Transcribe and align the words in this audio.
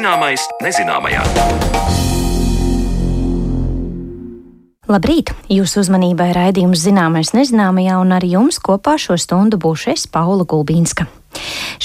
Zināmais 0.00 0.40
nezināmajā. 0.64 1.20
Labrīt! 4.88 5.28
Jūsu 5.52 5.82
uzmanībai 5.82 6.30
raidījums 6.32 6.80
Zināmais 6.86 7.34
nezināmajā, 7.36 7.98
un 8.00 8.14
ar 8.16 8.24
jums 8.24 8.56
kopā 8.64 8.94
šo 8.96 9.18
stundu 9.20 9.58
būšu 9.60 9.90
es, 9.92 10.06
Paula 10.08 10.46
Gulbīnska. 10.48 11.04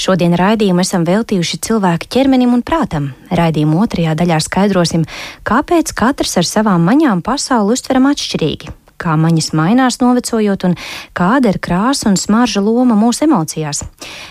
Šodien 0.00 0.32
raidījumu 0.40 0.80
esam 0.80 1.04
veltījuši 1.04 1.60
cilvēka 1.68 2.08
ķermenim 2.16 2.56
un 2.56 2.64
prātam. 2.64 3.10
Raidījuma 3.28 3.84
otrajā 3.84 4.16
daļā 4.16 4.40
skaidrosim, 4.48 5.04
kāpēc 5.44 5.92
katrs 5.92 6.38
ar 6.40 6.48
savām 6.48 6.88
maņām 6.88 7.20
pasauli 7.20 7.76
uztveram 7.76 8.08
atšķirīgi, 8.14 8.72
kā 9.00 9.16
maņas 9.20 9.52
mainās 9.56 10.00
novecojot 10.02 10.66
un 10.68 10.76
kāda 11.16 11.52
ir 11.52 11.60
krāsa 11.62 12.10
un 12.10 12.18
smarža 12.20 12.62
loma 12.64 12.96
mūsu 12.98 13.26
emocijās. 13.28 13.84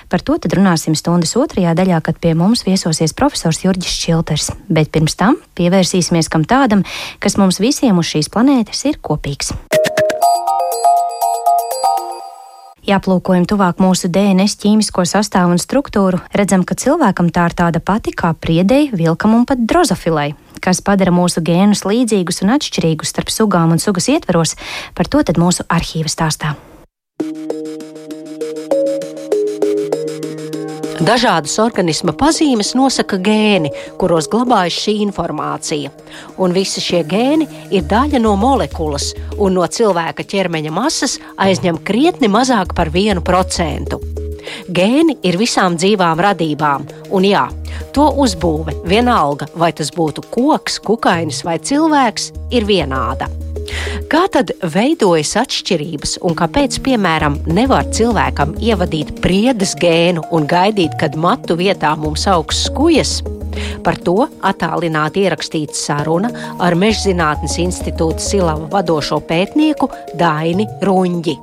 Par 0.10 0.24
to 0.26 0.38
tad 0.42 0.56
runāsim 0.58 0.98
stundas 0.98 1.36
otrajā 1.40 1.76
daļā, 1.78 2.02
kad 2.06 2.20
pie 2.22 2.36
mums 2.38 2.66
viesosies 2.68 3.16
profesors 3.18 3.64
Jurģis 3.66 4.00
Čilters. 4.06 4.52
Bet 4.70 4.92
pirms 4.96 5.18
tam 5.20 5.40
pievērsīsimies 5.58 6.32
kam 6.32 6.48
tādam, 6.48 6.86
kas 7.20 7.40
mums 7.42 7.62
visiem 7.64 8.02
uz 8.02 8.12
šīs 8.14 8.32
planētas 8.34 8.86
ir 8.90 9.02
kopīgs. 9.02 9.54
Ja 12.86 13.00
aplūkojam 13.02 13.48
tuvāk 13.50 13.80
mūsu 13.82 14.12
DNS 14.14 14.60
ķīmisko 14.62 15.08
sastāvu 15.10 15.56
un 15.56 15.62
struktūru, 15.62 16.20
redzam, 16.38 16.62
ka 16.62 16.78
cilvēkam 16.78 17.32
tā 17.34 17.50
ir 17.50 17.58
tāda 17.58 17.82
pati 17.82 18.14
kā 18.14 18.36
priedei, 18.38 18.92
vilkam 18.94 19.34
un 19.40 19.48
pat 19.50 19.64
drozofilai 19.66 20.34
kas 20.66 20.82
padara 20.82 21.14
mūsu 21.14 21.44
gēnus 21.46 21.84
līdzīgus 21.86 22.42
un 22.46 22.56
atšķirīgus 22.56 23.14
starp 23.14 23.30
sugām 23.34 23.76
un 23.76 23.82
sugas 23.84 24.10
ietveros, 24.10 24.56
par 24.98 25.10
to 25.12 25.22
tad 25.28 25.38
mūsu 25.42 25.68
arhīva 25.70 26.10
stāstā. 26.10 26.56
Dažādas 31.06 31.60
organisma 31.62 32.16
pazīmes 32.18 32.72
nosaka 32.74 33.20
gēni, 33.22 33.70
kuros 34.02 34.26
glabājas 34.32 34.80
šī 34.88 34.96
informācija. 35.04 35.92
Un 36.42 36.56
visi 36.56 36.82
šie 36.82 37.04
gēni 37.06 37.46
ir 37.78 37.86
daļa 37.92 38.24
no 38.24 38.32
molekulas, 38.42 39.12
un 39.38 39.54
no 39.60 39.68
cilvēka 39.70 40.26
ķermeņa 40.26 40.74
masas 40.74 41.20
aizņem 41.38 41.78
krietni 41.86 42.32
mazāk 42.32 42.74
par 42.74 42.90
1%. 42.90 44.02
Gēni 44.74 45.20
ir 45.22 45.38
visām 45.38 45.78
dzīvām 45.78 46.26
radībām, 46.26 46.90
un 47.14 47.30
jā, 47.30 47.46
to 47.94 48.10
uzbūve, 48.26 48.80
vienalga 48.90 49.52
vai 49.54 49.76
tas 49.78 49.94
būtu 49.94 50.26
koks, 50.34 50.82
kukainis 50.82 51.46
vai 51.46 51.60
cilvēks, 51.62 52.32
ir 52.50 52.66
vienāda. 52.66 53.30
Kā 54.12 54.26
tad 54.32 54.52
veidojas 54.62 55.34
atšķirības 55.42 56.20
un 56.28 56.36
kāpēc, 56.38 56.78
piemēram, 56.86 57.40
nevar 57.50 57.88
cilvēkam 57.96 58.54
ievadīt 58.62 59.16
priedes 59.24 59.74
gēnu 59.82 60.28
un 60.36 60.46
gaidīt, 60.50 60.94
kad 61.02 61.18
matu 61.20 61.58
vietā 61.60 61.96
mums 62.00 62.28
augs 62.30 62.66
skujas? 62.68 63.18
Par 63.86 63.98
to 64.04 64.28
attālināti 64.46 65.26
ierakstīta 65.26 65.78
saruna 65.78 66.32
ar 66.62 66.76
Mežzinātnes 66.80 67.58
institūta 67.64 68.24
Silava 68.24 68.70
vadošo 68.72 69.22
pētnieku 69.26 69.90
Daini 70.20 70.68
Ruņģi. 70.86 71.36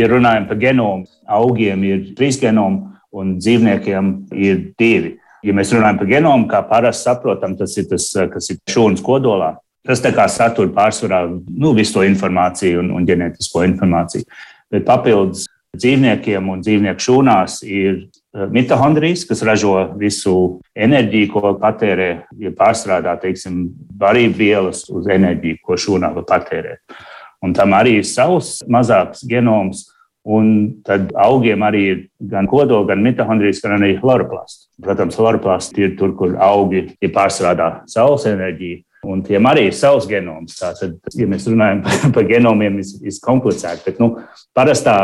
Ja 0.00 0.08
runājam 0.10 0.46
par 0.48 0.60
genomu, 0.60 1.08
augiem 1.28 1.82
ir 1.84 2.04
trīs 2.18 2.38
genomi 2.40 2.86
un 3.16 3.34
dzīvniekiem 3.40 4.12
ir 4.38 4.62
divi. 4.78 5.16
Ja 5.44 5.54
mēs 5.56 5.72
runājam 5.72 5.98
par 6.02 6.08
genomu, 6.10 6.48
kā 6.50 6.60
parasti 6.68 7.08
saprotam, 7.08 7.56
tas 7.56 7.74
ir 7.80 7.88
tas, 7.90 8.10
kas 8.32 8.52
ir 8.52 8.60
šūnas 8.70 9.02
kodolā. 9.04 9.54
Tas 9.86 10.02
tā 10.04 10.12
kā 10.12 10.26
satur 10.28 10.72
pārsvarā 10.76 11.22
nu, 11.30 11.72
visu 11.76 11.96
to 11.96 12.04
informāciju 12.04 12.82
un, 12.82 12.90
un 12.98 13.06
ģenētisko 13.08 13.64
informāciju. 13.68 14.26
Bet 14.70 14.84
papildus 14.88 15.46
dzīvniekiem 15.76 16.50
un 16.52 16.64
dzīvnieku 16.64 17.04
šūnās 17.06 17.60
ir 17.64 17.94
eh, 17.94 18.48
mitohondrijas, 18.52 19.24
kas 19.28 19.44
ražo 19.46 19.76
visu 20.00 20.34
enerģiju, 20.74 21.30
ko 21.32 21.54
patērē, 21.62 22.10
ja 22.42 22.52
pārstrādā, 22.58 23.16
teiksim, 23.22 23.62
barību 24.00 24.36
vielas 24.40 24.84
uz 24.92 25.08
enerģiju, 25.10 25.62
ko 25.64 25.78
šūnā 25.80 26.12
var 26.18 26.28
patērēt. 26.28 27.00
Un 27.40 27.56
tam 27.56 27.72
arī 27.72 28.00
ir 28.02 28.08
savs 28.08 28.58
mazāks 28.68 29.24
genoms, 29.28 29.86
Un 30.20 30.82
tad 30.84 31.08
augiem 31.16 31.62
arī 31.64 31.80
ir 31.88 32.00
gan 32.28 32.44
kodola, 32.48 32.84
gan 32.92 33.00
mitohondrijas, 33.00 33.62
gan 33.64 33.78
arī 33.78 33.94
chloroplasts. 34.02 34.68
Protams, 34.82 35.16
chloroplasts 35.16 35.78
ir 35.80 35.94
tur, 35.96 36.12
kur 36.16 36.34
augi 36.36 36.90
ir 37.00 37.12
pārstrādā 37.14 37.86
saules 37.88 38.26
enerģiju. 38.28 38.82
Un 39.08 39.22
tiem 39.24 39.46
arī 39.48 39.62
ir 39.70 39.76
savs 39.76 40.04
genoms. 40.08 40.58
Tātad, 40.60 40.98
ja 41.16 41.26
mēs 41.28 41.46
runājam 41.48 41.80
par, 41.86 42.10
par 42.18 42.26
genomiem, 42.28 42.80
ir 42.84 43.20
komplicēti. 43.24 43.86
Bet, 43.86 44.00
nu, 44.02 44.10
parastā 44.56 44.96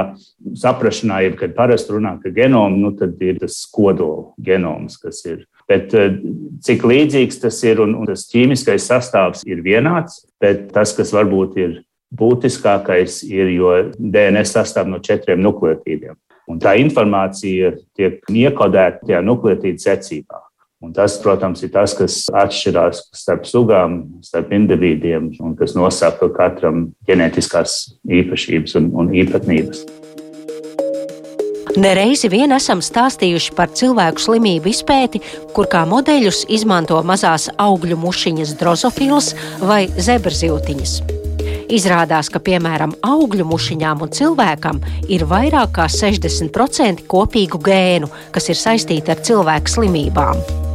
saprāšanā, 0.60 1.22
ja 1.24 1.34
kad 1.38 1.56
parasti 1.56 1.94
runā 1.94 2.16
par 2.20 2.34
genomu, 2.36 2.76
nu, 2.82 2.92
tad 2.98 3.16
ir 3.24 3.40
tas 3.40 3.62
kodola 3.72 4.34
genoms, 4.44 4.98
kas 5.00 5.22
ir. 5.28 5.46
Bet 5.66 5.96
eh, 5.96 6.20
cik 6.62 6.84
līdzīgs 6.86 7.40
tas 7.42 7.58
ir 7.66 7.80
un, 7.82 7.96
un 7.98 8.10
tas 8.10 8.28
ķīmiskais 8.30 8.86
sastāvs 8.86 9.42
ir 9.48 9.64
vienāds, 9.64 10.26
bet 10.42 10.68
tas, 10.74 10.92
kas 10.94 11.10
varbūt 11.16 11.56
ir 11.62 11.80
būtiskākais 12.16 13.22
ir, 13.26 13.50
jo 13.56 13.72
DNS 13.96 14.52
sastāv 14.58 14.92
no 14.92 15.00
četriem 15.02 15.40
nukleotīdiem. 15.42 16.14
Un 16.46 16.60
tā 16.62 16.76
informācija 16.78 17.72
tiek 17.98 18.20
iekodēta 18.30 19.02
tajā 19.08 19.22
nukleotīdu 19.26 19.82
secībā. 19.82 20.45
Un 20.86 20.92
tas, 20.94 21.16
protams, 21.18 21.64
ir 21.66 21.72
tas, 21.74 21.96
kas 21.98 22.20
atšķirās 22.30 23.08
starp 23.16 23.46
sugām, 23.48 23.98
starp 24.22 24.52
individiem 24.54 25.32
un 25.42 25.56
kas 25.58 25.72
nosaka 25.74 26.28
katram 26.30 26.92
ģenētiskās 27.08 27.72
īpašības 28.06 28.76
un, 28.78 28.92
un 28.94 29.08
īpatnības. 29.10 29.80
Nereizi 31.76 32.30
vien 32.30 32.54
esam 32.54 32.78
stāstījuši 32.80 33.56
par 33.56 33.72
cilvēku 33.74 34.22
slimību 34.22 34.70
izpēti, 34.70 35.20
kur 35.56 35.66
kā 35.68 35.82
modeļus 35.90 36.44
izmanto 36.54 37.00
mazās 37.02 37.48
augļu 37.58 37.98
mušiņas 38.00 38.54
drozofilas 38.60 39.32
vai 39.58 39.82
zebrziltiņas. 39.90 40.94
Izrādās, 41.66 42.30
ka 42.30 42.38
piemēram 42.46 42.94
augļu 43.02 43.48
mušiņām 43.50 44.06
un 44.06 44.14
cilvēkam 44.14 44.78
ir 45.10 45.26
vairāk 45.26 45.74
kā 45.80 45.88
60% 45.90 47.08
kopīgu 47.10 47.58
gēnu, 47.58 48.12
kas 48.30 48.48
ir 48.54 48.62
saistīti 48.62 49.10
ar 49.10 49.26
cilvēku 49.26 49.74
slimībām. 49.74 50.65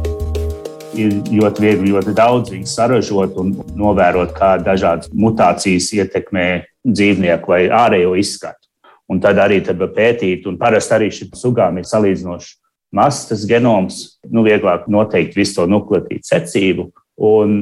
Ir 0.92 1.12
ļoti 1.32 1.62
viegli, 1.64 1.92
ļoti 1.94 2.12
daudz 2.16 2.52
viņu 2.52 2.68
saražot 2.68 3.38
un 3.40 3.54
novērot, 3.80 4.34
kā 4.36 4.58
dažādas 4.60 5.08
mutācijas 5.16 5.88
ietekmē 5.96 6.48
dzīvnieku 6.84 7.54
vai 7.54 7.62
ārējo 7.72 8.12
izskatu. 8.20 8.68
Un 9.08 9.20
tad 9.20 9.40
arī 9.40 9.62
tad 9.64 9.80
pētīt, 9.96 10.44
un 10.48 10.58
parasti 10.60 10.96
arī 10.96 11.08
šīm 11.12 11.32
sugām 11.36 11.80
ir 11.80 11.88
salīdzinoši 11.88 12.58
mazs 12.92 13.28
tas 13.30 13.46
genoms, 13.48 14.02
nu, 14.28 14.44
vieglāk 14.44 14.84
noteikt 14.92 15.36
visu 15.36 15.60
to 15.60 15.66
nukleotīdu 15.70 16.28
secību. 16.28 16.90
Un 17.22 17.56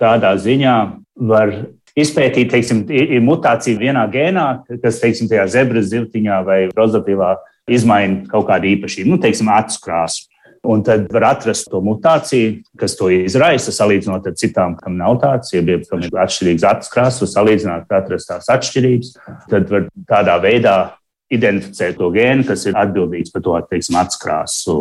tādā 0.00 0.34
ziņā 0.40 0.76
var 1.28 1.54
izpētīt, 1.96 2.50
teiksim, 2.52 2.84
ir 2.92 3.22
mutācija 3.24 3.80
vienā 3.80 4.04
gēnā, 4.12 4.46
kas, 4.82 5.00
teiksim, 5.02 5.30
tajā 5.30 5.46
zebras 5.56 5.90
zivtiņā 5.92 6.40
vai 6.46 6.60
rozopilā 6.74 7.36
izmaina 7.70 8.24
kaut 8.28 8.48
kādu 8.50 8.68
īpašību, 8.74 9.14
nu, 9.14 9.20
teiksim, 9.22 9.48
acu 9.52 9.80
krāsu. 9.84 10.28
Un 10.64 10.80
tad 10.84 11.10
var 11.12 11.26
atrast 11.34 11.68
to 11.68 11.80
mutāciju, 11.84 12.62
kas 12.80 12.96
to 12.96 13.10
izraisa, 13.12 13.72
salīdzinot 13.74 14.26
ar 14.30 14.36
citām, 14.40 14.78
kam 14.80 14.96
nav 14.96 15.18
tāds, 15.20 15.52
ja 15.52 15.60
bija 15.64 15.82
kam 15.90 16.02
ir 16.06 16.20
atšķirīgs 16.24 16.64
acu 16.70 16.92
krāsas, 16.94 17.34
salīdzināt, 17.36 17.90
atrast 17.92 18.30
tās 18.30 18.48
atšķirības. 18.54 19.14
Tad 19.50 19.68
var 19.72 19.88
tādā 20.08 20.38
veidā 20.40 20.76
identificēt 21.32 21.96
to 21.98 22.10
gēnu, 22.14 22.44
kas 22.48 22.64
ir 22.68 22.76
atbildīgs 22.78 23.32
par 23.34 23.44
to 23.44 23.54
teiksim, 23.70 23.98
atskrāsu. 24.00 24.76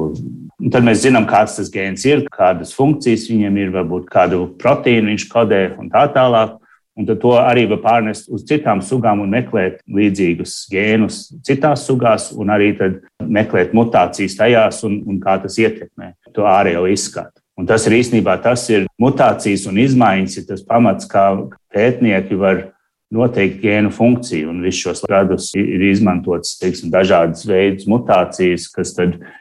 Un 0.60 0.74
tad 0.74 0.86
mēs 0.86 1.04
zinām, 1.06 1.28
kāds 1.30 1.58
tas 1.60 1.72
gēns 1.74 2.04
ir, 2.08 2.26
kādas 2.34 2.74
funkcijas 2.76 3.30
viņam 3.32 3.60
ir, 3.62 3.72
varbūt 3.76 4.10
kādu 4.12 4.46
proteīnu 4.62 5.14
viņš 5.14 5.28
kodē 5.32 5.64
un 5.80 5.92
tā 5.94 6.06
tālāk. 6.16 6.60
Un 6.94 7.08
to 7.10 7.32
arī 7.40 7.64
var 7.72 7.80
pārnest 7.82 8.28
uz 8.30 8.44
citām 8.46 8.82
sugām 8.86 9.24
un 9.24 9.32
meklēt 9.34 9.80
līdzīgus 9.90 10.68
gēnus 10.70 11.24
citās 11.46 11.88
sugās, 11.88 12.30
un 12.38 12.54
arī 12.54 12.74
meklēt 13.18 13.74
mutācijas 13.74 14.38
tajās 14.38 14.84
un, 14.86 15.00
un 15.10 15.18
kā 15.24 15.40
tas 15.42 15.58
ietekmē 15.58 16.12
to 16.36 16.46
ārējo 16.46 16.86
izskatu. 16.94 17.40
Un 17.58 17.66
tas 17.70 17.86
ir 17.86 17.98
īstenībā 18.00 18.36
tas 18.42 18.66
ir 18.74 18.86
mutācijas 19.02 19.66
un 19.70 19.78
izmaiņas, 19.82 20.38
ir 20.38 20.46
tas 20.48 20.62
pamats, 20.66 21.10
kā 21.10 21.26
pētnieki 21.74 22.38
var 22.38 22.64
noteikt 23.14 23.60
gēnu 23.62 23.92
funkciju. 23.94 24.50
Un 24.50 24.62
visus 24.66 24.88
šos 24.88 25.04
gadus 25.10 25.52
ir 25.58 25.82
izmantotas 25.90 26.58
teiksim, 26.62 26.92
dažādas 26.94 27.46
veidas 27.50 27.90
mutācijas, 27.90 28.70
kas 28.74 28.96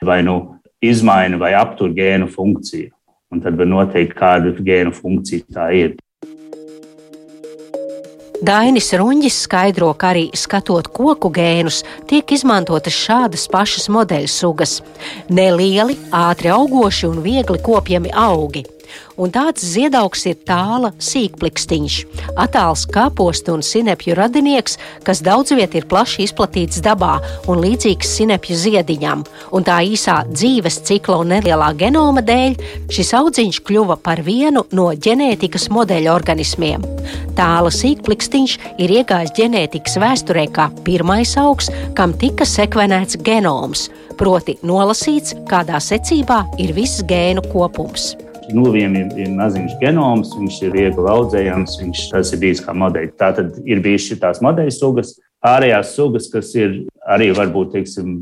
vai 0.05 0.21
nu 0.25 0.39
izmaina 0.83 1.41
vai 1.41 1.55
aptur 1.57 1.93
gēnu 1.97 2.29
funkciju. 2.33 2.93
Un 3.33 3.41
tad 3.41 3.57
var 3.57 3.69
noteikt, 3.69 4.17
kāda 4.19 4.53
gēnu 4.61 4.93
funkcija 4.93 5.49
tā 5.57 5.71
ir. 5.77 5.97
Dainis 8.43 8.89
Runģis 8.99 9.37
skaidro, 9.45 9.93
ka 9.95 10.09
arī 10.11 10.25
skatot 10.35 10.89
koku 10.91 11.29
gēnus, 11.31 11.85
tiek 12.11 12.27
izmantotas 12.35 12.97
šādas 12.99 13.45
pašas 13.47 13.87
modeļu 13.87 14.27
sugas- 14.27 14.81
nelieli, 15.39 15.95
ātri 16.11 16.51
augoši 16.51 17.07
un 17.07 17.23
viegli 17.23 17.63
kopjami 17.63 18.11
augi. 18.11 18.65
Un 19.21 19.33
tāds 19.35 19.65
ziedaugs 19.75 20.25
ir 20.31 20.39
tāla 20.49 20.93
sīkplikstiņš, 21.03 21.97
attāls 22.41 22.85
kāpostu 22.93 23.57
un 23.57 23.65
sinepju 23.67 24.17
radinieks, 24.19 24.79
kas 25.07 25.21
daudz 25.25 25.53
viet 25.57 25.77
ir 25.77 25.87
plaši 25.91 26.25
izplatīts 26.27 26.81
dabā 26.85 27.19
un 27.51 27.61
līdzīgs 27.63 28.15
sinepju 28.19 28.57
ziediņam. 28.65 29.25
Un 29.53 29.67
tā 29.69 29.79
īsā 29.85 30.23
dzīves 30.31 30.81
cikla 30.89 31.21
un 31.23 31.33
nelielā 31.35 31.73
genoma 31.79 32.25
dēļ 32.25 32.57
šis 32.93 33.13
audziņš 33.21 33.63
kļuva 33.69 33.99
par 34.03 34.25
vienu 34.25 34.65
no 34.73 34.89
ģenētikas 34.93 35.69
modeļa 35.73 36.15
organismiem. 36.15 36.89
Tāla 37.37 37.73
sīkplikstiņš 37.73 38.59
ir 38.83 38.97
iegājis 38.99 39.37
ģenētikas 39.39 39.99
vēsturē 40.03 40.49
kā 40.57 40.69
pirmais 40.87 41.37
augs, 41.41 41.71
kam 41.99 42.17
tika 42.19 42.47
sekvenēts 42.49 43.21
genoms, 43.25 43.89
proti 44.21 44.59
nolasīts, 44.67 45.37
kādā 45.51 45.81
secībā 45.83 46.45
ir 46.63 46.77
viss 46.77 47.05
gēnu 47.09 47.45
kopums. 47.53 48.13
Nulviem 48.51 48.97
ir, 48.99 49.11
ir 49.23 49.35
maziņš 49.39 49.77
genoms, 49.81 50.33
viņš 50.35 50.61
ir 50.67 50.75
viegli 50.75 51.09
audzējams, 51.15 51.79
viņš 51.83 52.05
tas 52.11 52.33
ir 52.35 52.41
bijis 52.43 52.63
kā 52.65 52.75
modeļs. 52.75 53.15
Tā 53.21 53.31
tad 53.39 53.59
ir 53.63 53.83
bijušas 53.85 54.19
šīs 54.19 54.43
modeļu 54.45 54.75
sugas, 54.75 55.15
pārējās 55.43 55.95
sugas, 55.97 56.29
kas 56.33 56.51
ir 56.59 56.81
arī 57.07 57.31
varbūt, 57.37 57.77
teiksim, 57.77 58.17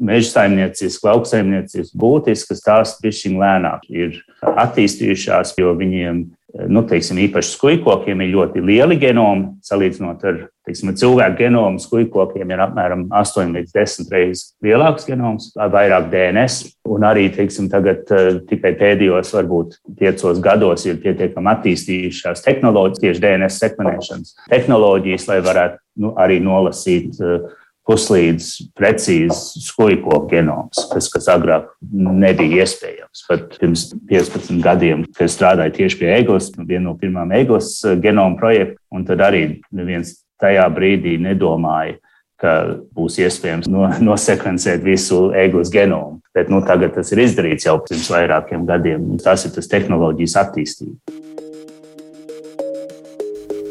meža 0.00 0.30
saimniecības, 0.32 0.98
lauksaimniecības 1.04 1.94
būtiskas, 2.02 2.64
tās 2.64 2.96
pišķiņ 3.02 3.38
lēnāk 3.40 3.86
ir 3.92 4.16
attīstījušās, 4.42 5.54
jo 5.60 5.74
viņiem 5.78 6.24
nu, 6.68 6.82
teiksim, 6.88 7.18
īpaši 7.26 7.54
skujkokiem 7.54 8.22
ir 8.24 8.32
ļoti 8.34 8.62
lieli 8.64 8.96
genomi. 9.00 9.52
Salīdzinot 9.64 10.24
ar 10.26 10.38
teiksim, 10.66 10.92
cilvēku 10.98 11.38
genomu, 11.40 11.80
skujkokiem 11.82 12.52
ir 12.52 12.62
apmēram 12.64 13.06
8 13.16 13.54
līdz 13.56 13.74
10 13.76 14.10
reizes 14.12 14.44
lielāks 14.64 15.06
genoms, 15.08 15.50
vairāk 15.56 16.10
DNS. 16.12 16.74
Un 16.90 17.06
arī 17.06 17.28
teiksim, 17.34 17.70
tagad, 17.72 18.02
uh, 18.10 18.40
tikai 18.50 18.74
pēdējos, 18.80 19.34
varbūt 19.36 19.78
piecos 20.00 20.42
gados, 20.42 20.86
ir 20.88 21.00
pietiekami 21.02 21.52
attīstījušās 21.54 22.44
tehnoloģijas, 22.46 23.04
tieši 23.04 23.24
DNS 23.26 23.62
sekvenēšanas 23.64 24.36
tehnoloģijas, 24.50 25.28
lai 25.30 25.40
varētu 25.46 25.80
nu, 26.02 26.14
arī 26.18 26.40
nolasīt 26.42 27.20
uh, 27.22 27.50
puslīdz 27.90 28.50
precīzi 28.78 29.62
skujko 29.64 30.22
genoms, 30.30 30.84
kas, 30.92 31.08
kas 31.12 31.26
agrāk 31.32 31.72
nebija 31.90 32.64
iespējams. 32.64 33.24
Pat 33.26 33.56
pirms 33.58 33.88
15 34.10 34.62
gadiem, 34.64 35.04
kad 35.16 35.32
strādāju 35.32 35.74
tieši 35.80 35.98
pie 35.98 36.12
Eglis, 36.20 36.52
viena 36.58 36.86
no 36.90 36.94
pirmām 37.00 37.34
Eglis 37.34 37.80
eh, 37.84 37.98
genoma 38.02 38.38
projekta, 38.38 38.78
un 38.94 39.06
tad 39.08 39.24
arī 39.26 39.44
neviens 39.74 40.20
tajā 40.40 40.68
brīdī 40.72 41.16
nedomāja, 41.20 41.98
ka 42.40 42.54
būs 42.96 43.18
iespējams 43.20 43.68
no, 43.68 43.88
nosekvencēt 44.08 44.84
visu 44.86 45.28
eglis 45.36 45.72
genomu. 45.74 46.20
Bet 46.36 46.48
nu, 46.52 46.62
tagad 46.64 46.94
tas 46.94 47.10
ir 47.12 47.24
izdarīts 47.26 47.66
jau 47.66 47.80
pirms 47.82 48.06
vairākiem 48.12 48.64
gadiem. 48.68 49.16
Tas 49.20 49.44
ir 49.48 49.54
tas 49.56 49.68
tehnoloģijas 49.68 50.38
attīstība. 50.44 51.39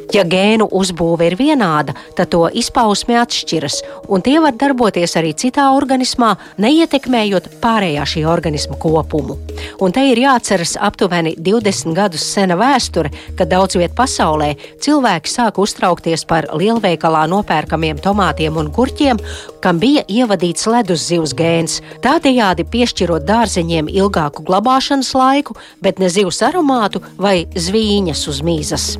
Ja 0.09 0.23
gēnu 0.25 0.65
uzbūve 0.73 1.27
ir 1.29 1.35
vienāda, 1.37 1.93
tad 2.17 2.31
to 2.33 2.47
izpausme 2.57 3.19
atšķiras, 3.21 3.75
un 4.09 4.23
tie 4.25 4.39
var 4.41 4.55
darboties 4.57 5.13
arī 5.19 5.35
citā 5.37 5.67
organismā, 5.77 6.31
neietekmējot 6.57 7.51
pārējā 7.61 8.07
šī 8.09 8.23
organisma 8.25 8.77
kopumu. 8.81 9.37
Un 9.85 9.93
te 9.93 10.07
ir 10.09 10.17
jāatceras 10.23 10.73
aptuveni 10.81 11.35
20 11.37 11.93
gadus 11.93 12.25
sena 12.25 12.57
vēsture, 12.57 13.11
kad 13.37 13.51
daudz 13.53 13.77
vietā 13.77 13.99
pasaulē 13.99 14.55
cilvēki 14.81 15.29
sāk 15.29 15.61
uztraukties 15.61 16.25
par 16.25 16.49
lielveikalā 16.57 17.27
nopērkamiem 17.29 18.01
tomātiem 18.01 18.57
un 18.57 18.73
gurķiem, 18.73 19.21
kam 19.61 19.77
bija 19.83 20.07
ievadīts 20.09 20.65
ledus 20.73 21.05
zivs 21.11 21.37
gēns, 21.37 21.83
tādējādi 22.01 22.65
piešķirot 22.65 23.29
dārzeņiem 23.29 23.93
ilgāku 23.93 24.47
glabāšanas 24.49 25.13
laiku, 25.13 25.59
bet 25.85 26.01
ne 26.01 26.09
zivs 26.09 26.41
aromātu 26.49 27.05
vai 27.21 27.43
zvīņas 27.53 28.27
uz 28.33 28.41
mīzes. 28.41 28.91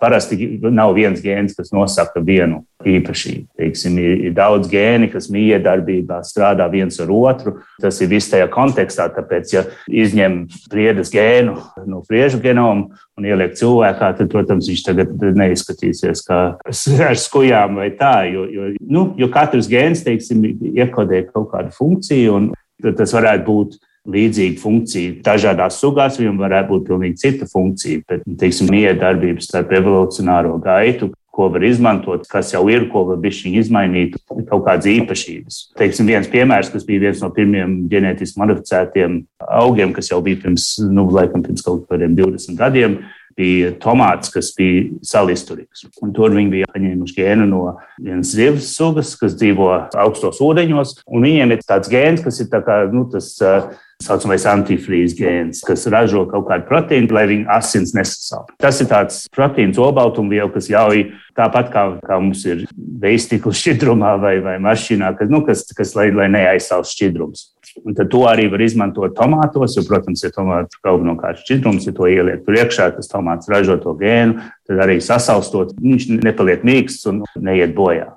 Parasti 0.00 0.58
nav 0.60 0.92
viens 0.96 1.22
gēns, 1.24 1.54
kas 1.56 1.72
nosaka 1.72 2.20
vienu 2.20 2.62
īpašību. 2.86 3.46
Teiksim, 3.56 3.96
ir, 4.02 4.26
ir 4.28 4.34
daudz 4.36 4.68
gēni, 4.70 5.08
kas 5.12 5.30
miedarbībā 5.32 6.18
strādā 6.26 6.66
viens 6.72 7.00
ar 7.00 7.12
otru. 7.14 7.56
Tas 7.82 8.00
ir 8.04 8.10
viss 8.10 8.30
tajā 8.32 8.48
kontekstā. 8.52 9.08
Tāpēc, 9.16 9.54
ja 9.54 9.64
izņem 9.88 10.42
priedes 10.72 11.12
gēnu 11.14 11.56
no 11.88 12.02
priežu 12.06 12.42
genoma 12.44 12.90
un 13.16 13.28
ieliek 13.28 13.56
cilvēkā, 13.56 14.12
tad, 14.18 14.28
protams, 14.32 14.68
viņš 14.68 14.84
tagad 14.84 15.26
neizskatīsies 15.40 16.26
kā 16.28 16.40
ar 17.08 17.20
skujām 17.20 17.80
vai 17.80 17.90
tā. 17.96 18.14
Jo, 18.28 18.44
jo, 18.52 18.70
nu, 18.84 19.08
jo 19.16 19.30
katrs 19.32 19.70
gēns, 19.72 20.04
teiksim, 20.06 20.44
iekodē 20.76 21.24
kaut 21.32 21.50
kādu 21.54 21.72
funkciju, 21.76 22.36
un 22.36 22.94
tas 22.96 23.16
varētu 23.16 23.46
būt 23.46 23.78
līdzīga 24.12 24.60
funkcija. 24.62 25.18
Dažādās 25.26 25.80
sugās 25.82 26.18
viņam 26.20 26.40
varētu 26.40 26.72
būt 26.72 26.88
pilnīgi 26.88 27.22
cita 27.22 27.48
funkcija, 27.50 28.04
bet, 28.08 28.26
teiksim, 28.40 28.70
miedarbības 28.72 29.50
starp 29.50 29.74
evolucionāro 29.76 30.56
gaitu, 30.62 31.12
ko 31.36 31.50
var 31.52 31.64
izmantot, 31.68 32.24
kas 32.30 32.54
jau 32.54 32.62
ir, 32.72 32.86
ko 32.88 33.02
var 33.10 33.18
bišķiņ 33.20 33.58
izmainīt, 33.60 34.16
kaut 34.48 34.62
kādas 34.64 34.88
īpašības. 34.88 35.58
Teiksim, 35.76 36.08
viens 36.08 36.30
piemērs, 36.32 36.70
kas 36.72 36.86
bija 36.88 37.08
viens 37.08 37.20
no 37.20 37.28
pirmiem 37.36 37.82
ģenētiski 37.92 38.40
modificētiem 38.40 39.20
augiem, 39.60 39.92
kas 39.96 40.08
jau 40.14 40.22
bija 40.24 40.40
pirms, 40.46 40.70
nu, 40.88 41.04
laikam, 41.12 41.44
pirms 41.44 41.66
kaut 41.66 41.84
kādiem 41.90 42.16
20 42.16 42.56
gadiem, 42.56 42.98
bija 43.36 43.74
tomāts, 43.82 44.32
kas 44.32 44.48
bija 44.56 44.86
salisturīgs. 45.04 45.84
Un 46.00 46.14
tur 46.16 46.32
viņi 46.32 46.52
bija 46.54 46.70
paņēmuši 46.72 47.18
gēnu 47.18 47.48
no 47.50 47.62
vienas 48.00 48.32
zivs 48.32 48.70
sugas, 48.78 49.12
kas 49.20 49.36
dzīvo 49.36 49.68
augstos 49.92 50.40
ūdeņos. 50.44 51.02
Viņiem 51.04 51.52
ir 51.52 51.66
tāds 51.68 51.92
gēns, 51.92 52.24
kas 52.24 52.40
ir 52.40 52.48
tā 52.52 52.62
kā, 52.64 52.80
nu, 52.92 53.04
tas 53.12 53.34
uh, 53.44 53.68
saucamais 54.04 54.44
antifrīzes 54.48 55.16
gēns, 55.16 55.62
kas 55.64 55.86
ražo 55.92 56.26
kaut 56.28 56.46
kādu 56.50 56.66
proteīnu, 56.68 57.08
lai 57.16 57.24
viņa 57.30 57.56
asins 57.56 57.94
nesasauc. 57.96 58.52
Tas 58.60 58.80
ir 58.82 58.90
tāds 58.90 59.22
proteīns, 59.32 59.80
olbaltumviela, 59.80 60.50
kas 60.52 60.68
ļauj 60.72 61.06
tāpat 61.36 61.70
kā, 61.72 61.84
kā 62.04 62.18
mums 62.20 62.44
ir 62.48 62.66
veistikla 62.76 63.54
šķidrumā 63.60 64.16
vai, 64.22 64.36
vai 64.44 64.56
mašīnā, 64.62 65.14
kas, 65.18 65.32
nu, 65.32 65.42
kas, 65.46 65.64
kas 65.76 65.94
lai, 65.98 66.10
lai 66.14 66.28
neaizsauc 66.34 66.88
šķidrums. 66.92 67.50
Un 67.84 67.96
tad 67.96 68.08
to 68.12 68.22
arī 68.28 68.46
var 68.48 68.62
izmantot 68.64 69.16
tomātos, 69.16 69.74
jo, 69.76 69.84
protams, 69.88 70.22
ja 70.24 70.32
tomāts 70.32 70.78
galvenokārt 70.84 71.42
šķidrums, 71.42 71.88
ja 71.88 71.96
to 71.96 72.08
ieliek 72.08 72.44
tur 72.46 72.56
iekšā, 72.56 72.88
tas 72.96 73.10
tomāts 73.10 73.50
ražo 73.52 73.76
to 73.82 73.92
gēnu, 74.00 74.40
tad 74.68 74.80
arī 74.86 74.96
sasaustot, 75.04 75.74
viņš 75.76 76.08
nepaliek 76.24 76.64
mīksts 76.64 77.10
un 77.12 77.24
neiet 77.36 77.76
bojā. 77.76 78.14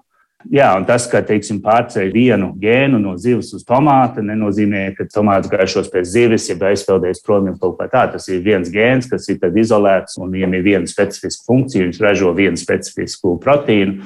Jā, 0.47 0.69
un 0.79 0.85
tas, 0.87 1.03
ka 1.11 1.19
pārceļ 1.19 2.13
vienu 2.13 2.53
gēnu 2.61 2.95
no 3.01 3.17
zivs 3.19 3.51
uz 3.57 3.65
tomātu, 3.67 4.23
nenozīmē, 4.23 4.85
ka 4.95 5.03
tomāts 5.11 5.51
gaišos 5.51 5.89
pēc 5.91 6.07
zivis, 6.07 6.47
ja 6.47 6.55
aizpeldēs 6.55 7.19
prom 7.25 7.49
jau 7.49 7.57
kaut 7.59 7.75
kā 7.81 7.89
tā. 7.91 8.05
Tas 8.13 8.29
ir 8.31 8.39
viens 8.45 8.71
gēns, 8.71 9.09
kas 9.11 9.27
ir 9.27 9.43
izolēts 9.59 10.15
un 10.17 10.31
viņam 10.31 10.55
ir 10.55 10.63
viena 10.63 10.87
specifiska 10.87 11.43
funkcija, 11.43 11.89
viņš 11.89 11.99
ražo 11.99 12.31
vienu 12.37 12.55
specifisku 12.55 13.35
proteīnu. 13.43 13.99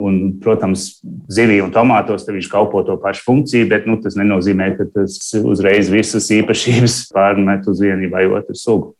Un, 0.00 0.38
protams, 0.40 1.02
zivī 1.28 1.58
un 1.60 1.74
tomātos 1.74 2.22
viņš 2.24 2.46
kalpo 2.48 2.80
to 2.86 2.94
pašu 3.02 3.26
funkciju, 3.26 3.66
bet 3.68 3.90
nu, 3.90 3.98
tas 4.00 4.14
nenozīmē, 4.16 4.70
ka 4.78 4.86
tas 4.94 5.18
uzreiz 5.42 5.90
visas 5.92 6.30
īpašības 6.38 7.02
pārmet 7.12 7.66
uz 7.68 7.82
vienu 7.82 8.08
vai 8.14 8.24
otru 8.30 8.56
sugu. 8.56 8.94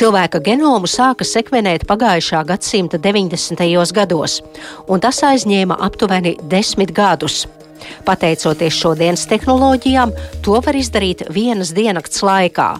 Cilvēka 0.00 0.38
genomu 0.40 0.88
sāka 0.88 1.26
sekvenēt 1.28 1.82
pagājušā 1.84 2.38
gadsimta 2.48 2.96
90. 3.04 3.60
gados, 3.92 4.38
un 4.88 5.02
tas 5.04 5.18
aizņēma 5.28 5.76
aptuveni 5.84 6.38
desmit 6.48 6.94
gadus. 6.96 7.42
Pateicoties 8.06 8.78
šodienas 8.80 9.26
tehnoloģijām, 9.28 10.14
to 10.40 10.56
var 10.64 10.78
izdarīt 10.80 11.26
vienas 11.28 11.74
diennakts 11.76 12.24
laikā. 12.24 12.70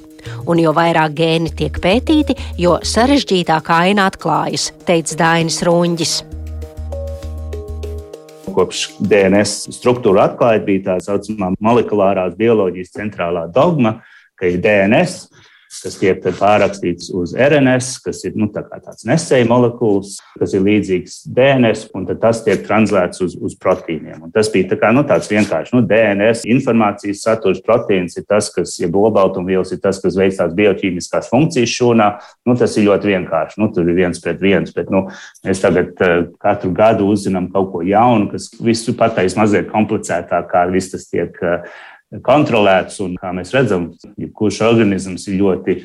Un 0.49 0.63
jo 0.65 0.73
vairāk 0.73 1.13
gēni 1.19 1.53
tiek 1.59 1.77
pētīti, 1.85 2.39
jo 2.57 2.79
sarežģītākā 2.81 3.83
aina 3.91 4.09
atklājas, 4.09 4.71
teica 4.89 5.21
Dainis 5.21 5.61
Runģis. 5.69 6.15
Kopš 8.49 8.87
DNS 9.13 9.77
struktūra 9.77 10.31
atklājuma 10.31 10.71
bija 10.73 10.87
tā 10.89 10.97
saucamā 11.11 11.53
molekulārās 11.61 12.33
bioloģijas 12.41 12.97
centrālā 12.97 13.45
dogma, 13.53 13.99
ka 14.41 14.49
ir 14.49 14.65
DNS, 14.65 15.27
kas 15.71 15.97
tiek 16.01 16.19
pārrakstīts 16.39 17.11
uz 17.15 17.33
RNS, 17.39 18.01
kas 18.05 18.25
ir 18.27 18.35
nu, 18.39 18.49
tā 18.53 18.65
tāds 18.67 19.07
nesēja 19.07 19.47
molekulas, 19.49 20.17
kas 20.39 20.55
ir 20.57 20.65
līdzīgs 20.67 21.21
DNS, 21.31 21.87
un 21.97 22.09
tas 22.11 22.43
tiek 22.47 22.65
translēts 22.67 23.23
uz, 23.25 23.37
uz 23.39 23.55
proteīniem. 23.61 24.19
Un 24.27 24.35
tas 24.35 24.51
bija 24.53 24.73
tā 24.73 24.81
kā, 24.81 24.91
nu, 24.95 25.05
tāds 25.07 25.31
vienkārši 25.31 25.77
nu, 25.77 25.85
DNS 25.87 26.43
informācijas 26.51 27.23
saturs. 27.27 27.63
Proteīns 27.65 28.19
ir 28.19 28.27
tas, 28.29 28.51
kas, 28.55 28.75
ja 28.83 28.91
olbaltumvielas 28.91 29.71
ir 29.75 29.81
tas, 29.85 30.01
kas 30.03 30.19
veic 30.19 30.35
tās 30.39 30.57
bioķīmiskās 30.59 31.31
funkcijas 31.31 31.77
šūnā. 31.79 32.11
Nu, 32.49 32.59
tas 32.59 32.75
ir 32.77 32.89
ļoti 32.89 33.13
vienkārši. 33.15 33.61
Nu, 33.63 33.71
tur 33.75 33.89
ir 33.89 33.99
viens 34.03 34.21
pret 34.23 34.43
viens, 34.43 34.75
bet 34.75 34.91
nu, 34.93 35.07
mēs 35.47 35.63
tagad 35.63 35.95
uh, 36.03 36.27
katru 36.43 36.73
gadu 36.77 37.07
uzzinām 37.15 37.51
kaut 37.55 37.71
ko 37.77 37.85
jaunu, 37.87 38.27
kas 38.35 38.51
visu 38.59 38.97
pateiks 38.99 39.39
mazliet 39.39 39.71
komplicētāk, 39.71 40.51
kā 40.51 40.67
viss 40.75 40.93
tas 40.97 41.07
tiek. 41.11 41.39
Uh, 41.39 41.63
kontrolēts. 42.27 43.01
Un, 43.05 43.17
kā 43.21 43.33
mēs 43.37 43.55
redzam, 43.55 43.91
jebkurš 44.21 44.63
organisms 44.69 45.29
ir 45.31 45.41
ļoti 45.41 45.81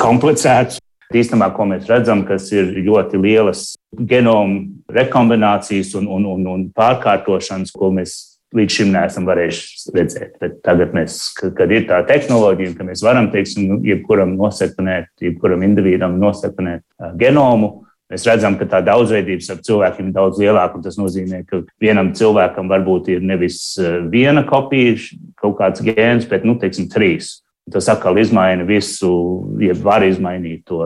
komplicēts. 0.00 0.80
Īstenībā, 1.14 1.52
ko 1.54 1.68
mēs 1.70 1.86
redzam, 1.86 2.24
kas 2.26 2.48
ir 2.50 2.72
ļoti 2.82 3.18
lielas 3.22 3.68
genomu 3.94 4.82
rekombinācijas 4.90 5.94
un, 6.00 6.08
un, 6.10 6.26
un, 6.32 6.48
un 6.50 6.64
pārkārtošanas, 6.74 7.70
ko 7.74 7.92
mēs 7.94 8.16
līdz 8.56 8.78
šim 8.78 8.92
neesam 8.94 9.26
varējuši 9.28 9.94
redzēt. 9.94 10.36
Bet 10.42 10.58
tagad, 10.66 10.94
mēs, 10.96 11.20
kad 11.38 11.70
ir 11.70 11.86
tā 11.88 12.00
tehnoloģija, 12.08 12.74
ka 12.78 12.86
mēs 12.88 13.02
varam, 13.06 13.30
teiksim, 13.30 13.80
jebkuram 13.86 14.34
nosekvenēt, 14.38 15.12
jebkuram 15.22 15.62
individam 15.66 16.18
nosekvenēt 16.22 16.82
genomu, 17.20 17.85
Mēs 18.12 18.26
redzam, 18.28 18.54
ka 18.54 18.68
tā 18.70 18.78
daudzveidība 18.86 19.42
starp 19.42 19.64
cilvēkiem 19.66 20.10
ir 20.10 20.14
daudz 20.14 20.38
lielāka. 20.38 20.78
Tas 20.84 20.98
nozīmē, 21.00 21.42
ka 21.48 21.64
vienam 21.82 22.12
cilvēkam 22.14 22.70
varbūt 22.70 23.10
ir 23.16 23.24
nevis 23.26 23.74
viena 24.12 24.44
kopija, 24.46 24.94
kaut 25.40 25.58
kāds 25.58 25.82
gēns, 25.82 26.28
bet 26.30 26.46
nu, 26.46 26.54
teiksim, 26.60 26.86
trīs. 26.92 27.40
Tas 27.74 27.88
atkal 27.90 28.14
izmaina 28.22 28.62
visu, 28.62 29.10
ja 29.58 29.74
var 29.82 30.04
izmainīt 30.06 30.68
to 30.70 30.84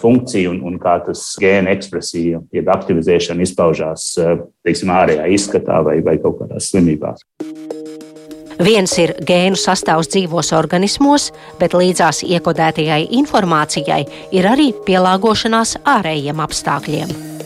funkciju 0.00 0.54
un, 0.54 0.62
un 0.70 0.78
kā 0.80 0.94
tas 1.04 1.26
gēna 1.36 1.74
ekspresija, 1.76 2.40
jeb 2.56 2.70
aktivizēšana 2.72 3.44
izpaužās 3.44 4.06
teiksim, 4.64 4.94
ārējā 4.96 5.28
izskatā 5.36 5.82
vai, 5.84 5.98
vai 6.00 6.16
kaut 6.24 6.40
kādās 6.40 6.72
slimībās. 6.72 7.20
Viens 8.62 8.92
ir 9.02 9.10
gēnu 9.26 9.58
sastāvs 9.58 10.12
dzīvos 10.12 10.52
organismos, 10.54 11.32
bet 11.58 11.74
līdzās 11.74 12.22
iekodētajai 12.22 13.08
informācijai 13.18 14.04
ir 14.38 14.46
arī 14.52 14.70
pielāgošanās 14.86 15.80
ārējiem 15.96 16.46
apstākļiem 16.46 17.41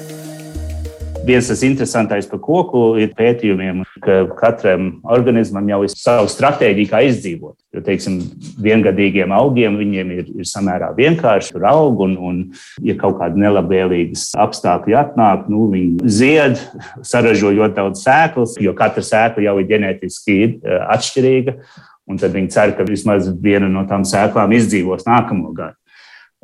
viens 1.26 1.49
tas 1.49 1.62
interesantais 1.66 2.26
par 2.30 2.40
koku 2.42 2.83
ir 3.02 3.12
pētījumiem, 3.16 3.83
ka 4.04 4.18
katram 4.38 4.88
organismam 5.02 5.68
jau 5.71 5.80
ir 5.87 5.92
sava 5.92 6.26
stratēģija, 6.30 6.90
kā 6.90 7.02
izdzīvot. 7.09 7.56
Jo, 7.75 7.83
teiksim, 7.85 8.21
viengadīgiem 8.62 9.35
augiem 9.37 9.76
viņiem 9.80 10.12
ir, 10.14 10.28
ir 10.40 10.49
samērā 10.49 10.92
vienkārši 10.97 11.56
tur 11.56 11.66
aug, 11.68 12.00
un, 12.06 12.14
un 12.16 12.38
ja 12.87 12.97
kaut 13.00 13.18
kāda 13.21 13.40
nelabvēlīgas 13.42 14.30
apstākļi 14.47 14.97
atnāk, 15.02 15.50
nu, 15.52 15.66
viņi 15.75 16.14
zied, 16.18 16.62
saražo 17.12 17.52
ļoti 17.56 17.78
daudz 17.80 18.06
sēklas, 18.06 18.56
jo 18.62 18.76
katra 18.78 19.04
sēkla 19.04 19.49
jau 19.49 19.59
ir 19.61 19.68
ģenētiski 19.75 20.38
eh, 20.47 20.80
atšķirīga. 20.97 21.59
Un 22.06 22.21
tad 22.23 22.37
viņi 22.37 22.52
cer, 22.54 22.71
ka 22.78 22.85
vismaz 22.87 23.26
viena 23.42 23.66
no 23.66 23.83
tām 23.90 24.04
sēklām 24.06 24.52
izdzīvos 24.54 25.09
nākamo 25.09 25.50
gadu. 25.56 25.75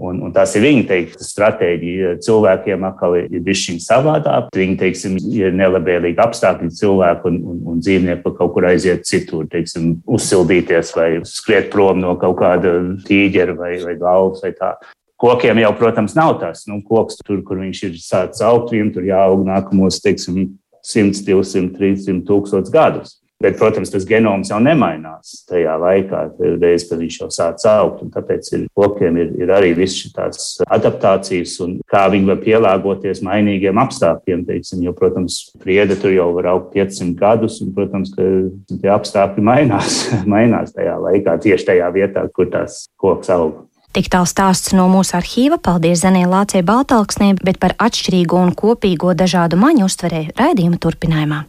Un, 0.03 0.19
un 0.27 0.33
tās 0.35 0.57
ir 0.59 0.65
viņa 0.65 0.87
teikta, 0.89 1.23
stratēģija. 1.23 2.17
Cilvēkiem 2.27 2.87
atkal 2.89 3.15
ir 3.21 3.43
bijis 3.45 3.61
šī 3.69 3.77
savādāk. 3.85 4.49
Viņi, 4.57 4.79
teiksim, 4.81 5.19
ir 5.31 5.55
nelabvēlīgi 5.55 6.19
apstākļi 6.25 6.73
cilvēku 6.81 7.31
un, 7.31 7.39
un, 7.53 7.61
un 7.71 7.85
dzīvnieku 7.85 8.35
kaut 8.39 8.55
kur 8.57 8.67
aiziet 8.67 9.07
citur, 9.07 9.47
teiksim, 9.53 9.95
uzsildīties 10.11 10.91
vai 10.99 11.09
skriet 11.29 11.71
prom 11.71 12.03
no 12.03 12.17
kaut 12.19 12.41
kāda 12.41 12.75
tīģera 13.07 13.55
vai, 13.59 13.77
vai 13.85 13.95
galvas 14.01 14.43
vai 14.43 14.51
tā. 14.59 14.75
Kokiem 15.23 15.63
jau, 15.63 15.71
protams, 15.79 16.17
nav 16.19 16.35
tas. 16.41 16.67
Nu, 16.67 16.81
koks 16.83 17.23
tur, 17.23 17.45
kur 17.47 17.63
viņš 17.63 17.87
ir 17.87 17.99
sācis 18.03 18.43
augt, 18.43 18.75
viņam 18.75 18.91
tur 18.97 19.07
jāaug 19.07 19.47
nākamos, 19.47 20.03
teiksim, 20.03 20.49
100, 20.83 21.23
200, 21.23 21.77
300 21.79 22.25
tūkstošus 22.27 22.75
gadus. 22.75 23.22
Bet, 23.43 23.57
protams, 23.59 23.91
tas 23.91 24.07
genoms 24.07 24.53
jau 24.53 24.61
nemainās 24.63 25.43
tajā 25.51 25.75
laikā, 25.83 26.23
reiz, 26.63 26.87
kad 26.89 27.01
viņš 27.01 27.19
jau 27.23 27.31
sāk 27.35 27.59
augt. 27.69 28.05
Tāpēc 28.15 28.51
ir, 28.55 28.67
kokiem 28.77 29.19
ir, 29.19 29.33
ir 29.43 29.53
arī 29.55 29.73
viss 29.77 29.99
šīs 29.99 30.63
adaptācijas 30.71 31.57
un 31.65 31.79
kā 31.91 32.05
viņi 32.13 32.31
var 32.31 32.41
pielāgoties 32.45 33.23
mainīgiem 33.27 33.81
apstākļiem. 33.83 34.47
Teiksim, 34.49 34.85
jo, 34.87 34.95
protams, 34.97 35.41
priede 35.63 35.99
tur 36.01 36.15
jau 36.15 36.31
var 36.37 36.53
augt 36.55 36.73
500 36.77 37.19
gadus, 37.19 37.59
un, 37.65 37.75
protams, 37.75 38.15
ka 38.15 38.29
tie 38.73 38.95
apstākļi 38.95 39.45
mainās, 39.51 39.99
mainās 40.33 40.75
tajā 40.77 40.97
laikā, 41.03 41.37
tieši 41.43 41.73
tajā 41.73 41.93
vietā, 41.95 42.27
kur 42.35 42.51
tās 42.53 42.85
koks 43.01 43.33
aug. 43.35 43.61
Tik 43.93 44.07
tālu 44.09 44.25
stāsts 44.25 44.73
no 44.73 44.87
mūsu 44.89 45.19
arhīva. 45.19 45.59
Paldies 45.61 46.01
Zanē 46.01 46.23
Lācijai 46.25 46.65
Baltalksnē, 46.65 47.35
bet 47.45 47.61
par 47.61 47.77
atšķirīgo 47.77 48.41
un 48.41 48.55
kopīgo 48.57 49.13
dažādu 49.13 49.61
maņu 49.61 49.85
uztverēju 49.91 50.33
raidījuma 50.41 50.81
turpinājumā. 50.81 51.43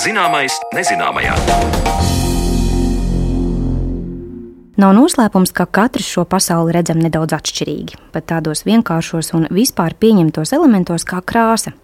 Zināmais 0.00 0.54
nezināmajā. 0.72 1.34
Nav 4.80 4.94
noslēpums, 4.96 5.50
ka 5.52 5.66
katrs 5.68 6.06
šo 6.08 6.22
pasauli 6.24 6.72
redzam 6.72 7.02
nedaudz 7.04 7.34
atšķirīgi, 7.36 7.98
pat 8.14 8.24
tādos 8.30 8.64
vienkāršos 8.64 9.34
un 9.36 9.44
vispār 9.52 9.92
pieņemtos 10.00 10.54
elementos 10.56 11.04
kā 11.04 11.20
krāsa. 11.20 11.74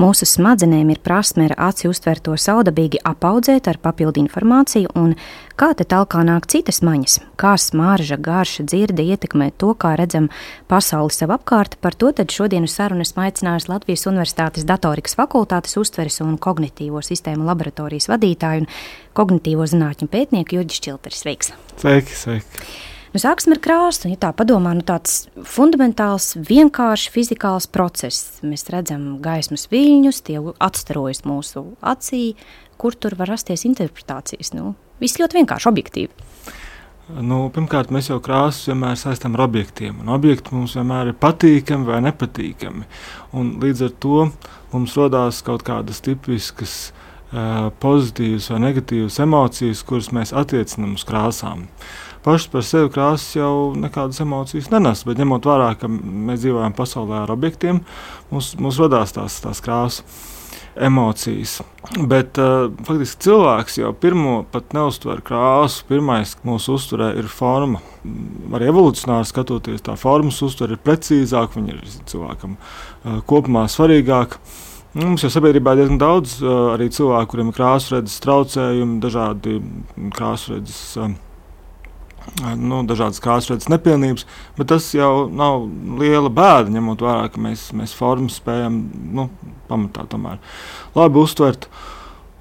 Mūsu 0.00 0.24
smadzenēm 0.30 0.94
ir 0.94 1.02
prasme 1.04 1.50
ar 1.50 1.56
aci 1.68 1.90
uztvert 1.90 2.24
to 2.24 2.38
saudabīgi 2.40 3.02
apaudzēt 3.04 3.68
ar 3.68 3.76
papildu 3.84 4.22
informāciju, 4.22 4.94
un 4.96 5.12
kā 5.58 5.72
te 5.76 5.84
tālāk 5.88 6.14
nāk 6.26 6.46
citas 6.50 6.80
maņas, 6.86 7.18
kā 7.40 7.54
smarža, 7.58 8.18
garša, 8.22 8.66
dzirde 8.70 9.04
ietekmē 9.14 9.50
to, 9.58 9.72
kā 9.74 9.94
redzam 9.98 10.28
pasauli 10.70 11.14
sev 11.14 11.32
apkārt. 11.34 11.78
Par 11.82 11.96
to 11.98 12.12
šodienas 12.14 12.76
sarunu 12.78 13.06
esmu 13.06 13.24
aicinājusi 13.26 13.72
Latvijas 13.72 14.06
Universitātes 14.10 14.66
datorikas 14.68 15.18
fakultātes 15.18 15.76
uztveres 15.80 16.20
un 16.24 16.36
kognitīvo 16.38 17.02
sistēmu 17.02 17.48
laboratorijas 17.48 18.10
vadītāju 18.12 18.64
un 18.64 18.70
kognitīvo 19.18 19.66
zinātņu 19.66 20.10
pētnieku 20.12 20.60
Juģis 20.60 20.84
Čilteris. 20.84 21.24
Sveiks! 21.24 21.52
Sveiki, 21.80 22.14
sveiki! 22.14 22.68
Nu, 23.08 23.20
sāksim 23.22 23.54
ar 23.54 23.60
krāsu. 23.64 24.10
Ja 24.12 24.20
tā 24.20 24.32
padomā, 24.36 24.74
nu, 24.76 24.84
tāds 24.86 25.22
fundamentāls, 25.48 26.34
vienkāršs 26.48 27.08
fizikāls 27.14 27.68
process. 27.72 28.42
Mēs 28.44 28.68
redzam 28.72 29.16
gaismas 29.24 29.64
viļņus, 29.72 30.20
tie 30.28 30.36
atstarojas 30.60 31.24
mūsu 31.24 31.64
acī, 31.80 32.36
kur 32.78 32.96
tur 32.96 33.16
var 33.18 33.32
rasties 33.34 33.66
interpretācijas. 33.68 34.54
Nu, 34.56 34.72
viss 35.02 35.20
ļoti 35.20 35.40
vienkārši, 35.40 35.70
objektīvi. 35.70 36.28
Nu, 37.08 37.46
pirmkārt, 37.48 37.88
mēs 37.94 38.10
jau 38.10 38.18
krāsas 38.20 38.68
vienmēr 38.68 38.98
saistām 39.00 39.36
ar 39.38 39.46
objektiem. 39.46 40.02
Objekti 40.12 40.52
mums 40.52 40.74
vienmēr 40.76 41.14
ir 41.14 41.16
patīkami 41.16 41.88
vai 41.88 42.02
nepatīkami. 42.04 42.84
Un 43.32 43.54
līdz 43.62 43.86
ar 43.86 43.94
to 44.04 44.26
mums 44.74 44.96
radās 45.00 45.40
kaut 45.46 45.64
kādas 45.64 46.02
tipiskas 46.04 46.74
uh, 46.90 47.70
pozitīvas 47.80 48.50
vai 48.52 48.60
negatīvas 48.66 49.16
emocijas, 49.24 49.80
kuras 49.88 50.12
mēs 50.12 50.34
attiecinām 50.36 50.98
uz 50.98 51.06
krāsām. 51.08 51.64
Pašas 52.28 52.50
par 52.52 52.66
sevi 52.68 52.92
krāsas 52.92 53.38
jau 53.38 53.52
nekādas 53.78 54.20
emocijas 54.20 54.68
nenes. 54.74 55.06
Bet 55.08 55.22
ņemot 55.22 55.48
vērā, 55.48 55.70
ka 55.80 55.88
mēs 55.88 56.42
dzīvojam 56.42 56.76
pasaulē 56.76 57.22
ar 57.22 57.32
objektiem, 57.32 57.80
mums, 58.28 58.52
mums 58.60 58.80
radās 58.84 59.16
tās, 59.16 59.40
tās 59.40 59.64
krāsas. 59.64 60.04
Emocijas. 60.84 61.58
Bet 62.10 62.38
uh, 62.40 62.68
faktiski 62.86 63.28
cilvēks 63.28 63.78
jau 63.80 63.92
pirmo 63.96 64.42
pat 64.52 64.74
neuztver 64.76 65.22
krāsu. 65.24 65.84
Pirmais 65.88 66.34
mūsu 66.46 66.76
uzturē 66.78 67.10
ir 67.18 67.30
forma. 67.32 67.82
Arī 68.54 68.70
evolūcionāri 68.72 69.28
skatoties, 69.28 69.84
tā 69.84 69.96
formas 70.00 70.40
uztvere 70.44 70.76
ir 70.76 70.82
precīzāka, 70.84 71.58
viņa 71.58 71.76
ir 71.76 72.00
cilvēkam 72.10 72.56
uh, 72.56 73.20
kopumā 73.28 73.66
svarīgāka. 73.72 74.40
Mums 74.98 75.22
jau 75.22 75.30
sabiedrībā 75.30 75.74
ir 75.74 75.82
diezgan 75.82 76.00
daudz 76.00 76.38
uh, 76.42 76.74
arī 76.74 76.88
cilvēku, 76.94 77.34
kuriem 77.34 77.52
ir 77.52 77.58
krāsu 77.58 77.98
redzes 77.98 78.20
traucējumi, 78.24 79.00
dažādi 79.04 79.60
krāsu 80.16 80.56
redzes. 80.56 80.84
Uh, 80.96 81.16
nu, 82.58 82.80
dažādas 82.88 83.22
krāsredzes 83.24 83.70
nepilnības, 83.72 84.26
bet 84.58 84.70
tas 84.72 84.88
jau 84.96 85.28
nav 85.30 85.68
liela 86.00 86.32
bēda, 86.32 86.72
ņemot 86.74 87.04
vērā, 87.04 87.28
ka 87.32 87.42
mēs, 87.42 87.68
mēs 87.76 87.94
formas 87.96 88.38
spējam 88.40 88.82
nu, 89.14 89.28
pamatā 89.70 90.06
tomēr 90.10 90.42
labi 90.96 91.22
uztvert. 91.22 91.70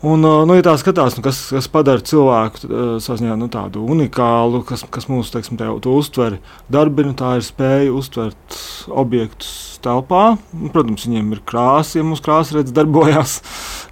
Un, 0.05 0.21
nu, 0.21 0.53
ja 0.53 0.61
tā 0.61 0.75
skatās, 0.77 1.15
nu, 1.17 1.23
kas, 1.25 1.39
kas 1.49 1.67
padara 1.73 2.03
cilvēku 2.05 2.67
ziņā, 3.01 3.33
nu, 3.41 3.47
tādu 3.49 3.81
unikālu, 3.81 4.59
kas, 4.67 4.83
kas 4.93 5.07
mūsu 5.09 5.33
teiksim, 5.33 5.57
tā, 5.57 5.71
uztveri 5.73 6.37
darbina, 6.69 7.15
tā 7.17 7.31
ir 7.39 7.45
spēja 7.47 7.95
uztvert 7.97 8.59
objektus 8.93 9.79
telpā. 9.81 10.35
Protams, 10.75 11.07
viņiem 11.09 11.33
ir 11.33 11.41
krāsa, 11.49 11.97
ja 11.97 12.05
mūsu 12.05 12.27
krāsa 12.27 12.59
redz 12.59 12.75
darbojās, 12.77 13.39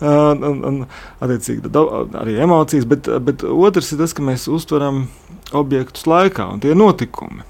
un, 0.05 0.61
un, 0.69 0.79
attiecīgi, 1.25 1.73
arī 2.21 2.37
emocijas, 2.45 2.85
bet, 2.89 3.09
bet 3.25 3.47
otrs 3.49 3.89
ir 3.95 4.03
tas, 4.03 4.13
ka 4.13 4.29
mēs 4.29 4.45
uztveram 4.45 5.07
objektus 5.53 6.07
laikā, 6.09 6.47
un 6.53 6.61
tie 6.63 6.73
notikumi. 6.77 7.45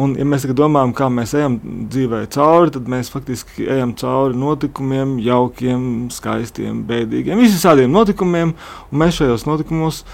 Un, 0.00 0.14
ja 0.18 0.24
mēs 0.28 0.44
domājam, 0.56 0.92
kā 0.96 1.08
mēs 1.12 1.32
ejam 1.34 1.56
dzīvē 1.90 2.22
cauri, 2.34 2.72
tad 2.76 2.90
mēs 2.90 3.10
faktiski 3.12 3.66
ejam 3.66 3.94
cauri 3.98 4.38
notikumiem, 4.38 5.16
jaukiem, 5.24 5.82
skaistiem, 6.14 6.84
bēdīgiem, 6.88 7.40
visiem 7.42 7.90
notikumiem, 7.90 8.54
un 8.90 9.02
mēs 9.02 9.18
šajos 9.18 9.48
notikumos, 9.48 10.04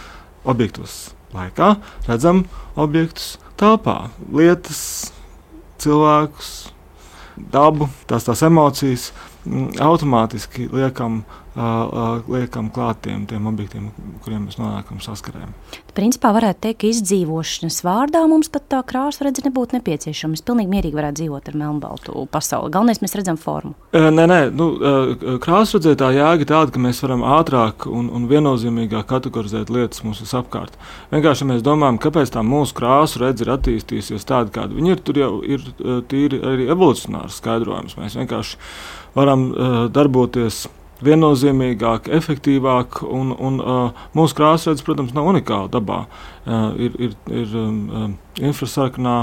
objektos 0.49 1.11
laikā, 1.37 1.75
redzam 2.09 2.45
objektus 2.79 3.37
telpā, 3.61 4.09
lietas, 4.33 4.81
cilvēkus, 5.83 6.53
dabu, 7.53 7.91
tās, 8.09 8.27
tās 8.29 8.43
emocijas. 8.47 9.11
Mm, 9.47 9.77
automātiski 9.83 10.69
liekam 10.73 11.23
liekam 12.29 12.69
klātiem 12.71 13.25
tiem 13.29 13.47
objektiem, 13.49 13.89
kuriem 14.25 14.45
mēs 14.47 14.59
nonākam 14.61 15.01
saskarē. 15.01 15.47
Principā 15.97 16.35
varētu 16.37 16.67
teikt, 16.67 16.81
ka 16.83 16.89
izdzīvošanas 16.91 17.79
vārdā 17.87 18.21
mums 18.29 18.51
pat 18.53 18.67
tā 18.69 18.83
krāsa 18.85 19.25
redzi 19.25 19.47
nebūtu 19.47 19.79
nepieciešama. 19.79 20.35
Mēs 20.35 20.45
pilnīgi 20.45 20.73
mierīgi 20.75 20.99
varētu 20.99 21.23
dzīvot 21.23 21.49
ar 21.49 21.57
melnbaltu 21.57 22.27
pasauli. 22.33 22.73
Galvenais, 22.75 23.01
mēs 23.01 23.17
redzam 23.17 23.39
formu. 23.41 23.73
Nē, 23.97 24.27
nē, 24.29 24.41
nu, 24.53 24.67
krāsa 25.41 25.79
redzētā 25.79 26.11
jēga 26.19 26.51
tāda, 26.51 26.75
ka 26.75 26.83
mēs 26.83 27.01
varam 27.07 27.25
ātrāk 27.39 27.89
un, 27.89 28.11
un 28.13 28.29
viennozīmīgāk 28.29 29.09
kategorizēt 29.15 29.73
lietas 29.73 30.05
mūsu 30.05 30.29
apkārt. 30.37 30.77
Vienkārši 31.15 31.49
mēs 31.49 31.65
domājam, 31.65 32.03
kāpēc 32.05 32.35
tā 32.37 32.45
mūsu 32.45 32.77
krāsa 32.77 33.25
redze 33.25 33.47
ir 33.47 33.55
attīstījusies 33.57 34.29
tāda, 34.29 34.53
kāda 34.53 34.77
viņa 34.77 34.93
ir. 34.93 35.03
Tur 35.07 35.23
jau 35.23 35.33
ir 35.47 35.65
tīri 36.11 36.43
arī 36.45 36.69
evolucionārs 36.75 37.41
skaidrojums. 37.41 37.97
Mēs 37.97 38.19
vienkārši 38.19 38.61
varam 39.17 39.51
uh, 39.51 39.79
darboties 39.93 40.67
viennozīmīgāk, 41.05 42.09
efektīvāk. 42.17 43.01
Un, 43.05 43.33
un, 43.35 43.59
uh, 43.61 44.05
mūsu 44.17 44.37
krāsredzes, 44.39 44.85
protams, 44.87 45.15
nav 45.17 45.29
unikāla 45.33 45.71
dabā. 45.73 46.05
Uh, 46.47 46.71
ir 46.81 46.97
ir, 47.09 47.17
ir 47.29 47.57
um, 47.61 48.15
infrasarkanā 48.41 49.17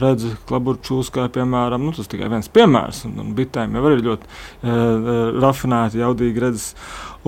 redzes, 0.00 0.34
klaburčūskai, 0.50 1.28
piemēram. 1.34 1.86
Nu, 1.86 1.94
tas 1.96 2.10
tikai 2.10 2.30
viens 2.32 2.50
piemērs. 2.52 3.04
Un, 3.08 3.20
un 3.24 3.36
bitēm 3.38 3.78
jau 3.78 3.86
ir 3.92 4.04
ļoti 4.08 4.26
uh, 4.26 5.38
rafinēta, 5.42 6.02
jaudīga 6.02 6.48
redzes 6.48 6.74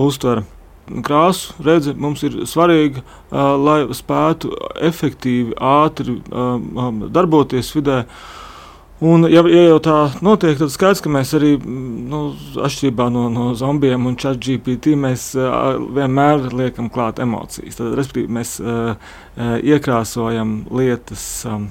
uztvere. 0.01 0.45
Krāsu 0.83 1.53
redze 1.63 1.93
mums 1.95 2.25
ir 2.27 2.41
svarīga, 2.49 3.05
uh, 3.31 3.53
lai 3.55 3.79
spētu 3.95 4.51
efektīvi, 4.83 5.55
ātri 5.55 6.19
uh, 6.19 7.03
darboties 7.07 7.71
vidē. 7.77 8.03
Uh, 8.03 8.39
Un, 9.03 9.25
ja, 9.27 9.41
ja 9.51 9.63
jau 9.67 9.79
tā 9.83 9.95
notiek, 10.23 10.55
tad 10.55 10.71
skaidrs, 10.71 11.01
ka 11.03 11.11
mēs 11.11 11.33
arī, 11.35 11.57
nu, 11.59 12.21
atšķirībā 12.55 13.09
no, 13.11 13.25
no 13.33 13.49
zombijiem 13.59 14.05
un 14.07 14.13
chat 14.19 14.37
GPT, 14.39 14.93
mēs 14.95 15.25
uh, 15.35 15.73
vienmēr 15.97 16.45
liekam 16.55 16.87
klāt 16.93 17.19
emocijas. 17.19 17.75
Tad, 17.79 17.97
respektīvi, 17.99 18.31
mēs 18.37 18.53
uh, 18.63 18.93
uh, 18.93 19.55
iekrāsojam 19.59 20.53
lietas 20.71 21.25
um, 21.49 21.65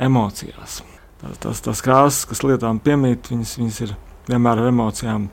emocijās. 0.00 0.78
Tas, 1.20 1.42
tas, 1.42 1.60
tas 1.66 1.84
krāsas, 1.84 2.22
kas 2.30 2.40
lietām 2.46 2.80
piemīt, 2.80 3.28
viņas, 3.34 3.52
viņas 3.60 3.82
ir 3.84 3.92
vienmēr 4.30 4.62
ar 4.62 4.70
emocijām 4.70 5.28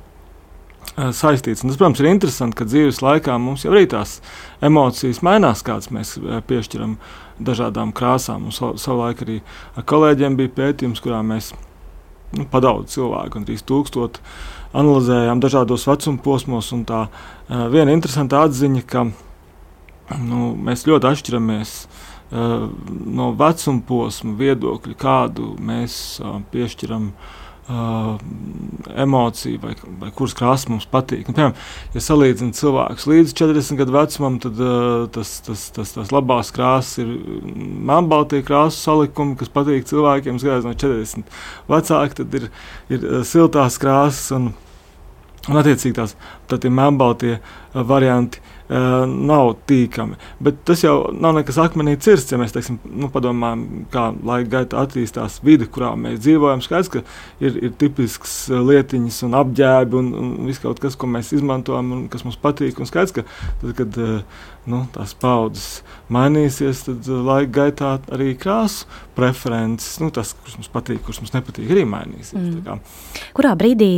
saistīts. 0.97 1.63
Un 1.63 1.71
tas, 1.71 1.79
protams, 1.79 2.01
ir 2.03 2.09
interesanti, 2.09 2.57
ka 2.59 2.67
dzīves 2.67 2.99
laikā 3.05 3.37
mums 3.39 3.63
jau 3.63 3.71
arī 3.71 3.85
tās 3.91 4.17
emocijas 4.65 5.23
mainās, 5.23 5.63
kādas 5.63 5.91
mēs 5.93 6.17
piešķiram 6.49 6.97
uh, 6.97 7.15
dažādām 7.39 7.93
krāsām. 7.95 8.49
Savulaik 8.51 9.23
arī 9.25 9.39
ar 9.77 9.85
kolēģiem 9.87 10.37
bija 10.39 10.53
pētījums, 10.57 11.01
kurā 11.03 11.21
mēs 11.25 11.53
nu, 12.37 12.45
pa 12.51 12.61
daudz 12.63 12.95
cilvēku, 12.95 13.35
gandrīz 13.37 13.63
tūkstoši, 13.67 14.23
analizējām 14.77 15.41
dažādos 15.43 15.87
vecuma 15.87 16.21
posmos. 16.23 16.73
Tā 16.89 17.05
uh, 17.07 17.65
viena 17.73 17.95
interesanta 17.95 18.43
atziņa, 18.47 18.83
ka 18.89 19.07
nu, 20.23 20.51
mēs 20.67 20.87
ļoti 20.89 21.11
atšķiramies 21.11 21.73
uh, 21.85 22.67
no 23.19 23.31
vecuma 23.39 23.83
posma 23.87 24.37
viedokļa, 24.39 24.97
kādu 24.99 25.53
mēs 25.63 25.99
uh, 26.23 26.39
piešķiram 26.53 27.11
uh, 27.11 27.35
uh, 27.69 28.17
emociju, 28.95 29.59
vai, 29.61 29.73
vai 30.01 30.11
kuras 30.15 30.35
krāsas 30.37 30.67
mums 30.71 30.87
patīk. 30.89 31.27
Nu, 31.27 31.35
piemēram, 31.35 31.55
ja 31.95 32.03
salīdzinām 32.03 32.53
cilvēkus 32.57 33.07
līdz 33.11 33.35
40 33.37 33.81
gadu 33.81 33.95
vecumam, 33.95 34.39
tad 34.43 34.61
uh, 34.63 35.05
tas, 35.13 35.37
tas, 35.45 35.67
tas, 35.75 35.93
tas 35.97 36.13
labās 36.15 36.51
krāsas 36.55 37.03
ir 37.03 37.13
melnbaltie 37.91 38.43
krāsu 38.47 38.79
salikumi, 38.81 39.37
kas 39.39 39.53
patīk 39.53 39.87
cilvēkiem, 39.89 40.39
kas 40.41 40.67
no 40.67 40.75
40 40.75 41.39
vecāki, 41.71 42.21
tad 42.21 42.39
ir, 42.41 42.51
ir 42.93 43.07
siltās 43.27 43.79
krāsas 43.81 44.35
un, 44.37 44.51
un 45.47 45.63
attiecīgi 45.63 45.97
tās 45.99 46.17
melnbaltie 46.67 47.39
varianti 47.73 48.41
uh, 48.41 48.53
nav 48.69 49.53
tīkami. 49.69 50.17
Bet 50.43 50.59
tas 50.67 50.83
jau 50.83 50.95
nav 51.15 51.37
nekas 51.37 51.59
akmenī 51.61 51.95
cirsts, 52.03 52.33
ja 52.33 52.39
mēs 52.39 52.55
teiksim, 52.55 52.79
nu, 52.91 53.07
padomājam, 53.13 53.63
kā 53.93 54.09
laika 54.27 54.49
gaitā 54.57 54.81
attīstās 54.83 55.39
vide, 55.45 55.69
kurā 55.71 55.93
mēs 55.99 56.19
dzīvojam. 56.25 56.63
Skaidrs, 56.65 56.91
ka 56.91 57.03
ir, 57.43 57.55
ir 57.69 57.73
tipisks 57.79 58.35
lietiņas 58.51 59.21
un 59.27 59.39
apģērbi 59.39 59.99
un, 60.01 60.11
un 60.19 60.33
viss 60.49 60.63
kaut 60.63 60.81
kas, 60.83 60.99
ko 60.99 61.09
mēs 61.11 61.31
izmantojam 61.37 61.93
un 61.95 62.05
kas 62.11 62.27
mums 62.27 62.39
patīk. 62.43 62.81
Un 62.81 62.89
skaidrs, 62.89 63.15
ka 63.15 63.25
tad, 63.61 63.71
kad 63.79 64.01
uh, 64.03 64.19
nu, 64.69 64.83
tās 64.93 65.13
paudzes 65.17 65.81
mainīsies, 66.13 66.83
tad 66.87 67.07
uh, 67.09 67.21
laika 67.27 67.53
gaitā 67.61 67.93
arī 68.13 68.33
krāsu 68.39 68.87
preferences, 69.17 69.97
nu, 70.03 70.11
tas, 70.13 70.33
kurš 70.37 70.59
mums 70.59 70.71
patīk, 70.73 71.01
kurš 71.05 71.21
mums 71.23 71.33
nepatīk, 71.35 71.71
arī 71.73 71.85
mainīsies. 71.89 72.35
Mm. 72.37 72.83
Kurā 73.37 73.55
brīdī 73.59 73.91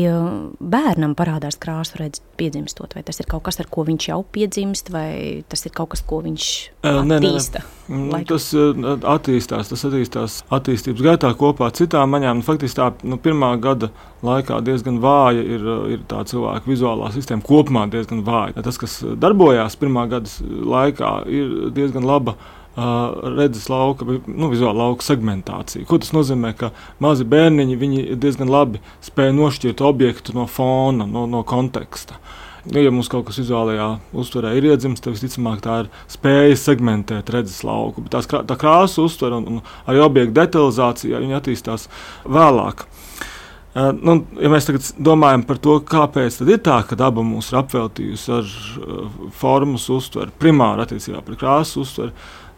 bērnam 0.59 1.17
parādās 1.19 1.59
krāsu 1.61 1.99
redzes 2.01 2.23
piedzimstot? 2.39 2.95
Vai 2.97 3.03
tas 3.07 3.19
ir 3.19 3.27
kaut 3.29 3.47
kas, 3.49 3.60
ar 3.62 3.69
ko 3.71 3.88
viņš 3.89 4.12
jau 4.12 4.21
piedzimst, 4.38 4.93
vai 4.93 5.43
tas 5.49 5.65
ir 5.67 5.75
kaut 5.75 5.93
kas, 5.95 6.05
ko 6.05 6.23
viņš 6.25 6.47
attīsta? 6.79 7.03
Nē, 7.03 7.19
nē, 7.19 7.75
nē. 7.75 7.78
Tas 8.30 8.52
attīstās, 8.54 9.71
tas 9.71 9.84
attīstās 9.88 10.36
attīstības 10.54 11.02
gaitā 11.02 11.32
kopā 11.38 11.69
ar 11.69 11.73
citām 11.78 12.12
maņām. 12.13 12.41
Nu, 12.41 12.45
faktiski 12.45 12.78
tā 12.78 12.89
nu, 13.02 13.17
pirmā 13.21 13.56
gada 13.62 13.89
laikā 14.25 14.60
diezgan 14.65 14.99
vāja 15.02 15.41
ir, 15.41 15.65
ir 15.95 16.04
tā 16.10 16.21
cilvēka 16.30 16.69
vizuālā 16.69 17.10
sistēma 17.15 17.45
kopumā 17.45 17.88
diezgan 17.89 18.21
vāja. 18.28 18.62
Tas, 18.62 18.78
kas 18.78 18.99
darbojās 19.02 19.78
pirmā 19.82 20.06
gada 20.12 20.30
laikā, 20.75 21.13
ir 21.34 21.56
diezgan 21.73 22.06
laba 22.06 22.36
uh, 22.38 23.34
redzes 23.39 23.65
lauka, 23.73 24.06
nu, 24.06 24.52
vizuāla 24.54 24.84
lauka 24.84 25.08
segmentācija. 25.08 25.88
Ko 25.89 25.97
tas 25.97 26.13
nozīmē? 26.13 26.54
Ka 26.60 26.69
mazi 27.02 27.25
bērniņi 27.25 28.06
diezgan 28.21 28.54
labi 28.54 28.84
spēj 29.08 29.34
nošķirt 29.39 29.82
objektu 29.82 30.38
no 30.38 30.45
fona, 30.45 31.10
no, 31.10 31.25
no 31.32 31.41
konteksta. 31.47 32.21
Nu, 32.21 32.48
ja 32.65 32.91
mums 32.91 33.10
kaut 33.12 33.28
kas 33.30 33.39
vizuālajā 33.39 33.88
uztverē 34.19 34.54
ir 34.58 34.69
iedzimts, 34.72 35.02
tad 35.04 35.15
visticamāk 35.15 35.62
tā 35.63 35.78
ir 35.84 35.91
spēja 36.12 36.58
segmentēt 36.60 37.32
redzes 37.34 37.62
lauku. 37.67 38.04
Bet 38.06 38.17
tās, 38.17 38.28
tā 38.28 38.58
krāsa 38.60 39.06
uztvere 39.06 39.39
un, 39.39 39.48
un 39.60 39.62
arī 39.89 40.04
objektu 40.04 40.36
detalizācija 40.39 41.22
attīstās 41.39 41.88
vēlāk. 42.28 42.86
Uh, 43.69 43.91
nu, 43.93 44.15
ja 44.41 44.50
mēs 44.50 44.65
tagad 44.65 44.88
domājam 44.98 45.43
par 45.45 45.60
to, 45.62 45.76
kāpēc 45.86 46.39
ir 46.41 46.58
tā, 46.65 46.80
ka 46.89 46.98
daba 46.98 47.22
mūs 47.24 47.52
ir 47.52 47.60
apveltījusi 47.62 48.32
ar 48.34 48.48
uh, 48.50 49.17
formas 49.38 49.86
uztveri, 49.93 50.34
primāri 50.41 50.84
attiecībā 50.88 51.22
pret 51.24 51.38
krāsu 51.39 51.84
uztveri, 51.84 52.15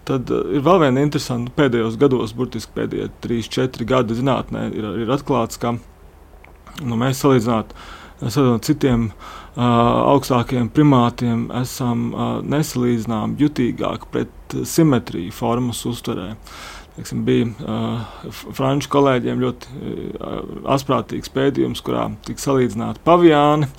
tad 0.08 0.32
uh, 0.32 0.46
ir 0.56 0.64
vēl 0.64 0.80
viena 0.86 1.04
interesanta 1.04 1.52
pēdējos 1.58 2.00
gados, 2.00 2.32
burtiski 2.38 2.72
pēdējie 2.80 3.10
3-4 3.28 3.90
gadi 3.92 4.18
zinātnē, 4.22 4.70
ir, 4.72 4.88
ir 5.04 5.12
atklāts, 5.12 5.60
ka 5.60 5.76
nu, 5.76 6.96
mēs 6.96 7.20
salīdzināt 7.26 7.76
ar 8.24 8.40
citiem 8.64 9.10
uh, 9.10 9.30
augstākiem 9.56 10.70
primātiem 10.72 11.50
esam 11.60 12.12
nesalīdzināmi 12.48 13.40
jutīgāki 13.42 14.12
pret 14.14 14.56
simetriju 14.68 15.34
formas 15.36 15.84
uztverē. 15.90 16.36
Teiksim, 16.92 17.22
bija 17.24 17.48
uh, 17.64 18.32
franču 18.52 18.90
kolēģiem 18.92 19.40
ļoti 19.40 19.76
uh, 19.76 20.40
asprātīgs 20.76 21.32
pētījums, 21.32 21.84
kurā 21.88 22.10
tika 22.28 22.44
salīdzināti 22.44 23.04
paviāni. 23.08 23.70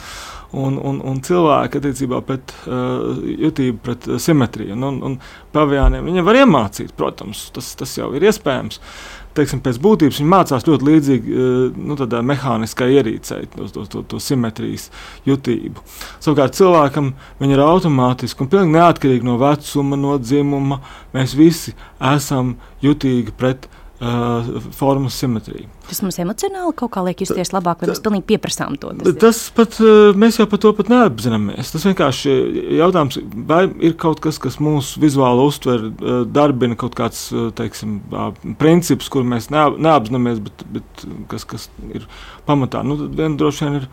Un, 0.52 0.74
un, 0.76 0.98
un 1.08 1.20
cilvēki 1.24 1.78
attiecībā 1.80 2.18
pret 2.28 2.52
uh, 2.66 3.20
jutību, 3.24 3.78
pret 3.84 4.08
simetriju. 4.20 4.74
Un, 4.76 4.84
un, 4.84 4.98
un 5.08 5.14
pavijāniem 5.54 6.08
viņi 6.10 6.24
var 6.26 6.40
iemācīt, 6.42 6.92
protams, 6.96 7.46
tas, 7.56 7.70
tas 7.80 7.94
jau 7.96 8.10
ir 8.16 8.26
iespējams. 8.28 8.76
Uh, 8.76 9.21
teiksim, 9.36 9.62
pēc 9.64 9.78
būtības 9.82 10.20
viņi 10.20 10.30
mācās 10.32 10.66
ļoti 10.68 10.88
līdzīgi 10.88 11.36
eh, 11.36 11.76
nu, 11.76 11.96
mehāniskai 12.32 12.90
ierīcei, 12.96 13.46
to, 13.54 13.68
to, 13.74 13.84
to, 13.92 14.04
to 14.12 14.22
simetrijas 14.22 14.88
jutību. 15.28 15.84
Savukārt 16.22 16.56
cilvēkam 16.58 17.12
viņi 17.42 17.56
ir 17.56 17.64
automātiski 17.66 18.44
un 18.44 18.50
pilnīgi 18.52 18.78
neatkarīgi 18.78 19.28
no 19.28 19.38
vecuma, 19.42 19.98
no 20.00 20.16
dzimuma. 20.22 20.82
Mēs 21.16 21.36
visi 21.38 21.76
esam 22.12 22.56
jutīgi 22.84 23.34
pret 23.36 23.68
viņu 23.68 23.81
uh, 24.02 24.62
formas 24.74 25.14
simetriju. 25.20 25.68
Tas 25.86 26.00
mums 26.02 26.18
emocionāli 26.22 26.74
kaut 26.78 26.92
kā 26.94 27.02
liek 27.06 27.22
justies 27.22 27.52
labāk, 27.54 27.82
vai 27.82 27.90
mēs 27.92 28.02
pilnīgi 28.02 28.26
pieprasām 28.32 28.76
to? 28.80 28.92
Tas, 28.98 29.16
tas 29.22 29.42
pat, 29.54 29.78
uh, 29.82 30.10
mēs 30.18 30.40
jau 30.40 30.46
par 30.50 30.62
to 30.62 30.72
pat 30.78 30.90
neapzināmies. 30.92 31.70
Tas 31.74 31.86
vienkārši 31.86 32.34
jautājums, 32.80 33.20
vai 33.48 33.62
ir 33.84 33.96
kaut 34.00 34.22
kas, 34.24 34.40
kas 34.42 34.58
mūsu 34.62 35.02
vizuāli 35.02 35.46
uztver, 35.46 35.86
uh, 35.92 36.20
darbina 36.26 36.78
kaut 36.78 36.96
kāds, 36.98 37.24
uh, 37.34 37.50
teiksim, 37.58 38.00
uh, 38.10 38.32
princips, 38.60 39.10
kur 39.12 39.26
mēs 39.28 39.50
neap, 39.54 39.78
neapzināmies, 39.82 40.42
bet, 40.48 40.66
bet 40.74 41.06
kas, 41.30 41.46
kas 41.48 41.68
ir 41.92 42.08
pamatā. 42.48 42.82
Nu, 42.86 42.98
viena 43.06 43.36
droši 43.38 43.68
vien 43.68 43.80
ir, 43.80 43.90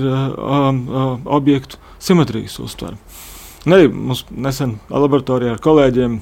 ir 0.00 0.10
uh, 0.10 0.28
uh, 0.40 1.14
objektu 1.40 1.80
simetrijas 2.00 2.58
uztvere. 2.64 2.96
Arī 3.68 3.90
mums 3.92 4.24
nesen 4.32 4.78
laboratorijā 4.88 5.52
ar 5.52 5.60
kolēģiem, 5.60 6.20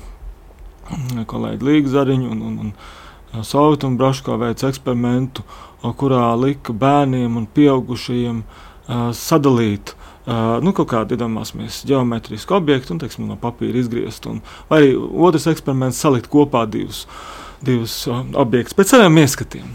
kolēģi 1.30 1.66
Līga 1.68 1.92
Zariņu 1.92 2.32
un, 2.34 2.40
un, 2.48 2.56
un 2.64 2.72
Sauta 3.44 3.86
un 3.88 3.98
Braškā 4.00 4.38
veica 4.40 4.70
eksperimentu, 4.70 5.44
kurā 6.00 6.32
lika 6.40 6.72
bērniem 6.72 7.36
un 7.38 7.46
pieaugušajiem 7.54 8.42
uh, 8.42 9.10
sadalīt 9.14 9.94
Uh, 10.28 10.58
nu, 10.60 10.74
kaut 10.76 10.90
kādu 10.90 11.16
iedomāsimies 11.16 11.78
geometrisku 11.88 12.52
objektu, 12.52 12.92
un 12.92 12.98
teiksim, 13.00 13.24
no 13.30 13.38
papīra 13.40 13.80
izgriezt. 13.80 14.26
Un, 14.28 14.42
vai 14.68 14.82
arī 14.82 14.90
otrs 15.24 15.46
eksperiments 15.48 16.00
salikt 16.04 16.28
kopā 16.28 16.66
divus, 16.68 17.06
divus 17.64 17.94
uh, 18.10 18.18
objektus 18.36 18.76
pēc 18.76 18.92
saviem 18.92 19.16
ieskatiem. 19.22 19.70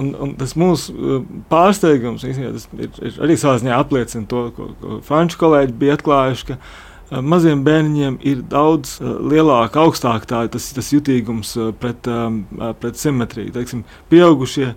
Un, 0.00 0.08
un 0.16 0.32
tas 0.40 0.56
mūsu 0.56 1.20
pārsteigums 1.52 2.24
īstenībā, 2.24 2.62
ir, 2.80 2.88
ir 3.04 3.20
arī 3.26 3.36
savā 3.36 3.58
ziņā 3.60 3.82
apliecina 3.84 4.24
to, 4.30 4.46
ko, 4.56 4.70
ko 4.80 5.02
franču 5.04 5.36
kolēģi 5.42 5.76
bija 5.82 5.98
atklājuši. 5.98 6.48
Ka, 6.48 6.56
Maziem 7.20 7.60
bērniem 7.66 8.16
ir 8.24 8.40
daudz 8.48 8.96
lielāka, 9.02 9.82
augstāka 9.84 10.28
tā, 10.28 10.42
tas, 10.54 10.70
tas 10.72 10.88
jutīgums 10.94 11.52
pret, 11.82 12.08
pret 12.80 13.00
simetriju. 13.00 13.52
Teiksim, 13.52 13.82
pieaugušie 14.08 14.70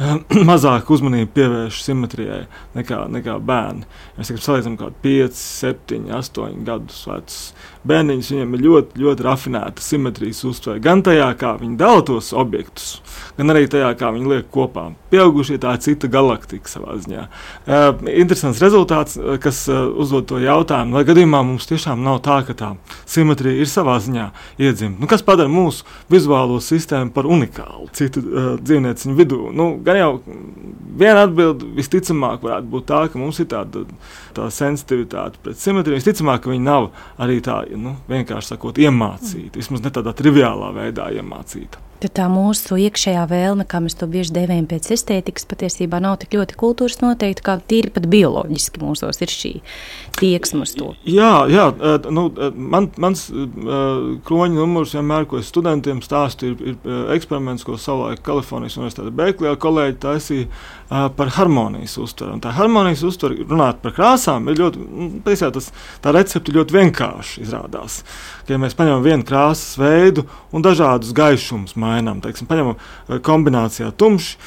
mazāk 0.50 0.88
uzmanību 0.94 1.32
pievērš 1.34 1.80
simetrijai 1.84 2.44
nekā, 2.76 3.02
nekā 3.12 3.36
bērni. 3.44 3.88
Mēs 4.16 4.30
teiksim, 4.30 4.44
salīdzinām 4.46 4.78
kaut 4.80 4.94
kādus 5.02 5.02
5, 5.02 5.42
7, 5.42 6.06
8 6.20 6.62
gadus 6.68 7.02
vecus 7.10 7.40
bērniņus. 7.88 8.30
Viņiem 8.34 8.56
ir 8.56 8.64
ļoti, 8.66 9.00
ļoti 9.00 9.26
rafinēta 9.26 9.84
simetrijas 9.84 10.42
uztvere 10.48 10.82
gan 10.84 11.02
tajā, 11.06 11.28
kā 11.40 11.54
viņi 11.60 11.78
dala 11.80 12.02
tos 12.06 12.32
objektus, 12.36 13.00
gan 13.38 13.52
arī 13.54 13.66
tajā, 13.70 13.90
kā 14.00 14.12
viņi 14.14 14.32
liek 14.34 14.50
kopā. 14.52 14.90
Pieaugušie 15.12 15.58
tā 15.62 15.74
ir 15.76 15.84
cita 15.84 16.10
galaktika 16.12 16.70
savā 16.70 16.96
ziņā. 17.00 17.26
Uh, 17.66 17.88
interesants 18.12 18.60
rezultāts, 18.62 19.18
kas 19.42 19.62
uh, 19.70 19.88
uzdod 20.00 20.28
to 20.30 20.40
jautājumu, 20.42 20.98
vai 20.98 21.04
gadījumā 21.08 21.42
mums 21.46 21.68
tiešām 21.70 22.04
nav 22.04 22.20
tā, 22.26 22.40
ka 22.46 22.56
tā 22.56 22.70
simetrija 23.08 23.64
ir 23.64 23.70
savā 23.70 23.98
ziņā 24.02 24.28
iedzimta. 24.60 25.00
Nu, 25.00 25.10
kas 25.10 25.24
padara 25.26 25.50
mūsu 25.50 25.88
vizuālo 26.12 26.60
sistēmu 26.64 27.14
par 27.16 27.28
unikālu 27.30 27.88
citu 27.96 28.22
uh, 28.22 28.50
dzīvnieciņu 28.60 29.18
vidū? 29.18 29.42
Nu, 29.56 29.72
gan 29.84 29.98
jau 29.98 30.12
viena 31.00 31.24
atbilde 31.26 31.68
visticamāk 31.76 32.44
varētu 32.44 32.70
būt 32.70 32.86
tā, 32.90 33.00
ka 33.10 33.20
mums 33.20 33.40
ir 33.42 33.48
tāda 33.50 33.84
tā 34.36 34.46
sensitivitāte 34.54 35.40
pret 35.44 35.58
simetriju. 35.60 35.98
Visticamāk, 36.00 36.44
ka 36.44 36.52
viņi 36.52 36.64
nav 36.66 36.90
arī 37.20 37.40
tā, 37.44 37.62
nu, 37.78 37.96
vienkārši 38.10 38.54
sakot, 38.54 38.80
iemācīti. 38.80 39.60
Vismaz 39.60 39.84
ne 39.84 39.94
tādā 39.94 40.14
triviālā 40.16 40.72
veidā 40.76 41.10
iemācīta. 41.20 41.86
Tad 42.00 42.14
tā 42.16 42.26
mūsu 42.32 42.78
iekšējā 42.80 43.26
vēlme, 43.28 43.66
kā 43.68 43.76
mēs 43.84 43.98
to 44.00 44.06
bieži 44.08 44.32
devējam 44.32 44.64
pēc 44.70 44.86
estētikas, 44.94 45.44
patiesībā 45.50 45.98
nav 46.00 46.16
tik 46.22 46.32
ļoti 46.38 46.56
kultūras 46.56 46.96
noteikta, 47.02 47.44
kā 47.44 47.56
tīri 47.60 47.92
pat 47.92 48.06
bioloģiski 48.08 48.80
mūsos 48.80 49.20
ir 49.20 49.32
šī 49.34 49.50
tieksme 50.16 50.64
uz 50.64 50.72
to. 50.78 50.94
Jā, 51.04 51.44
jā 51.52 51.66
nu, 52.08 52.30
man, 52.56 52.88
mans 52.96 53.26
kroņa 53.28 54.56
numurs 54.56 54.96
vienmēr, 54.96 55.28
ko 55.28 55.42
es 55.42 55.52
studentiem 55.52 56.00
stāstu, 56.04 56.54
ir, 56.54 56.72
ir 56.72 57.12
eksperiments, 57.18 57.66
ko 57.68 57.76
savulaik 57.76 58.24
Kalifornijas 58.24 58.80
Universitāte 58.80 59.12
Berklijā 59.20 59.52
kolēģi 59.60 60.00
taisīja 60.00 60.48
par 60.90 61.30
harmonijas 61.36 61.94
uztveru. 62.02 62.34
Un 62.34 62.42
tā 62.42 62.50
harmonijas 62.56 63.04
uztvere, 63.06 63.44
runāt 63.46 63.78
par 63.84 63.94
krāsām, 63.94 64.50
ir 64.50 64.58
ļoti, 64.58 64.82
nu, 64.90 65.08
tas, 65.24 65.70
tā 66.02 66.14
recepte 66.16 66.54
ļoti 66.54 66.76
vienkārši 66.80 67.44
izrādās 67.46 68.00
ka, 68.50 68.54
ja 68.56 68.58
mēs 68.58 68.74
paņemam 68.74 69.04
vienu 69.04 69.26
krāsas 69.26 69.78
veidu 69.78 70.26
un 70.52 70.64
dažādus 70.66 71.14
gaišumus 71.14 71.76
mainām, 71.78 72.20
teiksim, 72.24 72.48
paņemam 72.50 72.76
kombinācijā 73.22 73.92
tumšu, 73.94 74.38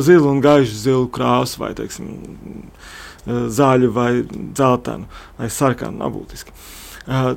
zilu 0.00 0.30
un 0.30 0.40
gaišu 0.40 0.78
zilu 0.86 1.08
krāsu, 1.12 1.60
vai 1.60 1.74
teiksim, 1.76 2.08
zaļu 3.26 3.92
vai 3.92 4.12
dzeltenu 4.24 5.06
vai 5.38 5.50
sarkanu, 5.52 6.00
nav 6.00 6.14
būtiski. 6.16 6.50
Uh, 6.50 6.81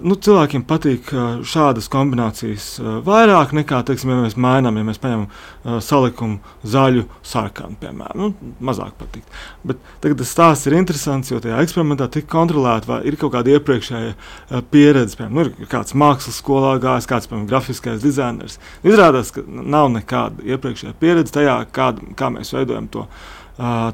nu, 0.06 0.13
cilvēkiem 0.13 0.63
patīk 0.69 1.10
šādas 1.47 1.88
kombinācijas 1.91 2.67
vairāk 3.06 3.54
nekā, 3.58 3.80
teiksim, 3.88 4.12
ja 4.13 4.17
mēs 4.21 4.36
mainām, 4.38 4.78
ja 4.78 4.86
mēs 4.86 4.99
paņemam 5.01 5.82
salikumu 5.82 6.54
zaļu, 6.69 7.06
sarkanu, 7.25 7.78
piemēram. 7.82 8.21
Nu, 8.21 8.54
mazāk 8.65 8.93
patīk. 8.99 9.25
Bet 9.65 9.82
tagad 10.04 10.21
tas 10.21 10.34
stāsts 10.36 10.69
ir 10.69 10.78
interesants, 10.78 11.34
jo 11.34 11.41
tajā 11.41 11.63
eksperimentā 11.65 12.08
tika 12.13 12.30
kontrolēta, 12.36 12.91
vai 12.91 12.99
ir 13.10 13.17
kaut 13.21 13.34
kāda 13.34 13.56
iepriekšēja 13.56 14.62
pieredze. 14.73 15.17
Piemēram, 15.17 15.36
nu, 15.39 15.65
ir 15.65 15.71
kāds 15.71 15.97
mākslas 15.97 16.39
skolā 16.43 16.75
gājis, 16.84 17.10
kāds, 17.10 17.32
piemēram, 17.32 17.49
grafiskais 17.49 18.06
dizainers. 18.06 18.60
Izrādās, 18.86 19.34
ka 19.34 19.45
nav 19.47 19.89
nekāda 19.97 20.45
iepriekšējā 20.45 20.93
pieredze 21.01 21.39
tajā, 21.39 21.60
kā, 21.73 21.91
kā 22.17 22.32
mēs 22.38 22.54
veidojam 22.54 22.91
to, 22.93 23.10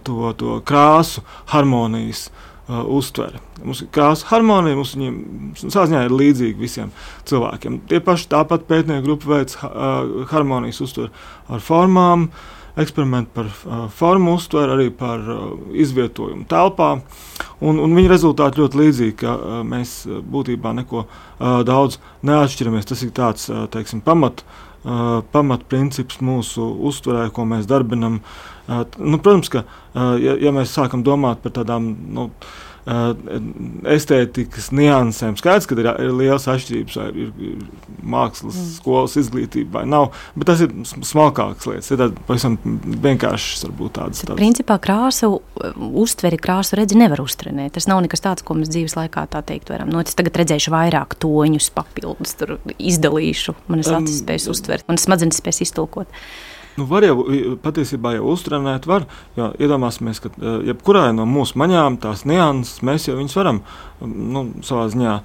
to, 0.03 0.35
to 0.35 0.61
krāsu 0.67 1.23
harmonijas. 1.53 2.27
Uh, 2.27 2.47
uh, 2.71 2.85
uztvere. 2.87 3.41
Mums 3.63 3.83
krāsa 3.93 4.29
harmonija, 4.31 4.77
mums 4.79 4.95
viņiem 4.95 5.19
sāziņā 5.59 6.05
ir 6.07 6.15
līdzīga 6.15 6.61
visiem 6.61 6.93
cilvēkiem. 7.29 7.81
Tie 7.91 7.99
paši 8.03 8.29
tāpat 8.31 8.65
pētnieku 8.69 9.05
grupa 9.09 9.35
veids 9.35 9.59
uh, 9.59 10.23
harmonijas 10.31 10.81
uztveri 10.85 11.11
ar 11.51 11.63
formām, 11.63 12.29
eksperimenti 12.79 13.33
par 13.35 13.49
uh, 13.51 13.83
formu 13.91 14.37
uztveri, 14.39 14.75
arī 14.77 14.87
par 14.95 15.27
uh, 15.27 15.43
izvietojumu 15.75 16.47
telpā. 16.51 16.93
Un, 17.61 17.81
un 17.83 17.97
viņa 17.97 18.13
rezultāti 18.13 18.63
ļoti 18.63 18.81
līdzīgi, 18.85 19.17
ka 19.25 19.35
uh, 19.35 19.59
mēs 19.67 20.01
būtībā 20.07 20.73
neko 20.79 21.05
uh, 21.05 21.61
daudz 21.67 21.99
neatšķiramies. 22.27 22.89
Tas 22.93 23.03
ir 23.05 23.11
tāds 23.17 23.51
uh, 23.51 23.65
teiksim, 23.73 24.01
pamat, 24.05 24.45
uh, 24.85 25.19
pamatprincips 25.35 26.23
mūsu 26.23 26.71
uztverē, 26.89 27.27
ko 27.35 27.45
mēs 27.49 27.67
darbinam. 27.69 28.21
Uh, 28.21 28.50
nu, 28.67 29.19
protams, 29.19 29.51
ka 29.53 29.63
ja, 29.95 30.35
ja 30.39 30.53
mēs 30.55 30.75
sākam 30.75 31.05
domāt 31.07 31.41
par 31.45 31.55
tādām. 31.61 31.93
Nu, 32.11 32.29
estētikas 32.81 34.71
niansēm. 34.73 35.35
Skaidrs, 35.37 35.67
ka 35.69 35.75
ir, 35.77 35.87
ir 36.01 36.13
liels 36.17 36.47
atšķirības, 36.49 36.95
vai 36.97 37.05
ir, 37.13 37.29
ir 37.37 38.01
mākslas 38.01 38.57
mm. 38.57 38.71
skolas 38.79 39.17
izglītība 39.21 39.79
vai 39.79 39.83
nav, 39.89 40.07
bet 40.33 40.49
tas 40.49 40.63
ir 40.65 40.73
smalkākas 40.87 41.69
lietas. 41.69 41.91
Ir 41.93 42.15
pavisam 42.25 42.57
vienkāršas, 43.05 43.67
varbūt 43.67 43.95
tādas. 43.99 44.23
tādas. 44.25 44.39
Principā 44.41 44.79
krāsu 44.81 45.29
uztveri, 45.77 46.41
krāsu 46.41 46.79
redzi 46.79 46.97
nevar 46.97 47.21
uztrenēt. 47.21 47.75
Tas 47.77 47.89
nav 47.91 48.01
nekas 48.07 48.25
tāds, 48.25 48.45
ko 48.45 48.57
mēs 48.57 48.73
dzīves 48.73 48.97
laikā 48.97 49.27
tā 49.29 49.43
teikt 49.45 49.69
varam. 49.73 49.91
No, 49.91 50.01
nu, 50.01 50.07
es 50.07 50.17
tagad 50.17 50.41
redzēšu 50.41 50.73
vairāk 50.73 51.19
toņus, 51.21 51.69
papildus, 51.77 52.33
tur 52.39 52.57
izdalīšu, 52.79 53.59
manas 53.69 53.91
um, 53.93 54.01
acis 54.01 54.23
spēs 54.23 54.49
uztvert, 54.51 54.89
manas 54.89 55.05
smadzenes 55.05 55.37
spēs 55.41 55.61
iztulkot. 55.67 56.09
Nu, 56.79 56.85
var 56.87 57.03
jau 57.03 57.17
patiesībā 57.63 58.15
jau 58.15 58.31
uztrenēt, 58.31 58.87
var. 58.87 59.07
Jo, 59.35 59.51
iedomāsimies, 59.59 60.21
ka 60.23 60.31
e, 60.31 60.53
jebkurai 60.69 61.09
no 61.15 61.25
mūsu 61.27 61.59
maņām 61.59 61.99
tās 62.03 62.23
nianses 62.29 62.83
mēs 62.85 63.09
jau 63.09 63.17
varam 63.35 63.61
nu, 64.05 64.43
savā 64.65 64.87
ziņā 64.91 65.15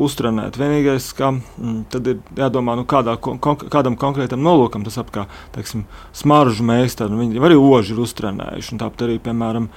uztrenēt. 0.00 0.58
Vienīgais, 0.60 1.10
ka 1.18 1.32
mm, 1.34 1.78
tad 1.92 2.10
ir 2.12 2.20
jādomā, 2.38 2.76
nu, 2.78 2.86
kādā, 2.88 3.16
kon 3.20 3.40
kādam 3.40 3.98
konkrētam 4.00 4.42
nolūkam 4.44 4.84
tas 4.86 4.98
apkārt, 5.02 5.32
teiksim, 5.54 5.86
smaržu 6.16 6.66
meistari. 6.66 7.12
Nu, 7.12 7.24
viņi 7.24 7.42
arī 7.50 7.58
oži 7.58 7.96
ir 7.96 8.04
uztrenējuši. 8.04 8.78
Tāpat 8.80 9.06
arī, 9.08 9.18
piemēram, 9.22 9.68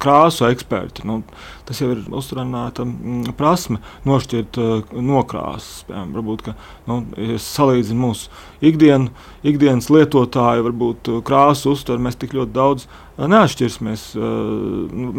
krāsu 0.00 0.46
eksperti. 0.48 1.04
Nu, 1.08 1.20
tas 1.68 1.80
jau 1.80 1.90
ir 1.92 2.02
uzturēta 2.08 2.84
mm, 2.86 3.34
prasme, 3.38 3.80
nošķirt 4.08 4.60
nokrāsas. 4.96 5.84
Piemēram, 5.88 6.14
varbūt, 6.16 6.44
ka, 6.46 6.56
nu, 6.88 7.02
ja 7.18 7.40
salīdzinu 7.40 8.04
mūsu 8.04 8.30
ikdienu, 8.64 9.12
ikdienas 9.46 9.90
lietotāju, 9.92 10.66
varbūt 10.68 11.12
krāsu 11.26 11.74
uztver, 11.74 12.00
mēs 12.02 12.20
tik 12.20 12.36
ļoti 12.36 12.56
daudz 12.56 12.88
neatšķirsimies. 13.28 14.06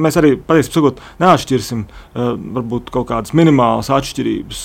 Mēs 0.06 0.18
arī 0.22 0.34
patiesībā 0.40 0.80
sakot, 0.80 1.04
neatšķirsim 1.22 1.86
varbūt 2.58 2.90
kaut 2.96 3.10
kādas 3.12 3.36
minimālas 3.38 3.92
atšķirības 3.94 4.64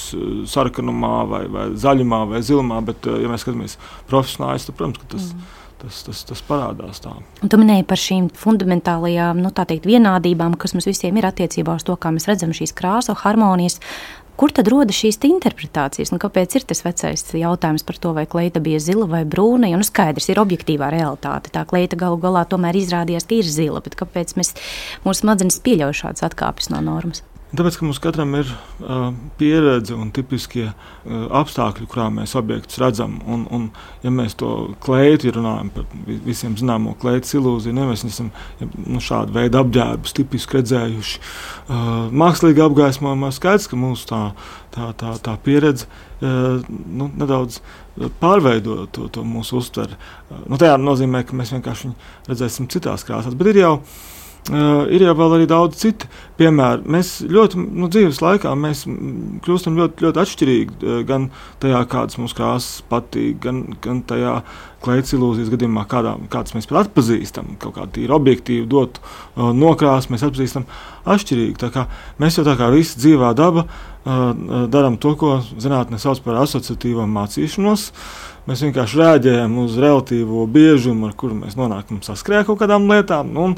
sarkanumā, 0.53 1.14
vai, 1.29 1.44
vai 1.53 1.68
zaļumā, 1.77 2.25
vai 2.33 2.42
zilumā, 2.46 2.81
bet, 2.87 3.07
ja 3.07 3.31
mēs 3.33 3.44
skatāmies 3.44 3.79
profesionāli, 4.11 4.64
tad, 4.64 4.79
protams, 4.79 5.07
tas 5.12 5.31
ir. 5.31 5.38
Mm 5.38 5.55
tas, 5.83 6.03
tas, 6.07 6.22
tas 6.29 6.42
parādās 6.46 7.01
tā. 7.05 7.14
Un 7.44 7.53
tu 7.53 7.59
minēji 7.61 7.87
par 7.88 8.01
šīm 8.01 8.29
fundamentālajām 8.37 9.40
nu, 9.44 9.53
teikt, 9.57 9.88
vienādībām, 9.88 10.57
kas 10.61 10.77
mums 10.77 10.88
visiem 10.88 11.18
ir 11.20 11.29
attiecībā 11.29 11.77
uz 11.79 11.87
to, 11.87 11.96
kā 12.01 12.12
mēs 12.14 12.29
redzam 12.31 12.55
šīs 12.57 12.75
krāsu 12.77 13.16
harmonijas. 13.22 13.81
Kur 14.37 14.53
tad 14.53 14.68
rodas 14.68 14.99
šīs 15.01 15.16
interpretācijas? 15.25 16.11
Nu, 16.12 16.18
kāpēc 16.20 16.59
ir 16.59 16.66
tas 16.68 16.83
vecais 16.85 17.22
jautājums 17.40 17.87
par 17.88 17.96
to, 18.01 18.12
vai 18.16 18.27
kleita 18.29 18.61
bija 18.61 18.81
zila 18.85 19.07
vai 19.09 19.22
brūna? 19.25 19.70
Jo 19.72 19.81
nu, 19.81 19.87
skaidrs 19.87 20.29
ir 20.29 20.40
objektīvā 20.42 20.90
realitāte. 20.92 21.53
Tā 21.55 21.64
kleita 21.68 21.96
galu 21.96 22.20
galā 22.20 22.44
tomēr 22.49 22.77
izrādījās, 22.77 23.25
ka 23.25 23.38
ir 23.38 23.49
zila, 23.49 23.81
kāpēc 23.81 24.37
mēs, 24.37 24.53
mūsu 25.07 25.25
smadzenes 25.25 25.62
pieļauj 25.64 25.96
šādas 26.03 26.29
atkāpes 26.29 26.68
no 26.75 26.85
normas? 26.85 27.25
Tāpēc, 27.55 27.77
ka 27.79 27.87
mums 27.87 28.01
katram 28.03 28.33
ir 28.35 28.49
uh, 28.51 29.13
pieredze 29.39 29.95
un 29.95 30.09
tipiskie 30.15 30.65
uh, 30.67 31.27
apstākļi, 31.39 31.85
kurā 31.87 32.09
mēs 32.11 32.35
objektus 32.39 32.81
redzam. 32.83 33.21
Un, 33.23 33.45
un, 33.55 33.69
ja 34.03 34.11
mēs 34.11 34.35
to 34.41 34.49
ja 34.83 35.31
runājam 35.37 35.71
par 35.77 35.87
visiem 36.27 36.57
zināmo 36.59 36.97
kleitu 36.99 37.37
ilūziju, 37.39 37.77
ja 37.79 37.87
mēs 37.87 38.03
esam 38.09 38.33
ja, 38.59 38.67
nu, 38.83 38.99
šādu 38.99 39.37
veidu 39.37 39.61
apģērbus 39.61 40.17
tipiski 40.19 40.59
redzējuši 40.59 41.23
uh, 41.23 41.87
mākslīgi 42.11 42.67
apgaismojumā, 42.67 43.31
skaidrs, 43.39 43.71
ka 43.71 43.79
mūsu 43.79 44.11
tā, 44.11 44.21
tā, 44.75 44.91
tā, 44.99 45.15
tā 45.31 45.37
pieredze 45.47 45.87
uh, 45.87 46.67
nu, 46.67 47.13
nedaudz 47.15 47.61
pārveido 48.19 48.89
to, 48.91 49.07
to 49.07 49.23
mūsu 49.23 49.63
uztveri. 49.63 49.95
Uh, 50.27 50.43
nu, 50.51 50.59
tā 50.59 50.75
nozīmē, 50.83 51.23
ka 51.23 51.39
mēs 51.39 51.55
vienkārši 51.55 51.93
viņu 51.93 52.13
redzēsim 52.27 52.67
citās 52.75 53.07
krāsās. 53.07 53.39
Bet 53.39 53.55
ir 53.55 53.63
jau 53.63 53.75
Uh, 54.47 54.85
ir 54.95 55.03
jau 55.03 55.15
arī 55.27 55.43
daudz 55.51 55.81
citu 55.81 56.07
piemēru. 56.39 56.85
Mēs 56.95 57.17
ļoti 57.27 57.59
nu, 57.59 57.89
dzīves 57.91 58.21
laikā 58.23 58.53
kļūstam 59.43 59.75
ļoti, 59.81 60.05
ļoti 60.07 60.21
atšķirīgi. 60.23 60.77
Uh, 60.87 61.01
gan 61.09 61.25
tajā, 61.63 61.81
kādas 61.91 62.21
mums 62.21 62.37
krāsas 62.37 62.85
patīk, 62.87 63.41
gan, 63.43 63.65
gan 63.83 64.05
tajā, 64.07 64.37
kleitas 64.87 65.17
ilūzijas 65.17 65.51
gadījumā, 65.51 65.83
kādā, 65.91 66.15
kādas 66.31 66.55
mēs 66.55 66.71
pat 66.71 66.85
atpazīstam, 66.85 67.57
kaut 67.59 67.75
kādu 67.81 67.97
tīri 67.97 68.15
objektīvu 68.15 68.69
dotu 68.71 69.03
uh, 69.03 69.51
nokrāsu, 69.51 70.13
mēs 70.15 70.23
atpazīstam 70.29 70.69
atšķirīgi. 71.11 71.75
Mēs 72.23 72.39
jau 72.39 72.47
tā 72.47 72.55
kā 72.61 72.71
visi 72.71 73.03
dzīvā 73.03 73.33
daba 73.35 73.67
uh, 73.67 74.71
darām 74.71 75.01
to, 75.03 75.17
ko 75.19 75.41
zinātnē 75.59 75.99
sauc 75.99 76.23
par 76.23 76.39
asociatīvo 76.45 77.09
mācīšanos. 77.19 77.91
Mēs 78.47 78.63
vienkārši 78.63 79.01
rēģējam 79.01 79.57
uz 79.59 79.79
relatīvo 79.83 80.45
biežumu, 80.55 81.09
ar 81.09 81.17
kuru 81.19 81.35
mēs 81.41 81.57
nonākam 81.59 81.99
saskrējā 82.07 82.45
kaut 82.47 82.61
kādām 82.61 82.87
lietām. 82.87 83.33
Nu, 83.35 83.49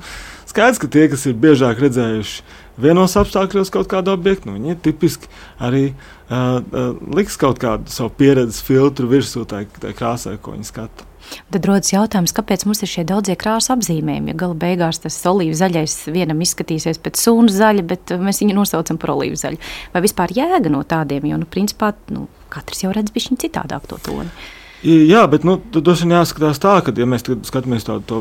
skaidrs, 0.48 0.80
ka 0.80 0.88
tie, 0.88 1.10
kas 1.12 1.26
ir 1.28 1.36
biežāk 1.36 1.82
redzējuši 1.84 2.46
vienos 2.80 3.16
apstākļos 3.20 3.72
kaut 3.74 3.90
kādu 3.90 4.14
objektu, 4.14 4.48
nu, 4.48 4.56
viņi 4.56 4.72
ir 4.72 4.80
tipiski 4.86 5.28
arī 5.60 5.90
uh, 5.90 6.62
uh, 6.62 6.96
liks 7.18 7.36
kaut 7.40 7.60
kādu 7.60 7.92
savu 7.92 8.14
pieredzes 8.16 8.62
filtru 8.64 9.10
virsū 9.10 9.44
tai, 9.50 9.66
tai 9.82 9.92
krāsai, 9.98 10.38
ko 10.40 10.56
viņi 10.56 10.70
skata. 10.70 11.08
Tad 11.52 11.66
rodas 11.68 11.92
jautājums, 11.92 12.32
kāpēc 12.32 12.64
mums 12.64 12.80
ir 12.80 12.88
šie 12.88 13.04
daudzie 13.04 13.36
krāsu 13.36 13.74
apzīmējumi. 13.74 14.32
Ja 14.32 14.40
gala 14.40 14.56
beigās 14.56 15.02
tas 15.02 15.18
olīvu 15.28 15.56
zaļais 15.58 15.96
vienam 16.14 16.40
izskatīsies 16.44 17.00
pēc 17.04 17.20
sunu 17.20 17.52
zaļa, 17.52 17.84
bet 17.90 18.14
mēs 18.16 18.40
viņu 18.40 18.56
nosaucam 18.56 18.96
par 19.00 19.12
olīvu 19.18 19.36
zaļu. 19.36 19.60
Vai 19.92 20.04
vispār 20.06 20.32
jēga 20.32 20.72
no 20.72 20.80
tādiem, 20.88 21.28
jo, 21.28 21.40
nu, 21.42 21.48
principā, 21.50 21.92
nu, 22.14 22.24
katrs 22.52 22.86
jau 22.86 22.94
redz 22.96 23.12
bišķiņu 23.12 23.42
citādāk 23.44 23.90
to 23.90 24.00
toni. 24.08 24.32
Jā, 24.86 25.24
bet 25.26 25.42
nu, 25.42 25.56
tas 25.74 26.04
ir 26.04 26.12
jāskatās 26.14 26.60
tā, 26.62 26.76
ka, 26.86 26.92
ja 26.94 27.06
mēs 27.10 27.24
skatāmies 27.48 27.82
tādu 27.82 28.04
to 28.06 28.18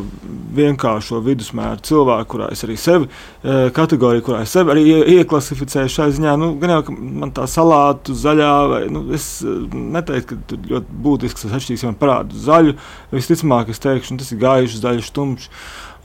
vienkāršo 0.57 1.19
vidusmēru 1.21 1.83
cilvēku, 1.85 2.31
kurā 2.31 2.47
es 2.55 2.65
arī 2.65 2.73
sevi 2.81 3.05
e, 3.05 3.67
kategoriju, 3.75 4.23
kurā 4.25 4.39
es 4.41 4.55
sevi 4.57 4.73
arī 4.73 4.85
ieklasificēju 5.19 5.93
šai 5.93 6.07
ziņā, 6.17 6.33
nu, 6.41 6.49
gan 6.57 6.73
jau 6.73 6.95
man 6.97 7.35
tā 7.37 7.45
salātu 7.51 8.17
zaļā, 8.17 8.51
vai 8.71 8.81
nu, 8.89 9.03
es 9.13 9.29
e, 9.45 9.53
neteiktu, 9.69 10.31
ka 10.31 10.49
tur 10.49 10.65
ļoti 10.73 10.99
būtisks 11.05 11.45
tas 11.45 11.57
atšķirīgs, 11.59 11.85
ja 11.85 11.91
man 11.91 12.01
parāda 12.01 12.45
zaļu, 12.47 12.73
visticamāk 13.13 13.69
es 13.69 13.83
teikšu, 13.85 14.17
tas 14.17 14.33
ir 14.33 14.41
gaišs, 14.41 14.81
zaļš, 14.81 15.13
tumšs 15.13 15.51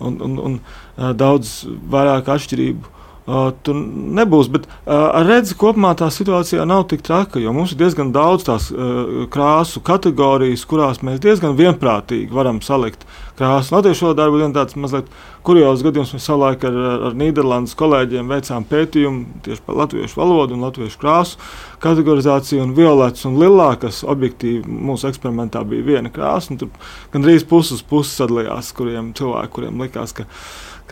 un, 0.05 0.21
un, 0.21 0.37
un 0.51 0.61
e, 0.61 1.15
daudz 1.17 1.63
vairāk 1.97 2.29
atšķirību 2.37 2.99
Uh, 3.23 3.53
tur 3.63 3.77
nebūs. 3.79 4.49
Bet 4.51 4.65
uh, 4.67 5.21
redzi, 5.23 5.55
kopumā 5.55 5.93
tā 5.95 6.09
situācija 6.11 6.65
nav 6.67 6.89
tik 6.91 7.05
traka, 7.07 7.39
jo 7.39 7.53
mums 7.55 7.71
ir 7.71 7.79
diezgan 7.79 8.09
daudz 8.11 8.49
tās 8.49 8.65
uh, 8.75 9.29
krāsu 9.31 9.79
kategorijas, 9.87 10.65
kurās 10.67 11.05
mēs 11.07 11.21
diezgan 11.23 11.55
vienprātīgi 11.55 12.35
varam 12.35 12.59
salikt 12.67 13.07
krāsu. 13.39 13.77
Latviešu 13.77 14.09
valodā 14.09 14.27
ir 14.27 14.57
tāds 14.57 14.75
mazliet 14.75 15.13
kurjos 15.47 15.85
gadījums. 15.87 16.17
Mēs 16.17 16.27
savulaik 16.27 16.67
ar, 16.67 16.81
ar 17.11 17.15
Nīderlandes 17.21 17.77
kolēģiem 17.79 18.35
veicām 18.35 18.67
pētījumu 18.67 19.45
tieši 19.47 19.65
par 19.69 19.79
latviešu 19.85 20.19
valodu 20.19 20.59
un 20.59 20.67
latviešu 20.67 20.99
krāsu 20.99 21.39
kategorizāciju. 21.87 22.65
Un 22.67 22.75
violets 22.75 23.23
un 23.31 23.39
lilā, 23.39 23.71
kas 23.87 24.03
objektīvi 24.03 24.67
mūsu 24.67 25.13
eksperimentā 25.13 25.63
bija 25.63 25.87
viena 25.93 26.11
krāsa, 26.11 26.59
tur 26.59 26.75
gandrīz 27.15 27.47
puses 27.47 27.87
puses 27.87 28.19
sadalījās, 28.19 28.75
kuriem 28.75 29.15
cilvēki, 29.15 29.55
kuriem 29.61 29.87
likās, 29.87 30.19
ka 30.19 30.27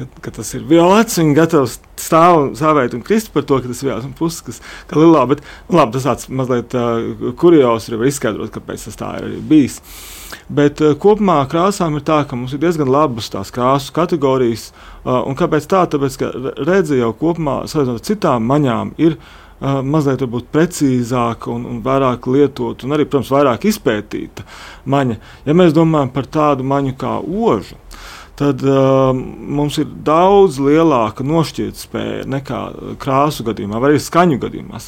ka, 0.00 0.22
ka 0.26 0.32
tas 0.40 0.52
ir 0.56 0.64
violets. 0.68 1.18
Viņi 1.20 1.36
gatavi 1.36 1.70
stāv, 2.00 2.52
stāvēt 2.58 2.96
un 2.96 3.04
krist 3.06 3.32
par 3.34 3.44
to, 3.48 3.60
ka 3.60 3.70
tas 3.70 3.82
ir 3.82 3.90
violets 3.90 4.08
un 4.08 4.14
puses, 4.16 4.40
kas 4.46 4.62
ir 4.62 5.02
lilā. 5.02 5.26
Bet 5.30 5.42
nu, 5.42 5.76
labi, 5.76 5.96
tas 5.96 6.08
tāds 6.08 6.30
mazliet 6.32 6.76
uh, 6.78 7.28
kurjos 7.40 7.90
ir 7.90 8.06
izskaidrot, 8.10 8.52
kāpēc 8.54 8.88
tas 8.88 8.98
tā 9.00 9.12
ir 9.20 9.36
bijis. 9.50 9.80
Bet 10.50 10.80
uh, 10.84 10.94
kopumā 11.00 11.42
krāsām 11.50 11.98
ir 11.98 12.06
tā, 12.06 12.22
ka 12.28 12.38
mums 12.38 12.54
ir 12.56 12.62
diezgan 12.62 12.90
labas 12.90 13.30
tās 13.32 13.52
krāsu 13.54 13.94
kategorijas. 13.96 14.70
Uh, 15.04 15.20
un 15.28 15.38
kāpēc 15.38 15.68
tā? 15.70 15.84
Tāpēc, 15.90 16.18
ka 16.20 16.32
redzi 16.64 17.00
jau 17.00 17.12
kopumā, 17.20 17.62
salīdzinot 17.70 18.02
ar 18.02 18.08
citām 18.10 18.50
maņām, 18.50 18.94
ir 19.02 19.18
uh, 19.18 19.80
mazliet 19.84 20.24
precīzāka 20.52 21.52
un, 21.52 21.66
un 21.68 21.82
vairāk 21.84 22.28
lietota, 22.30 22.86
un 22.86 22.96
arī, 22.96 23.06
protams, 23.06 23.32
vairāk 23.34 23.66
izpētīta 23.70 24.46
maņa. 24.90 25.20
Ja 25.46 25.56
mēs 25.56 25.76
domājam 25.76 26.12
par 26.14 26.28
tādu 26.32 26.66
maņu 26.66 26.96
kā 27.00 27.18
ožu, 27.20 27.76
tad 28.40 28.62
uh, 28.64 29.10
mums 29.60 29.76
ir 29.82 29.88
daudz 30.06 30.56
lielāka 30.64 31.24
nošķirtspēja 31.28 32.26
nekā 32.30 32.60
krāsu 33.00 33.44
gadījumā, 33.44 33.80
vai 33.82 33.92
arī 33.92 34.02
skaņu 34.02 34.38
gadījumā. 34.40 34.80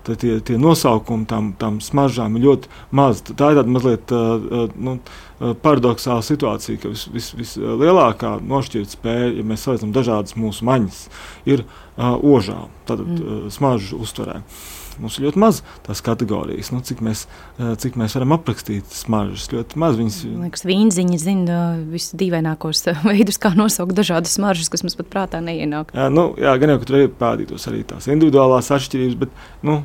Tad 0.00 0.16
tie, 0.22 0.38
tie 0.44 0.56
nosaukumi 0.60 1.26
tam, 1.28 1.50
tam 1.60 1.78
smaržām 1.84 2.36
ir 2.36 2.46
ļoti 2.46 2.70
mazi. 2.96 3.24
Tā 3.30 3.50
ir 3.52 3.60
tāda 3.60 3.72
mazliet 3.72 4.12
uh, 4.16 4.44
uh 4.60 4.76
nu, 4.76 4.96
uh, 4.96 5.54
paradoxāla 5.64 6.24
situācija, 6.24 6.80
ka 6.80 6.92
vislielākā 6.92 8.34
vis, 8.36 8.42
vis 8.42 8.50
nošķirtspēja, 8.52 9.32
ja 9.38 9.46
mēs 9.46 9.64
salīdzinām 9.66 9.96
dažādas 9.96 10.36
mūsu 10.40 10.68
maņas, 10.68 11.02
ir 11.48 11.64
uh, 11.64 12.16
ožā, 12.16 12.62
tātad 12.88 13.08
mm. 13.08 13.24
uh, 13.24 13.48
smaržu 13.52 14.00
uztverē. 14.04 14.40
Uh, 14.40 14.79
Mums 15.00 15.18
ir 15.18 15.28
ļoti 15.28 15.40
maz 15.40 15.60
tās 15.86 16.02
kategorijas, 16.04 16.72
nu, 16.74 16.80
cik, 16.84 17.02
mēs, 17.04 17.26
eh, 17.58 17.72
cik 17.80 17.98
mēs 18.00 18.16
varam 18.16 18.34
aprakstīt 18.36 18.90
smaržas. 18.94 19.46
Ļoti 19.52 19.78
maz 19.80 19.98
viņas. 20.00 20.18
Man 20.32 20.48
liekas, 20.48 20.64
vīnziņi 20.66 21.20
zina 21.20 21.60
visus 21.90 22.16
dīvainākos 22.20 22.82
veidus, 23.10 23.38
kā 23.40 23.52
nosaukt 23.58 23.94
dažādas 23.98 24.34
smaržas, 24.38 24.70
kas 24.72 24.84
mums 24.86 24.98
pat 24.98 25.10
prātā 25.12 25.42
neienāk. 25.44 25.94
Jā, 25.96 26.08
nu, 26.12 26.30
jā 26.40 26.56
gan 26.60 26.74
jau, 26.74 26.80
ka 26.82 26.90
tur 26.90 26.98
ir 27.00 27.14
pētītos 27.20 27.68
arī 27.70 27.84
tās 27.92 28.10
individuālās 28.10 28.72
atšķirības, 28.74 29.18
bet 29.20 29.66
nu, 29.66 29.78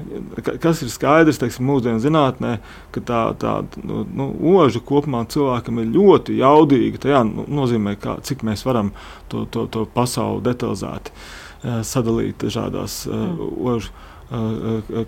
kas 0.64 0.84
ir 0.86 0.92
skaidrs, 0.94 1.40
teiksim, 1.42 1.68
mūsdienu 1.70 2.02
zinātnē, 2.04 2.58
ka 2.96 3.06
tā, 3.06 3.22
tā 3.42 3.56
nu, 3.84 4.04
nu, 4.16 4.30
oža 4.56 4.82
kopumā 4.86 5.26
cilvēkam 5.32 5.84
ir 5.84 5.94
ļoti 5.96 6.40
jaudīga. 6.42 7.02
Tā 7.04 7.16
jā, 7.16 7.24
nu, 7.28 7.48
nozīmē, 7.62 7.98
kā, 8.02 8.20
cik 8.26 8.46
mēs 8.48 8.66
varam 8.68 8.94
to, 9.32 9.46
to, 9.52 9.68
to 9.72 9.86
pasauli 9.96 10.44
detalizēti 10.46 11.14
uh, 11.14 11.82
sadalīt 11.86 12.44
dažādās 12.46 13.04
mm. 13.10 13.56
ožu 13.74 13.94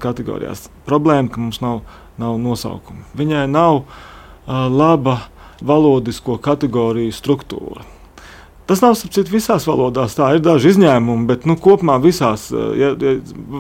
kategorijās. 0.04 0.68
Problēma, 0.88 1.32
ka 1.34 1.42
mums 1.42 1.62
nav, 1.64 1.82
nav 2.22 2.38
nosaukumu. 2.42 3.06
Viņai 3.18 3.48
nav 3.50 3.82
uh, 3.82 3.88
laba 4.48 5.20
valodisko 5.62 6.38
kategoriju 6.44 7.14
struktūra. 7.16 7.86
Tas 8.68 8.82
nav 8.84 8.98
citu, 9.00 9.30
visās 9.32 9.64
valodās. 9.68 10.18
Tā 10.18 10.34
ir 10.36 10.42
daži 10.44 10.74
izņēmumi, 10.74 11.26
bet 11.30 11.46
nu, 11.48 11.56
kopumā 11.56 11.96
visās, 12.04 12.50
ja, 12.52 12.92
ja, 13.00 13.14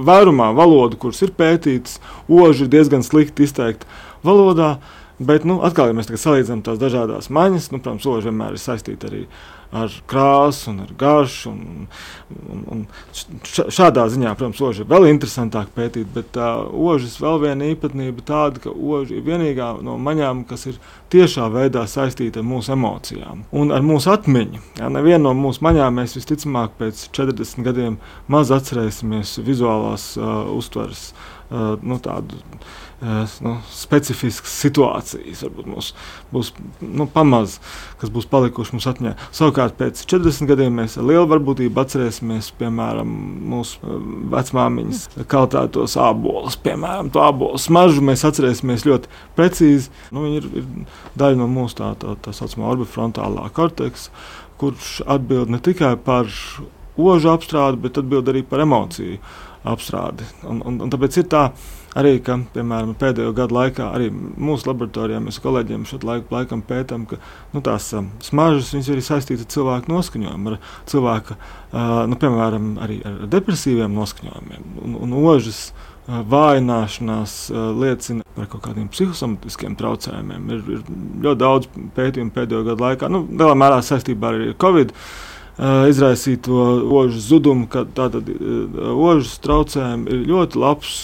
vairumā 0.07 0.49
valodu, 0.55 0.99
kuras 0.99 1.21
ir 1.23 1.31
pētītas, 1.37 2.01
oži 2.27 2.65
ir 2.65 2.73
diezgan 2.73 3.05
slikti 3.07 3.47
izteikti 3.47 3.87
valodā. 4.27 4.75
Bet, 5.17 5.47
nu, 5.47 5.61
atkal, 5.65 5.89
ja 5.89 5.95
mēs 5.97 6.11
salīdzinām 6.11 6.59
tās 6.65 6.77
dažādas 6.77 7.31
maņas, 7.33 7.71
nu, 7.71 7.79
protams, 7.79 8.05
oži 8.05 8.29
vienmēr 8.29 8.53
ir 8.53 8.61
saistīta 8.61 9.07
arī 9.09 9.23
ar 9.23 9.56
ar 9.71 9.91
krāsu 10.07 10.71
un 10.71 10.79
ar 10.85 10.91
garšu. 10.99 11.51
Un, 11.51 11.87
un, 12.51 12.63
un 12.71 12.83
šādā 13.43 14.07
ziņā, 14.11 14.33
protams, 14.37 14.61
oža 14.63 14.83
ir 14.83 14.89
vēl 14.91 15.07
interesantāk 15.11 15.71
pētīt, 15.75 16.09
bet 16.15 16.31
tā 16.35 16.53
ožas 16.67 17.17
vēl 17.21 17.41
viena 17.43 17.69
īpatnība 17.73 18.25
tāda, 18.27 18.63
ka 18.63 18.73
oža 18.73 19.17
ir 19.17 19.25
vienīgā 19.27 19.69
no 19.85 19.97
maņām, 20.01 20.45
kas 20.49 20.67
ir 20.71 20.79
tiešā 21.13 21.47
veidā 21.53 21.85
saistīta 21.87 22.41
ar 22.41 22.47
mūsu 22.47 22.73
emocijām 22.75 23.45
un 23.55 23.71
ar 23.75 23.85
mūsu 23.85 24.11
atmiņu. 24.13 24.63
Ja, 24.81 24.91
neviena 24.93 25.27
no 25.29 25.35
mūsu 25.37 25.63
maņām 25.67 26.01
mēs 26.01 26.17
visticamāk 26.19 26.75
pēc 26.79 27.07
40 27.15 27.63
gadiem 27.67 28.01
maz 28.31 28.51
atcerēsimies 28.55 29.37
vizuālās 29.47 30.13
uh, 30.19 30.43
uztveres 30.57 31.09
uh, 31.11 31.75
nu, 31.81 31.99
tādu 32.03 32.39
nu, 33.45 33.51
specifiskas 33.69 34.53
situācijas, 34.63 35.43
varbūt 35.45 35.67
mums 35.69 35.89
būs 36.33 36.49
nu, 36.81 37.05
pamaz, 37.13 37.59
kas 38.01 38.09
būs 38.13 38.25
palikuši 38.31 38.73
mums 38.73 38.87
atmiņā. 38.89 39.13
Savukārt 39.37 39.77
pēc 39.77 40.01
40 40.09 40.49
gadiem 40.49 40.79
mēs 40.81 40.97
ar 40.97 41.05
lielu 41.05 41.27
varbūtību 41.29 41.83
atcerēsimies, 41.83 42.49
piemēram, 42.57 43.11
mūsu 43.53 43.99
vecmāmiņas 44.33 45.03
kaltētos 45.29 45.97
ābolus, 46.01 46.57
piemēram, 46.65 47.11
to 47.13 47.21
ābolu 47.21 47.61
smaržu 47.61 48.01
mēs 48.05 48.25
atcerēsimies 48.27 48.87
ļoti 48.89 49.13
precīzi. 49.37 49.93
Nu, 50.09 50.25
viņi 50.25 50.41
ir, 50.41 50.49
ir 50.63 50.67
daļa 51.21 51.41
no 51.43 51.49
mūsu 51.53 51.77
tā, 51.83 51.93
tā, 52.01 52.17
tā 52.25 52.33
saucamā 52.33 52.73
orbifrontālā 52.73 53.45
korteksa, 53.53 54.09
kurš 54.57 55.03
atbild 55.05 55.53
ne 55.53 55.61
tikai 55.61 55.93
par 56.01 56.31
ožu 56.97 57.29
apstrādi, 57.29 57.77
bet 57.85 58.01
atbild 58.01 58.29
arī 58.31 58.41
par 58.41 58.65
emociju 58.65 59.19
apstrādi. 59.67 60.25
Un, 60.47 60.63
un, 60.65 60.79
un 60.81 60.93
tāpēc 60.93 61.21
ir 61.21 61.27
tā, 61.29 61.49
arī, 61.97 62.13
ka, 62.23 62.37
piemēram, 62.53 62.93
pēdējo 62.99 63.33
gadu 63.37 63.57
laikā 63.57 63.89
arī 63.95 64.11
mūsu 64.11 64.69
laboratorijā 64.69 65.19
mēs 65.23 65.41
kolēģiem 65.43 65.83
šo 65.89 65.99
laiku 66.07 66.35
laikam 66.35 66.63
pētām, 66.67 67.07
ka 67.09 67.19
nu, 67.53 67.63
tās 67.65 67.89
um, 67.97 68.11
smaržas 68.23 68.73
ir 68.77 69.03
saistītas 69.03 69.47
ar 69.47 69.53
cilvēku 69.55 69.93
noskaņojumu, 69.93 70.55
ar 70.55 70.71
cilvēka, 70.89 71.37
uh, 71.37 71.99
nu, 72.09 72.19
piemēram, 72.21 72.73
arī 72.85 73.01
ar 73.07 73.21
depresīviem 73.33 73.93
noskaņojumiem 73.97 74.73
un, 74.85 74.97
un 75.07 75.21
ožas. 75.25 75.69
Uh, 75.77 75.93
vājināšanās 76.07 77.31
uh, 77.51 77.63
liecina 77.75 78.23
par 78.35 78.47
kaut 78.51 78.63
kādiem 78.69 78.87
psihosomatiskiem 78.91 79.75
traucējumiem. 79.79 80.45
Ir, 80.55 80.61
ir 80.77 80.83
ļoti 81.25 81.39
daudz 81.41 81.67
pētījumu 81.97 82.31
pēdējo 82.35 82.63
gadu 82.69 82.85
laikā, 82.85 83.09
nu, 83.11 83.25
lielā 83.27 83.57
mērā 83.59 83.81
saistībā 83.83 84.31
arī 84.31 84.53
ar 84.53 84.61
Covid. 84.63 84.93
Uh, 85.57 85.87
izraisīto 85.89 86.53
ožu 86.93 87.19
zudumu, 87.31 87.65
kad 87.71 87.89
tātad 87.97 88.27
uh, 88.29 88.91
ožas 88.93 89.39
traucējumi 89.41 90.11
ir 90.13 90.25
ļoti 90.29 90.61
labs 90.61 90.97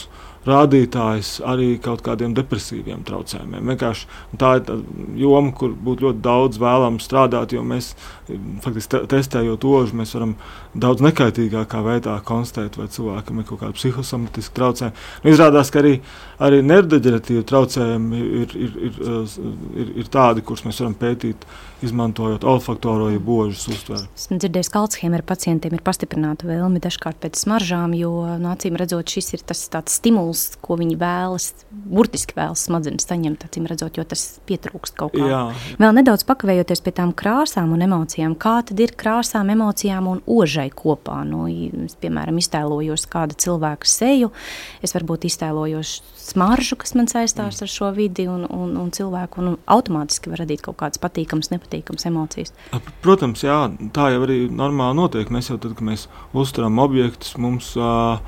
rādītājs 0.47 1.37
arī 1.47 1.77
kaut 1.83 2.03
kādiem 2.05 2.33
depresīviem 2.35 3.03
traucējumiem. 3.07 3.69
Vienkārši 3.73 4.07
tā 4.41 4.55
ir 4.59 4.65
tā 4.67 4.77
joma, 5.19 5.53
kur 5.55 5.71
būtu 5.73 6.07
ļoti 6.07 6.23
daudz 6.25 6.59
vēlams 6.61 7.07
strādāt, 7.07 7.55
jo 7.55 7.63
mēs 7.67 7.93
faktiski 8.63 8.91
te 8.95 9.01
testējot 9.15 9.65
ožu, 9.67 9.97
mēs 9.99 10.13
varam 10.17 10.35
daudz 10.73 11.03
nekaitīgākā 11.05 11.83
veidā 11.85 12.17
konstatēt, 12.27 12.77
vai 12.79 12.89
cilvēkam 12.91 13.39
ir 13.39 13.47
kaut 13.49 13.63
kāda 13.63 13.77
psihosomatiska 13.77 14.57
traucējuma. 14.59 15.07
Nu, 15.23 15.33
izrādās, 15.33 15.71
ka 15.73 15.83
arī, 15.83 15.97
arī 16.43 16.61
nerdeģeratīvi 16.65 17.43
traucējumi 17.49 18.23
ir, 18.43 18.55
ir, 18.57 18.79
ir, 18.89 19.03
ir, 19.79 19.93
ir 20.03 20.09
tādi, 20.11 20.43
kurus 20.45 20.65
mēs 20.67 20.81
varam 20.83 20.95
pētīt, 20.99 21.45
izmantojot 21.83 22.45
olfaktoro 22.47 23.09
ja 23.11 23.19
božas 23.19 23.65
uztveri. 23.67 24.07
Esmu 24.15 24.37
dzirdējis, 24.39 24.69
ka 24.71 24.83
Alzheimer 24.83 25.23
pacientiem 25.27 25.75
ir 25.75 25.83
pastiprināta 25.83 26.47
vēlme 26.47 26.79
dažkārt 26.83 27.19
pēc 27.23 27.41
smaržām, 27.43 27.95
jo, 27.97 28.11
no 28.29 28.37
nu, 28.39 28.51
acīm 28.53 28.77
redzot, 28.79 29.11
šis 29.11 29.33
ir 29.35 29.43
tas 29.47 29.65
stimuls, 29.91 30.45
ko 30.63 30.77
viņi 30.79 30.95
vēlas, 30.99 31.49
burtiski 31.71 32.37
vēlas 32.37 32.63
smadzenes 32.69 33.07
saņemt, 33.09 33.43
acīm 33.47 33.67
redzot, 33.67 33.99
jo 33.99 34.07
tas 34.07 34.25
pietrūkst 34.47 34.95
kaut 34.99 35.17
kā. 35.17 35.27
Jā. 35.27 35.41
Vēl 35.81 35.97
nedaudz 35.99 36.23
pakavējoties 36.29 36.83
pie 36.85 36.95
tām 36.95 37.11
krāsām 37.19 37.75
un 37.75 37.83
emocijām, 37.83 38.37
kā 38.39 38.61
tad 38.69 38.79
ir 38.83 38.95
krāsām, 38.99 39.51
emocijām 39.51 40.07
un 40.13 40.23
ožai 40.23 40.69
kopā? 40.71 41.19
Nu, 41.27 41.45
es, 41.51 41.97
piemēram, 41.99 42.39
iztēlojos 42.39 43.07
kādu 43.11 43.37
cilvēku 43.43 43.89
seju, 43.89 44.31
es 44.83 44.95
varbūt 44.95 45.27
iztēlojos 45.27 45.97
smaržu, 46.23 46.77
kas 46.79 46.95
man 46.97 47.09
saistās 47.11 47.59
mm. 47.59 47.65
ar 47.65 47.71
šo 47.71 47.91
vidi 47.95 48.25
un, 48.31 48.45
un, 48.47 48.73
un 48.79 48.89
cilvēku, 48.95 49.43
un 49.43 49.57
automātiski 49.75 50.31
var 50.31 50.43
radīt 50.43 50.63
kaut 50.65 50.79
kādas 50.79 51.01
patīkamas, 51.03 51.51
nepatīkamas 51.53 52.07
emocijas. 52.09 52.53
Protams, 53.03 53.43
jā, 53.45 53.59
tā 53.95 54.09
jau 54.13 54.23
arī 54.25 54.39
normāli 54.51 54.99
notiek. 55.01 55.31
Mēs 55.33 55.51
jau 55.51 55.59
tad, 55.59 55.75
kad 55.77 55.87
mēs 55.87 56.07
uztveram 56.37 56.79
objektus, 56.83 57.35
mums 57.41 57.73
uh, 57.79 58.21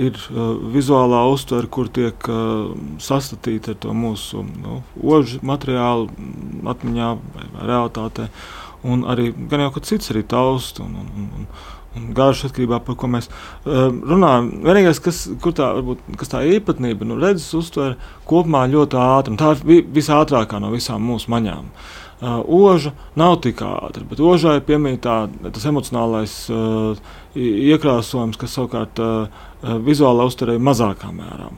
ir 0.00 0.16
uh, 0.32 0.54
vizuālā 0.74 1.24
uztvere, 1.32 1.70
kur 1.70 1.90
tiek 1.92 2.30
uh, 2.32 2.72
sastatīta 3.02 3.74
ar 3.74 3.82
to 3.84 3.96
mūsu 3.96 4.44
nu, 4.48 4.80
ožu 5.02 5.42
materiālu, 5.46 6.08
atmiņā 6.74 7.10
vai, 7.18 7.50
vai 7.54 7.68
realitātē. 7.72 8.30
Un 8.88 9.02
arī 9.10 9.32
gan 9.50 9.64
jau 9.64 9.72
kaut 9.74 9.88
cits 9.90 10.12
arī 10.12 10.22
taust 10.22 10.78
un, 10.82 10.92
un, 11.00 11.08
un, 11.18 11.30
un 11.40 11.48
garš 12.16 12.46
atkarībā 12.48 12.80
par 12.84 12.96
ko 12.98 13.10
mēs 13.10 13.28
uh, 13.28 13.88
runājam. 13.92 14.50
Vienīgais, 14.64 15.00
kas, 15.04 15.22
tā, 15.44 15.70
varbūt, 15.78 16.02
kas 16.20 16.32
tā 16.32 16.42
īpatnība, 16.56 17.06
nu, 17.08 17.18
redzes 17.22 17.50
uztver 17.58 17.96
kopumā 18.28 18.66
ļoti 18.70 19.00
ātri. 19.02 19.38
Tā 19.40 19.54
ir 19.56 19.86
visātrākā 19.94 20.60
no 20.62 20.72
visām 20.74 21.04
mūsu 21.08 21.32
maņām. 21.34 21.70
Uh, 22.18 22.40
oža 22.50 22.90
nav 23.18 23.36
tik 23.44 23.62
ātra, 23.62 24.02
bet 24.08 24.18
ožai 24.18 24.56
piemīt 24.66 25.04
tā, 25.06 25.20
tas 25.54 25.68
emocionālais 25.70 26.34
uh, 26.50 26.98
iekrāsojums, 27.38 28.40
kas 28.40 28.58
savukārt 28.58 28.98
uh, 28.98 29.46
vizuāli 29.86 30.26
uzturēja 30.26 30.62
mazākā 30.62 31.14
mērā. 31.14 31.52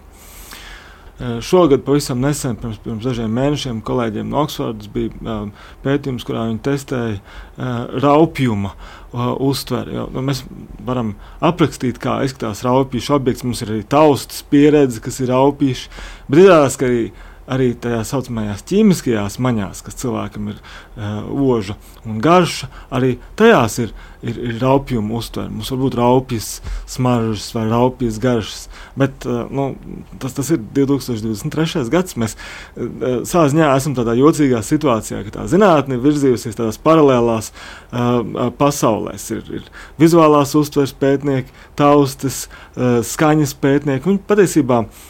Šogad, 1.44 1.82
pavisam 1.84 2.22
nesen, 2.24 2.54
pirms, 2.56 2.78
pirms 2.80 3.04
dažiem 3.04 3.34
mēnešiem, 3.36 3.82
kolēģiem 3.84 4.30
no 4.32 4.38
Oksfordas 4.40 4.88
bija 4.88 5.12
um, 5.20 5.50
pētījums, 5.84 6.24
kurā 6.24 6.46
viņi 6.48 6.62
testēja 6.64 7.18
uh, 7.18 7.98
raupjuma 8.00 8.70
uh, 8.72 8.99
uztveri. 9.12 9.94
Jo, 9.96 10.06
nu, 10.14 10.22
mēs 10.26 10.44
varam 10.86 11.14
aprakstīt, 11.44 11.98
kā 12.02 12.20
izskatās 12.26 12.62
raupīšu 12.66 13.16
objekts. 13.16 13.44
Mums 13.46 13.64
ir 13.64 13.74
arī 13.74 13.82
taustas 13.90 14.44
pieredze, 14.50 15.02
kas 15.04 15.20
ir 15.22 15.32
raupīši, 15.34 15.90
bet 16.28 16.44
izrādās, 16.44 16.78
ka 16.80 16.88
arī 16.88 17.02
arī 17.50 17.72
tajās 17.78 18.12
saucamajās 18.12 18.62
ķīmiskajās 18.68 19.38
maņās, 19.42 19.82
kas 19.86 19.98
cilvēkam 20.00 20.52
ir 20.52 20.60
uh, 20.60 21.26
oža 21.50 21.76
un 22.06 22.20
garša, 22.22 22.68
arī 22.94 23.16
tajās 23.38 23.78
ir, 23.82 23.92
ir, 24.22 24.38
ir 24.50 24.60
raupjuma 24.62 25.18
uztvere. 25.18 25.50
Mums 25.52 25.72
var 25.72 25.80
būt 25.82 25.96
raupjas 25.98 26.50
smaržas 26.90 27.48
vai 27.56 27.66
raupjas 27.70 28.20
garšas, 28.22 28.64
bet 29.00 29.26
uh, 29.26 29.42
nu, 29.50 29.72
tas, 30.22 30.36
tas 30.38 30.52
ir 30.54 30.62
2023. 30.78 31.84
gads. 31.92 32.16
Mēs 32.20 32.36
uh, 32.38 33.20
savā 33.26 33.48
ziņā 33.50 33.72
esam 33.74 33.98
tādā 33.98 34.14
jocīgā 34.20 34.62
situācijā, 34.66 35.24
ka 35.26 35.40
tā 35.40 35.46
zinātne 35.50 35.98
ir 35.98 36.04
virzījusies 36.06 36.58
tādās 36.58 36.78
paralēlās 36.84 37.50
uh, 37.50 38.50
pasaulēs. 38.60 39.30
Ir, 39.34 39.54
ir 39.60 39.70
vizuālās 40.00 40.54
uztveres 40.58 40.94
pētnieki, 41.02 41.50
taustas, 41.78 42.44
uh, 42.76 43.00
skaņas 43.06 43.58
pētnieki. 43.58 44.06
Viņi 44.06 44.28
patiesībā 44.30 44.84
uh, 44.86 45.08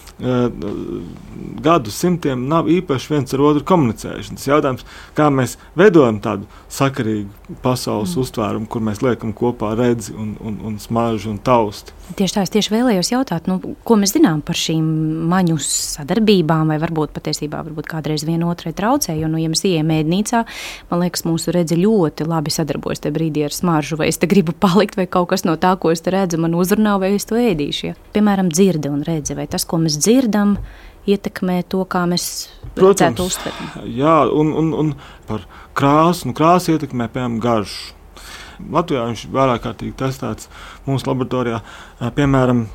gadu 1.60 1.92
simtiem 1.92 2.42
nav 2.48 2.68
īpaši 2.68 3.12
viens 3.14 3.34
ar 3.34 3.44
otru 3.44 3.64
komunicējuši. 3.68 4.36
Tas 4.36 4.48
jautājums, 4.48 4.84
kā 5.16 5.28
mēs 5.32 5.56
veidojam 5.78 6.20
tādu 6.22 6.48
sakarīgu 6.72 7.56
pasaules 7.64 8.14
mm. 8.14 8.24
uztvērumu, 8.24 8.68
kur 8.70 8.84
mēs 8.84 9.00
liekam 9.04 9.32
kopā 9.36 9.72
redzi 9.78 10.14
un, 10.14 10.34
un, 10.44 10.58
un 10.66 10.76
smaržu 10.82 11.32
un 11.32 11.40
tausti. 11.44 11.96
Tieši 12.18 12.36
tā, 12.36 12.44
es 12.44 12.52
tieši 12.52 12.72
vēlējos 12.74 13.12
jautāt, 13.12 13.46
nu, 13.50 13.60
ko 13.86 13.96
mēs 14.00 14.16
zinām 14.16 14.42
par 14.44 14.58
šīm 14.58 14.86
maņu 15.30 15.56
sadarbībām, 15.62 16.72
vai 16.72 16.78
varbūt 16.82 17.14
patiesībā 17.14 17.62
varbūt 17.68 17.88
kādreiz 17.90 18.24
vienotrai 18.26 18.72
traucē. 18.76 19.14
Jo, 19.18 19.30
nu, 19.30 19.38
ja 19.40 19.50
mēs 19.52 19.62
ejam 19.68 19.92
ēdnīcā, 19.94 20.42
man 20.90 21.04
liekas, 21.04 21.24
mūsu 21.28 21.54
redzi 21.54 21.78
ļoti 21.78 22.26
labi 22.28 22.52
sadarbojas 22.54 23.04
tajā 23.04 23.14
brīdī 23.14 23.46
ar 23.46 23.54
smaržu, 23.54 24.00
vai 24.00 24.10
es 24.10 24.18
te 24.20 24.28
gribu 24.30 24.52
palikt, 24.52 24.98
vai 24.98 25.06
kaut 25.10 25.30
kas 25.32 25.46
no 25.46 25.54
tā, 25.60 25.76
ko 25.80 25.94
es 25.94 26.02
te 26.02 26.12
redzu, 26.14 26.40
man 26.42 26.56
uzrunā, 26.58 26.96
vai 27.02 27.14
es 27.16 27.28
to 27.30 27.38
ēdīšu. 27.38 27.84
Ja? 27.92 27.98
Piemēram, 28.16 28.50
dzirde 28.50 28.90
un 28.90 29.04
redze, 29.06 29.38
vai 29.38 29.46
tas, 29.50 29.66
ko 29.68 29.78
mēs 29.82 30.00
dzirdam, 30.00 30.09
ietekmē 31.10 31.60
to, 31.70 31.84
kā 31.88 32.04
mēs 32.10 32.26
redzētu 32.78 33.26
uztvert. 33.30 33.78
Jā, 33.86 34.16
un, 34.26 34.52
un, 34.56 34.74
un 34.82 34.92
par 35.28 35.46
krāsu, 35.78 36.30
nu, 36.30 36.36
krāsu 36.36 36.76
ietekmē, 36.76 37.08
piemēram, 37.12 37.40
garšu. 37.42 37.96
Latvijā 38.70 39.06
viņš 39.08 39.24
ir 39.24 39.32
vairāk 39.32 39.62
kārtīgi 39.64 39.96
testēts 39.96 40.50
mūsu 40.84 41.08
laboratorijā. 41.08 41.62
Piemēram, 42.16 42.66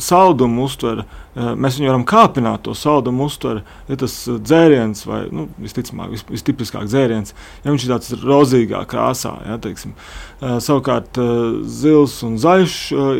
saldumu 0.00 0.64
uztvere, 0.66 1.04
mēs 1.36 1.76
viņu 1.78 1.90
varam 1.90 2.04
kāpināt, 2.08 2.62
to 2.64 2.74
saldumu 2.76 3.26
uztvere, 3.28 3.62
ja 3.90 3.98
tas 4.00 4.14
dzēriens, 4.26 5.04
vai 5.08 5.20
nu, 5.34 5.46
visticamāk, 5.62 6.14
vis, 6.14 6.24
vistipiskāk 6.30 6.88
dzēriens, 6.88 7.34
ja 7.64 7.72
viņš 7.72 7.86
ir 7.86 7.92
tāds 7.92 8.14
rozīgā 8.22 8.82
krāsā, 8.88 9.34
ja, 9.46 9.58
teiksim. 9.62 9.94
savukārt 10.40 11.20
zils 11.68 12.18
un 12.26 12.38
zaļš 12.40 12.78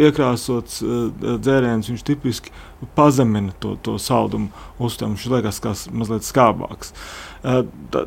iekrāsots 0.08 0.80
dzēriens, 1.20 1.92
viņš 1.92 2.06
tipiski 2.06 2.54
pazemina 2.96 3.54
to, 3.60 3.76
to 3.82 3.96
saldumu 4.00 4.48
uztveru, 4.78 5.14
viņš 5.14 5.30
liekas 5.32 5.62
kā 5.64 5.72
mazliet 5.96 6.26
skābāks. 6.28 6.92
Tā, 6.92 7.25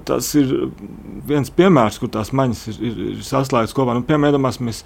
tas 0.05 0.33
ir 0.35 0.51
viens 1.29 1.51
piemērs, 1.53 1.99
kur 2.01 2.11
tās 2.11 2.33
maņas 2.35 2.65
ir, 2.71 2.81
ir, 2.89 2.99
ir 3.13 3.23
saslēgtas 3.25 3.75
kopā. 3.77 3.95
Nu, 3.95 4.03
piemēram, 4.07 4.47
mēs 4.65 4.83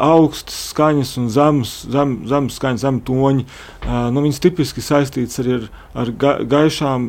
augstas 0.00 0.56
skaņas 0.70 1.12
un 1.20 1.26
zemes, 1.32 1.72
zem, 1.90 2.12
zemes 2.30 2.56
skaņas, 2.60 2.84
zem 2.84 3.00
toņi. 3.06 3.46
Nu, 4.14 4.22
viņas 4.24 4.40
tipiski 4.44 4.84
saistītas 4.84 5.40
arī 5.42 5.56
ar, 5.56 5.66
ar 6.02 6.12
ga, 6.22 6.32
gaišām 6.54 7.06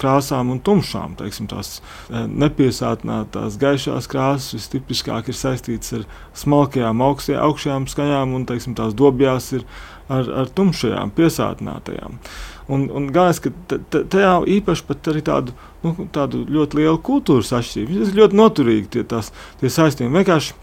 krāsām 0.00 0.52
un 0.54 0.60
tumšām. 0.66 1.16
Teiksim, 1.20 1.48
tās 1.50 1.78
nepiesātinātās 2.12 3.58
gaišās 3.62 4.10
krāsas 4.12 4.58
vistipiskāk 4.58 5.32
ir 5.32 5.38
saistītas 5.38 5.94
ar 6.00 6.08
smalkajām, 6.36 7.04
augstajām, 7.08 7.46
augšējām 7.48 7.88
skaņām, 7.92 8.36
un 8.36 8.48
teiksim, 8.50 8.76
tās 8.78 8.96
dobjās 8.98 9.52
ir 9.56 9.64
ar, 10.12 10.28
ar 10.44 10.52
tumšajām, 10.54 11.14
piesātinātajām. 11.16 12.20
Un, 12.66 12.88
un 12.90 13.08
galvenais, 13.14 13.38
ka 13.38 13.52
tajā 13.94 14.40
īpaši 14.56 14.86
pat 14.88 15.10
arī 15.12 15.22
tādu, 15.26 15.54
nu, 15.86 16.10
tādu 16.12 16.44
ļoti 16.50 16.82
lielu 16.82 17.00
kultūras 17.06 17.54
atšķirību. 17.56 18.04
Tas 18.04 18.14
ļoti 18.20 18.38
noturīgi 18.42 18.92
tie, 18.96 19.04
tās, 19.08 19.32
tie 19.62 19.72
saistījumi. 19.72 20.18
Vienkārši 20.20 20.56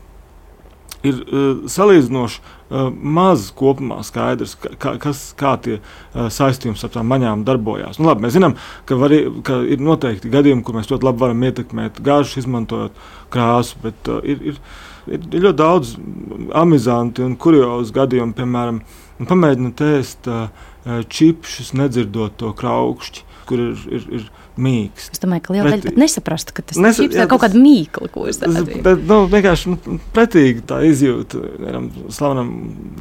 ir 1.04 1.20
uh, 1.20 1.64
salīdzinoši 1.70 2.40
uh, 2.40 2.88
maz 2.94 3.50
kopumā 3.58 4.00
skaidrs, 4.08 4.56
ka, 4.56 4.96
kas, 5.02 5.26
kā 5.40 5.56
tie 5.64 5.78
uh, 5.80 6.30
saistījumi 6.32 6.80
ar 6.80 6.94
tām 6.94 7.10
maņām 7.12 7.44
darbojās. 7.48 8.00
Nu, 8.00 8.08
labi, 8.10 8.26
mēs 8.26 8.38
zinām, 8.38 8.56
ka, 8.90 8.98
var, 9.00 9.16
ka 9.46 9.60
ir 9.68 9.84
noteikti 9.84 10.32
gadījumi, 10.34 10.64
kur 10.66 10.78
mēs 10.80 10.92
ļoti 10.92 11.10
labi 11.10 11.24
varam 11.26 11.46
ietekmēt 11.50 12.00
garšu, 12.04 12.40
izmantojot 12.44 13.04
krāsu, 13.34 13.80
bet 13.84 14.12
uh, 14.12 14.22
ir, 14.24 14.54
ir, 14.54 14.62
ir, 15.08 15.20
ir 15.20 15.48
ļoti 15.50 15.60
daudz 15.60 15.96
amizanti 16.64 17.26
un 17.26 17.36
kuriozi 17.40 17.96
gadījumi, 18.00 18.38
piemēram, 18.40 18.82
pamēģināt 19.28 19.84
ēst 19.90 20.32
uh, 20.32 20.48
čipšus, 20.88 21.76
nedzirdot 21.80 22.40
to 22.40 22.56
kraukšķi, 22.60 23.28
kur 23.48 23.62
ir, 23.62 23.84
ir, 23.92 24.08
ir 24.20 24.26
mīksts. 24.60 25.14
Es 25.16 25.22
domāju, 25.24 25.46
ka 25.48 25.56
liela 25.56 25.72
daļa 25.74 25.88
pat 25.88 26.00
nesaprastu, 26.00 26.56
ka 26.58 26.66
tas 26.70 26.80
Nes, 26.82 27.00
ir 27.02 27.16
jā, 27.16 27.26
kaut 27.30 27.44
kāda 27.44 27.60
mīkla, 27.60 28.10
ko 28.14 28.26
es 28.30 28.40
tādu. 28.42 28.64
Bet, 28.86 29.04
nu, 29.10 29.20
vienkārši 29.32 29.74
nu, 29.74 30.00
pretīgi 30.16 30.66
tā 30.70 30.82
izjūta. 30.88 31.42
Vienam 31.58 31.90
slavenam 32.14 32.52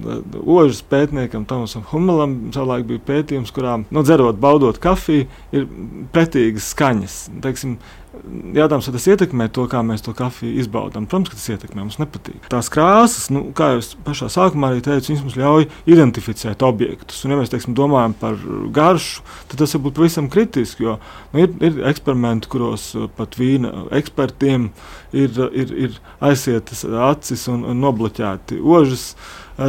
uh, 0.03 0.21
ožas 0.59 0.83
pētniekam, 0.93 1.47
Tomasam 1.49 1.85
Humelam, 1.93 2.39
savulaik 2.55 2.89
bija 2.89 3.05
pētījums, 3.11 3.53
kurā, 3.55 3.79
nu, 3.85 4.05
dzerot, 4.07 4.41
baudot 4.43 4.81
kafiju, 4.83 5.29
ir 5.55 5.69
pretīgas 6.15 6.73
skaņas. 6.73 7.19
Teiksim, 7.45 7.77
Jautājums, 8.13 8.87
vai 8.89 8.93
tas 8.93 9.07
ietekmē 9.09 9.47
to, 9.57 9.63
kā 9.73 9.81
mēs 9.87 10.03
to 10.05 10.13
kafiju 10.17 10.61
izbaudām? 10.61 11.07
Protams, 11.09 11.31
ka 11.33 11.39
tas 11.39 11.49
ietekmē. 11.55 11.81
Mums 11.81 11.97
nepatīk. 11.97 12.45
Tās 12.53 12.69
krāsas, 12.73 13.31
nu, 13.33 13.47
kā 13.57 13.71
jau 13.73 13.81
pašā 14.05 14.29
sākumā 14.35 14.69
arī 14.69 14.83
teicu, 14.85 15.09
viņas 15.11 15.23
mums 15.25 15.39
ļauj 15.41 15.69
identificēt 15.89 16.65
objektus. 16.67 17.23
Un, 17.25 17.33
ja 17.33 17.41
mēs 17.41 17.53
teiksim, 17.55 17.73
domājam 17.79 18.13
par 18.21 18.37
garšu, 18.77 19.25
tad 19.49 19.63
tas 19.63 19.73
var 19.79 19.85
būt 19.87 19.97
pavisam 19.97 20.29
kritiski. 20.33 20.85
Jo 20.85 20.99
nu, 21.33 21.47
ir, 21.47 21.55
ir 21.65 21.81
eksperimenti, 21.89 22.53
kuros 22.53 22.91
uh, 22.99 23.09
pat 23.17 23.39
vīna 23.41 23.89
ekspertiem 23.97 24.69
ir, 25.17 25.33
ir, 25.49 25.73
ir 25.89 25.97
aizsietas 26.21 26.85
acis 26.85 27.49
un, 27.49 27.65
un 27.73 27.81
nobloķēti 27.81 28.61
ožas 28.61 29.15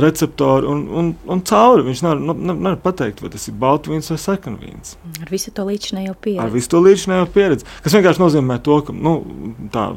receptori 0.01 0.67
un, 0.69 0.84
un, 0.89 1.10
un 1.29 1.41
cauri. 1.45 1.86
Viņš 1.88 2.03
nevar, 2.06 2.21
nu, 2.21 2.36
nevar 2.53 2.77
pateikt, 2.84 3.21
vai 3.23 3.32
tas 3.34 3.47
ir 3.49 3.58
baltvīns 3.60 4.12
vai 4.13 4.19
sarkanvīns. 4.21 4.95
Ar 5.21 5.32
visu 5.32 5.53
to 5.56 5.65
līdzinējo 5.67 6.15
pieredzi. 6.23 6.43
Ar 6.45 6.53
visu 6.53 6.71
to 6.73 6.82
līdzinējo 6.86 7.27
pieredzi. 7.36 7.67
Tas 7.86 7.97
vienkārši 7.97 8.23
nozīmē 8.23 8.60
to, 8.65 8.79
ka 8.88 8.95
nu, 8.95 9.15
tā 9.73 9.89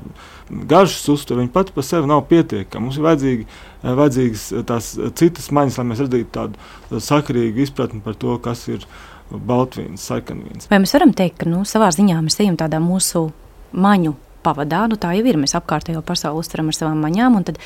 garšas 0.51 1.09
uztvere 1.15 1.49
pati 1.53 1.75
par 1.75 1.87
sevi 1.87 2.11
nav 2.11 2.25
pietiekama. 2.31 2.87
Mums 2.87 2.99
ir 2.99 3.07
vajadzīgi, 3.07 3.49
vajadzīgas 3.83 4.47
tās 4.69 4.93
citas 5.19 5.51
maņas, 5.55 5.81
lai 5.81 5.89
mēs 5.91 6.05
radītu 6.07 6.33
tādu 6.37 7.03
sakarīgu 7.03 7.65
izpratni 7.65 8.03
par 8.05 8.19
to, 8.21 8.37
kas 8.43 8.67
ir 8.71 8.87
baltvīns, 9.31 10.05
sarkanvīns. 10.07 10.71
Vai 10.71 10.81
mēs 10.83 10.95
varam 10.95 11.15
teikt, 11.17 11.41
ka 11.43 11.51
nu, 11.51 11.65
savā 11.67 11.91
ziņā 11.95 12.21
mēs 12.23 12.39
ejam 12.45 12.59
tādā 12.61 12.79
mūsu 12.83 13.27
maņu 13.75 14.15
pavadā? 14.47 14.85
Nu, 14.91 14.99
tā 15.01 15.17
jau 15.17 15.27
ir. 15.27 15.39
Mēs 15.41 15.57
apkārtējo 15.59 16.05
pasauli 16.07 16.43
uztveram 16.45 16.71
ar 16.71 16.79
savām 16.79 17.03
maņām. 17.03 17.41
Tad 17.49 17.59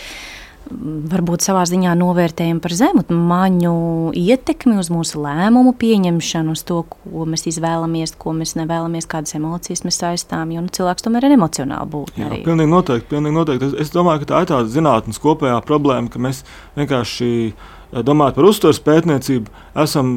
varbūt 0.70 1.44
savā 1.44 1.62
ziņā 1.68 1.94
novērtējam 1.98 2.60
par 2.62 2.74
zemu 2.76 3.02
maņu 3.10 3.72
ietekmi 4.18 4.76
uz 4.80 4.90
mūsu 4.92 5.22
lēmumu 5.24 5.72
pieņemšanu, 5.80 6.54
uz 6.54 6.62
to, 6.68 6.82
ko 6.90 7.26
mēs 7.28 7.46
izvēlamies, 7.50 8.14
ko 8.20 8.34
mēs 8.36 8.54
nevēlamies, 8.58 9.08
kādas 9.10 9.34
emocijas 9.38 9.82
mēs 9.86 9.98
saistām. 10.02 10.52
Jo 10.54 10.62
nu, 10.66 10.70
cilvēks 10.74 11.06
tomēr 11.06 11.26
ir 11.26 11.36
emocionāli 11.38 11.90
būtne. 11.96 12.28
Jā, 12.28 12.44
pilnīgi 12.46 12.74
noteikti. 12.74 13.10
Pilnīgi 13.10 13.38
noteikti. 13.38 13.70
Es, 13.72 13.76
es 13.86 13.92
domāju, 13.94 14.22
ka 14.22 14.32
tā 14.32 14.44
ir 14.44 14.52
tāda 14.52 14.72
zinātnes 14.76 15.20
kopējā 15.22 15.58
problēma, 15.66 16.12
ka 16.12 16.22
mēs 16.22 16.44
vienkārši 16.78 17.30
domājot 17.90 18.36
par 18.36 18.46
uztveres 18.46 18.78
pētniecību, 18.86 19.50
esam 19.82 20.12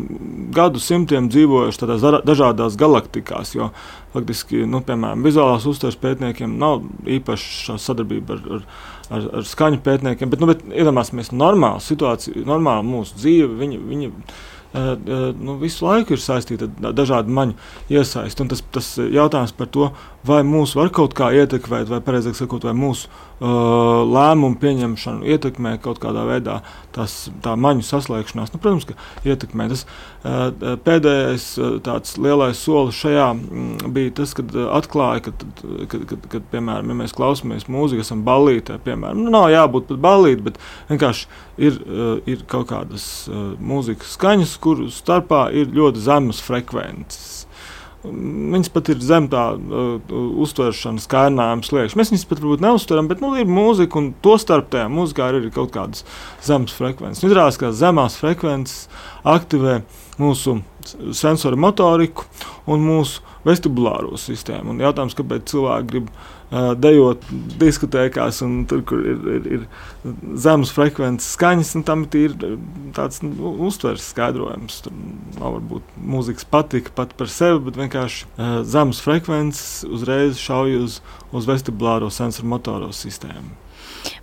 gadu 0.54 0.82
simtiem 0.82 1.30
dzīvojuši 1.34 1.82
tādās 1.82 2.04
dažādās 2.28 2.78
galaktikās. 2.78 3.56
Jo, 3.58 3.72
faktiski, 4.14 4.68
nu, 4.70 4.84
piemēram, 4.86 5.26
vizuālās 5.26 5.66
uztveres 5.70 5.98
pētniekiem 6.02 6.54
nav 6.62 6.84
īpaša 7.10 7.80
sadarbība 7.82 8.38
ar, 8.38 8.44
ar 8.60 8.68
ar, 9.10 9.28
ar 9.40 9.46
skaņu 9.48 9.82
pētniekiem. 9.84 10.32
Bet, 10.32 10.42
nu, 10.44 10.50
bet 10.52 10.66
iedomāsimies, 10.72 11.34
normāla 11.36 11.84
situācija, 11.84 12.46
normāla 12.48 12.86
mūsu 12.88 13.20
dzīve. 13.20 13.52
Viņa, 13.60 13.80
viņa, 13.92 14.10
uh, 14.10 15.34
nu, 15.40 15.58
visu 15.62 15.86
laiku 15.86 16.16
ir 16.16 16.24
saistīta 16.24 16.70
ar 16.84 16.96
dažādu 16.98 17.34
maņu 17.34 17.58
iesaisti. 17.94 18.48
Tas, 18.50 18.64
tas 18.74 18.90
jautājums 18.98 19.54
par 19.58 19.70
to, 19.74 19.92
vai 20.28 20.42
mūs 20.48 20.76
var 20.80 20.92
kaut 20.96 21.16
kā 21.18 21.32
ietekmēt, 21.36 21.92
vai 21.92 22.02
precīzāk 22.04 22.40
sakot, 22.40 22.66
vai 22.68 22.76
mūsu 22.78 23.12
lēmumu 23.44 24.56
pieņemšanu 24.62 25.26
ietekmē 25.34 25.76
kaut 25.84 26.00
kādā 26.00 26.24
veidā 26.30 26.62
tas, 26.96 27.28
tā 27.44 27.56
maņu 27.60 27.84
saslēgšanās. 27.88 28.54
Nu, 28.54 28.60
protams, 28.62 28.86
ka 28.88 28.96
ietekmē. 29.28 29.68
Tas 29.72 29.84
uh, 29.84 30.78
pēdējais 30.86 31.48
uh, 31.60 31.74
tāds 31.84 32.16
lielais 32.22 32.62
solis 32.62 33.00
šajā 33.02 33.28
mm, 33.34 33.92
bija 33.96 34.14
tas, 34.22 34.36
kad 34.38 34.54
uh, 34.56 34.70
atklāja, 34.78 35.26
ka, 35.28 35.36
kad, 35.92 36.08
kad, 36.12 36.28
kad, 36.36 36.48
piemēram, 36.54 36.94
ja 36.94 37.00
mēs 37.02 37.16
klausāmies 37.18 37.68
mūziku, 37.72 38.06
esam 38.06 38.24
ballītē, 38.28 38.80
piemēram, 38.86 39.26
nu, 39.26 39.34
nav 39.34 39.50
jābūt 39.52 39.90
pat 39.92 40.04
ballītē, 40.08 40.48
bet 40.48 40.62
vienkārši 40.94 41.28
ir, 41.58 41.82
uh, 41.84 42.16
ir 42.30 42.46
kaut 42.50 42.70
kādas 42.72 43.08
uh, 43.28 43.54
mūzikas 43.60 44.16
skaņas, 44.16 44.58
kuru 44.64 44.92
starpā 44.94 45.48
ir 45.58 45.74
ļoti 45.74 46.06
zemas 46.06 46.44
frekvences. 46.46 47.33
Viņas 48.04 48.72
pat 48.74 48.90
ir 48.92 49.04
zem 49.04 49.30
tā 49.32 49.44
uh, 49.56 50.14
uztveršanas 50.44 51.08
kārnājuma 51.12 51.64
sliekšņa. 51.64 52.00
Mēs 52.00 52.12
viņus 52.12 52.26
pat 52.28 52.42
varbūt 52.44 52.64
neuztveram, 52.66 53.08
bet 53.12 53.24
nu, 53.24 53.32
ir 53.40 53.48
mūzika, 53.48 54.00
un 54.02 54.12
to 54.26 54.36
starp 54.42 54.68
tajā 54.74 54.90
mūzikā 54.92 55.30
ir 55.32 55.48
kaut 55.56 55.72
kādas 55.76 56.04
zemes 56.44 56.76
frekvences. 56.76 57.24
Izrādās, 57.24 57.60
ka 57.62 57.72
zemās 57.72 58.20
frekvences 58.20 58.90
aktivē 59.24 59.82
mūsu 60.22 60.60
sensoru 61.16 61.58
motoriku 61.60 62.26
un 62.70 62.84
mūsu 62.84 63.24
vestibulāro 63.44 64.18
sistēmu. 64.20 64.74
Un 64.74 64.84
jautājums, 64.84 65.16
kāpēc 65.18 65.48
cilvēki 65.52 65.90
grib 65.90 66.10
uh, 66.10 66.72
dejot 66.80 67.26
diskotēkās, 67.60 68.42
un 68.46 68.62
tur, 68.70 68.84
kur 68.88 69.04
ir, 69.04 69.24
ir, 69.38 69.50
ir 69.58 70.38
zemes 70.40 70.72
frekvences 70.76 71.34
skaņas, 71.38 71.74
un 71.80 71.86
tam 71.88 72.06
ir 72.20 72.38
tāds 72.96 73.24
nu, 73.26 73.56
uztveres 73.68 74.06
skaidrojums. 74.14 74.84
Tur 74.86 74.96
nav 75.40 75.58
varbūt 75.58 75.98
mūzikas 76.14 76.48
patika 76.52 76.96
pat 76.96 77.16
par 77.20 77.32
sevi, 77.32 77.66
bet 77.68 77.82
vienkārši 77.82 78.30
uh, 78.30 78.56
zemes 78.68 79.04
frekvences 79.04 79.84
uzreiz 79.90 80.40
šauj 80.42 80.80
uz, 80.84 81.02
uz 81.36 81.50
vestibulāro 81.50 82.12
sensoru 82.14 82.56
motoro 82.56 82.94
sistēmu. 82.96 83.63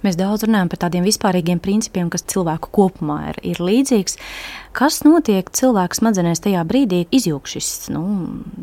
Mēs 0.04 0.18
daudz 0.18 0.44
runājam 0.46 0.70
par 0.72 0.80
tādiem 0.84 1.06
vispārīgiem 1.06 1.60
principiem, 1.62 2.10
kas 2.12 2.24
cilvēku 2.30 2.70
kopumā 2.74 3.18
ir, 3.30 3.40
ir 3.52 3.62
līdzīgs. 3.64 4.18
Kas 4.76 5.00
notiek 5.02 5.48
cilvēka 5.56 5.98
smadzenēs 5.98 6.42
tajā 6.44 6.62
brīdī, 6.68 7.02
izjūg 7.14 7.48
šis 7.50 7.90
nu, 7.94 8.04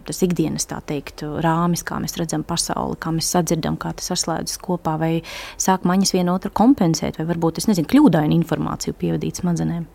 ikdienas 0.07 0.69
teikt, 0.69 1.25
rāmis, 1.43 1.83
kā 1.87 1.99
mēs 2.03 2.15
redzam 2.19 2.45
pasauli, 2.47 2.95
kā 3.01 3.11
mēs 3.15 3.31
sadzirdam, 3.33 3.75
kā 3.81 3.91
tas 3.97 4.13
saslēdzas 4.13 4.61
kopā, 4.63 4.95
vai 5.01 5.11
sāk 5.59 5.87
maņas 5.89 6.15
vienotru 6.15 6.53
kompensēt, 6.55 7.19
vai 7.19 7.27
varbūt 7.33 7.59
nezinu, 7.67 7.89
kļūdainu 7.91 8.37
informāciju 8.39 8.97
pievadīt 8.97 9.43
smadzenēm. 9.43 9.85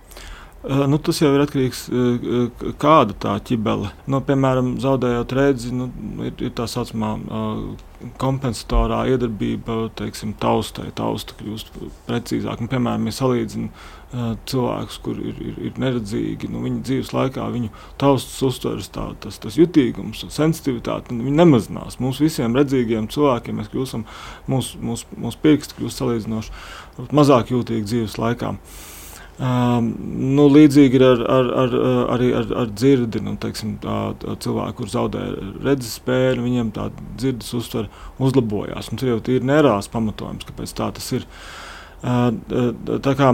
Nu, 0.63 0.99
tas 1.03 1.19
jau 1.19 1.33
ir 1.35 1.43
atkarīgs 1.43 1.89
no 1.91 2.75
kāda 2.79 3.17
tā 3.19 3.33
ķibele. 3.43 3.89
Nu, 4.07 4.21
piemēram, 4.23 4.77
zaudējot 4.83 5.33
redzi, 5.35 5.73
nu, 5.75 5.89
ir, 6.23 6.37
ir 6.39 6.53
tā 6.55 6.69
saucamā 6.71 7.17
kompensatorā 8.23 9.01
iedarbība, 9.11 9.89
teiksim, 9.99 10.37
taustai. 10.39 10.93
Tausta 10.95 11.35
kļūst 11.41 11.73
precīzāk. 12.07 12.63
Nu, 12.63 12.71
piemēram, 12.71 13.09
ja 13.11 13.15
salīdzinām 13.17 14.39
cilvēkus, 14.47 15.01
kuriem 15.03 15.33
ir, 15.33 15.43
ir, 15.49 15.59
ir 15.67 15.83
neredzīgi, 15.83 16.53
nu, 16.53 16.63
viņu 16.67 16.85
dzīves 16.87 17.11
laikā 17.17 17.49
viņu 17.55 17.73
taustas 17.99 18.39
uztveres, 18.47 18.91
tā, 18.93 19.09
tas, 19.25 19.41
tas 19.43 19.59
jutīgums 19.59 20.23
un 20.27 20.35
sensitivitāte 20.35 21.17
nemazinās. 21.17 21.99
Mums 22.03 22.23
visiem 22.23 22.55
redzīgiem 22.59 23.11
cilvēkiem 23.11 23.59
mēs 23.59 23.73
kļūstam, 23.73 24.07
mūsu 24.53 24.79
mūs, 24.85 25.07
mūs 25.17 25.43
pirksti 25.43 25.81
kļūst 25.81 26.05
salīdzinoši 26.05 27.11
mazāk 27.19 27.55
jūtīgi 27.57 27.89
dzīves 27.89 28.21
laikā. 28.21 28.53
Uh, 28.53 28.92
Um, 29.41 29.87
nu, 30.37 30.45
līdzīgi 30.53 30.99
ir 30.99 31.05
ar, 31.07 31.23
ar, 31.35 31.47
ar, 31.63 31.73
arī 32.15 32.29
ar, 32.37 32.51
ar 32.63 32.69
dzirdi. 32.69 33.23
Nu, 33.25 33.33
teiksim, 33.41 33.79
tā, 33.83 33.97
tā 34.21 34.37
cilvēki, 34.45 34.77
kuriem 34.79 34.93
zaudē 34.93 35.23
redzes 35.65 35.97
spēju, 35.99 36.45
viņiem 36.45 36.71
tā 36.77 36.91
dzirdes 37.17 37.49
uztvere 37.57 37.89
uzlabojās. 38.23 38.93
Tur 38.93 39.15
jau 39.15 39.19
ir 39.33 39.49
nereāls 39.49 39.89
pamatojums, 39.93 40.47
kāpēc 40.49 40.77
tā 40.77 40.91
tas 40.99 41.09
ir. 41.17 41.27
Uh, 42.03 42.29
tā 43.03 43.17
kā, 43.19 43.33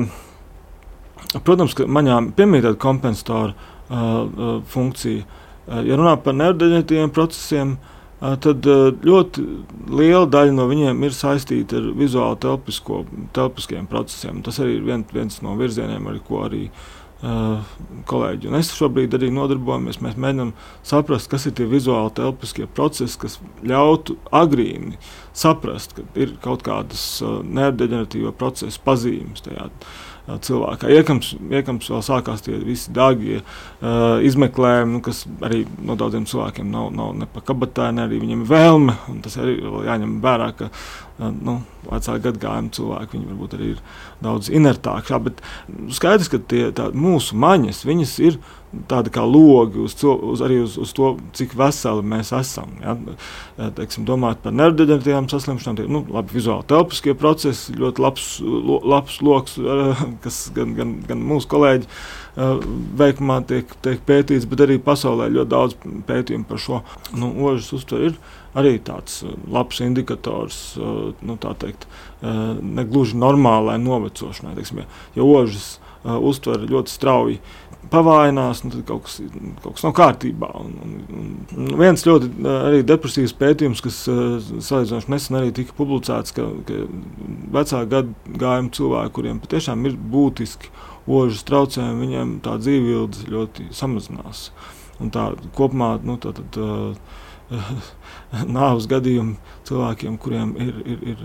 protams, 1.42 1.74
ka 1.74 1.88
maņām 1.90 2.32
piemīt 2.38 2.66
tāda 2.68 2.78
kompensatora 2.80 3.52
uh, 3.52 3.92
uh, 3.98 4.56
funkcija. 4.70 5.26
Uh, 5.68 5.82
ja 5.88 5.98
runā 5.98 6.14
par 6.22 6.38
nerdeģetīviem 6.38 7.12
procesiem, 7.16 7.74
uh, 7.74 7.97
tad 8.18 8.66
ļoti 9.06 9.44
liela 9.94 10.26
daļa 10.26 10.54
no 10.56 10.66
viņiem 10.70 11.04
ir 11.06 11.14
saistīta 11.14 11.78
ar 11.78 11.90
vizuāli 11.98 12.40
telpisko, 12.42 13.04
telpiskiem 13.36 13.86
procesiem. 13.90 14.40
Tas 14.42 14.58
arī 14.62 14.78
ir 14.78 14.88
vien, 14.88 15.04
viens 15.14 15.38
no 15.44 15.54
virzieniem, 15.58 16.08
ar 16.10 16.18
ko 16.26 16.42
arī 16.48 16.64
uh, 16.66 17.62
kolēģi 18.10 18.50
un 18.50 18.58
es 18.58 18.72
šobrīd 18.74 19.14
arī 19.14 19.30
nodarbojamies. 19.36 20.00
Mēs 20.02 20.18
mēģinām 20.18 20.52
saprast, 20.86 21.30
kas 21.30 21.46
ir 21.46 21.54
tie 21.60 21.68
vizuāli 21.70 22.16
telpiskie 22.18 22.66
procesi, 22.74 23.20
kas 23.22 23.38
ļautu 23.62 24.18
agrīni 24.34 24.98
saprast, 25.38 25.94
ka 25.94 26.06
ir 26.18 26.34
kaut 26.42 26.66
kādas 26.66 27.06
uh, 27.22 27.38
nerdeģeneratīva 27.46 28.34
procesa 28.38 28.82
pazīmes 28.82 29.46
tajā. 29.46 29.70
Uh, 29.70 30.07
cilvēkā. 30.44 30.90
Iekams, 30.92 31.32
iekams 31.48 31.88
vēl 31.92 32.04
sākās 32.04 32.44
tie 32.44 32.58
visi 32.60 32.92
dārgie 32.94 33.40
uh, 33.40 34.18
izmeklējumi, 34.24 34.92
nu, 34.96 35.02
kas 35.04 35.24
arī 35.44 35.62
no 35.80 35.96
daudziem 35.98 36.26
cilvēkiem 36.28 36.68
nav, 36.72 36.90
nav 36.96 37.14
ne 37.22 37.28
pa 37.32 37.42
kabatā, 37.44 37.88
ne 37.94 38.04
arī 38.04 38.20
viņiem 38.22 38.44
vēlme. 38.48 38.96
Tas 39.24 39.38
arī 39.40 39.56
jāņem 39.88 40.18
vērā, 40.24 40.50
ka 40.58 40.68
uh, 40.68 41.32
nu, 41.32 41.58
vecāku 41.88 42.26
gadagājumu 42.28 42.74
cilvēki 42.76 43.22
varbūt 43.24 43.56
arī 43.58 43.72
ir 43.74 43.82
daudz 44.24 44.52
inertāki. 44.52 45.18
Bet 45.28 45.42
skaidrs, 45.96 46.30
ka 46.32 46.42
tie, 46.50 46.68
tā, 46.76 46.90
mūsu 46.92 47.38
maņas 47.38 47.84
ir 48.20 48.40
tāda 48.90 49.10
kā 49.12 49.22
logi 49.24 49.80
uz, 49.80 49.94
to, 49.96 50.12
uz, 50.32 50.42
uz, 50.42 50.76
uz 50.82 50.92
to, 50.96 51.10
cik 51.36 51.54
veseli 51.58 52.04
mēs 52.04 52.32
esam. 52.36 52.74
Ja? 52.82 52.94
Teiksim, 53.76 54.04
domājot 54.08 54.42
par 54.44 54.56
nervodeģeneratīvām 54.58 55.28
saslimšanām, 55.32 55.78
tie 55.78 55.86
nu, 55.88 56.02
labi, 56.12 56.36
vizuāli 56.36 56.68
telpiskie 56.68 57.14
procesi, 57.18 57.76
ļoti 57.78 58.04
labs, 58.04 58.26
lo, 58.44 58.80
labs 58.84 59.20
lokus, 59.24 59.56
kas 60.24 60.40
gan, 60.56 60.74
gan, 60.78 60.96
gan 61.08 61.24
mūsu 61.30 61.50
kolēģi 61.54 61.88
veikumā 62.98 63.40
tiek, 63.48 63.72
tiek 63.82 64.02
pētīts, 64.06 64.46
bet 64.50 64.62
arī 64.66 64.76
pasaulē 64.82 65.30
ļoti 65.32 65.52
daudz 65.54 65.78
pētījumu 66.06 66.46
par 66.48 66.62
šo 66.62 66.82
nu, 67.18 67.32
ožas 67.48 67.72
uztveri. 67.80 68.12
Ir 68.12 68.20
arī 68.58 68.76
tāds 68.84 69.22
labs 69.50 69.80
indikators, 69.84 70.60
nu, 70.78 71.36
tā 71.40 71.54
teikt, 71.58 71.88
negluži 72.22 73.18
normālai 73.18 73.78
novecošanai. 73.82 74.56
Teiksim, 74.58 74.84
ja, 74.84 74.88
ja 75.18 75.26
ožas 75.26 75.76
uztver 76.04 76.62
ļoti 76.70 76.92
strauji 76.92 77.40
pavājinās, 77.92 78.62
nu, 78.64 78.72
tad 78.72 78.84
kaut 78.88 79.06
kas, 79.06 79.18
kaut 79.64 79.76
kas 79.76 79.84
nav 79.86 79.94
kārtībā. 79.98 80.48
Un, 80.60 80.74
un, 80.84 81.36
un 81.56 81.70
viens 81.80 82.04
ļoti 82.06 82.30
arī 82.52 82.82
depresīvs 82.86 83.34
pētījums, 83.38 83.82
kas 83.84 84.00
salīdzinoši 84.06 85.12
nesen 85.12 85.40
arī 85.40 85.52
tika 85.56 85.76
publicēts, 85.78 86.34
ka, 86.36 86.46
ka 86.68 86.82
vecāku 87.56 87.92
gadagājumu 87.94 88.74
cilvēki, 88.78 89.14
kuriem 89.18 89.42
patiešām 89.44 89.86
ir 89.88 89.96
būtiski 90.14 90.72
ožas 91.08 91.46
traucējumi, 91.48 92.04
viņiem 92.04 92.34
tā 92.44 92.58
dzīve 92.60 92.92
ilgi 92.96 93.30
ļoti 93.32 93.70
samazinās. 93.76 94.48
Un 94.98 95.12
tā 95.14 95.30
kopumā 95.56 95.94
nu, 96.04 96.18
tā, 96.20 96.34
tā, 96.36 96.44
tā, 96.54 96.68
nāves 98.58 98.86
gadījumi 98.90 99.36
cilvēkiem, 99.68 100.16
kuriem 100.20 100.52
ir, 100.60 100.80
ir, 100.84 101.02
ir 101.14 101.22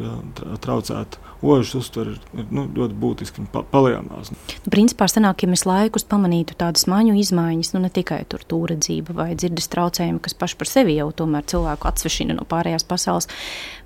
traucēta 0.63 1.19
ožas 1.43 1.73
uztvere, 1.81 2.15
ir 2.37 2.47
nu, 2.55 2.65
ļoti 2.71 2.97
būtiski 2.99 3.45
pa, 3.51 3.63
palielinās. 3.67 4.31
Principā, 4.71 5.07
sanāk, 5.11 5.43
ja 5.43 5.51
mēs 5.51 5.65
laikus 5.67 6.07
pamanītu 6.07 6.55
tādas 6.59 6.87
maņu 6.91 7.17
izmaiņas, 7.19 7.73
nu 7.75 7.83
ne 7.83 7.91
tikai 7.93 8.21
tur 8.31 8.45
tūredzība 8.47 9.15
vai 9.17 9.29
dzirdes 9.35 9.69
traucējumi, 9.73 10.21
kas 10.23 10.37
paši 10.39 10.59
par 10.59 10.71
sevi 10.71 10.97
jau 10.99 11.09
tomēr 11.23 11.47
cilvēku 11.51 11.89
atsvešina 11.91 12.37
no 12.39 12.47
pārējās 12.47 12.87
pasaules, 12.87 13.29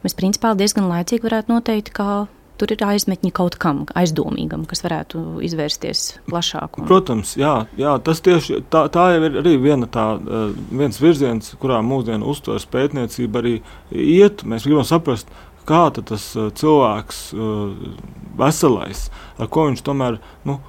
mēs 0.06 0.18
principā 0.18 0.54
diezgan 0.58 0.90
laicīgi 0.92 1.26
varētu 1.26 1.56
noteikt, 1.56 1.94
kā 1.98 2.26
tur 2.60 2.74
ir 2.74 2.84
aizmetņi 2.84 3.32
kaut 3.36 3.58
kam 3.62 3.84
aizdomīgam, 3.98 4.66
kas 4.70 4.84
varētu 4.86 5.42
izvērsties 5.46 6.04
plašāk. 6.30 6.82
Un... 6.82 6.88
Protams, 6.90 7.36
jā, 7.40 7.54
jā, 7.80 7.96
tas 8.04 8.22
tieši 8.26 8.62
tā, 8.74 8.86
tā 8.94 9.10
jau 9.16 9.24
ir 9.30 9.40
arī 9.44 9.56
viena 9.62 9.90
tā, 9.92 10.08
eh, 10.18 10.48
viens 10.82 11.02
virziens, 11.02 11.54
kurā 11.62 11.82
mūsdienu 11.86 12.28
uztveres 12.34 12.68
pētniecība 12.74 13.44
arī 13.44 13.56
iet. 13.92 14.46
Mēs 14.48 14.68
gribam 14.68 14.88
saprast, 14.88 15.32
kā 15.68 15.88
tas 15.98 16.30
eh, 16.36 16.50
cilvēks, 16.58 17.24
eh, 17.34 17.90
veselais, 18.38 19.08
ar 19.38 19.52
ko 19.54 19.70
viņš 19.70 19.84
tomēr 19.86 20.22
nu, 20.48 20.60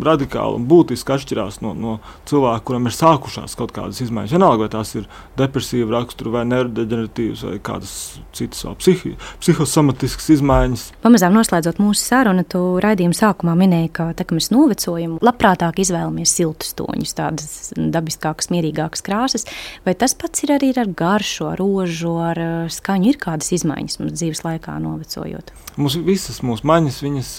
radikāli 0.00 0.58
un 0.58 0.66
būtiski 0.70 1.14
atšķirās 1.16 1.60
no, 1.64 1.72
no 1.76 1.96
cilvēka, 2.28 2.64
kuram 2.68 2.88
ir 2.88 2.96
sākušās 2.96 3.56
kaut 3.58 3.74
kādas 3.76 4.00
izmaiņas. 4.04 4.34
Vienalga, 4.36 4.64
vai 4.64 4.70
tās 4.72 4.94
ir 4.98 5.08
depresīva 5.38 5.98
rakstura, 5.98 6.36
vai 6.38 6.44
neurodeģeneratīvas, 6.50 7.44
vai 7.48 7.58
kādas 7.64 7.94
citas 8.36 8.64
psihi, 8.80 9.14
psihosomatiskas 9.42 10.30
izmaiņas. 10.36 10.86
Pamazām 11.04 11.36
noslēdzot 11.36 11.80
mūsu 11.82 12.04
sarunu, 12.04 12.44
tu 12.48 12.62
raidījuma 12.82 13.16
sākumā 13.16 13.56
minēji, 13.58 13.92
ka 13.98 14.08
tā 14.18 14.26
kā 14.28 14.36
mēs 14.38 14.50
novecojam, 14.54 15.18
labprātāk 15.24 15.82
izvēlamies 15.82 16.34
siltus 16.38 16.74
toņus, 16.78 17.16
tādas 17.18 17.72
dabiskākas, 17.76 18.50
mierīgākas 18.54 19.04
krāsas. 19.06 19.48
Vai 19.86 19.96
tas 19.98 20.16
pats 20.18 20.46
ir 20.46 20.54
arī 20.56 20.72
ar 20.80 20.88
garšu, 20.96 21.50
ar 21.52 21.60
rožu, 21.60 22.14
ar 22.22 22.40
skaņu? 22.72 23.12
Ir 23.12 23.20
kādas 23.20 23.52
izmaiņas 23.56 23.98
mums 24.00 24.16
dzīves 24.16 24.44
laikā 24.46 24.78
novecojot? 24.82 25.52
Mums 25.76 25.96
visas 26.04 26.40
mūsu 26.44 26.66
maņas, 26.68 27.00
viņas, 27.04 27.30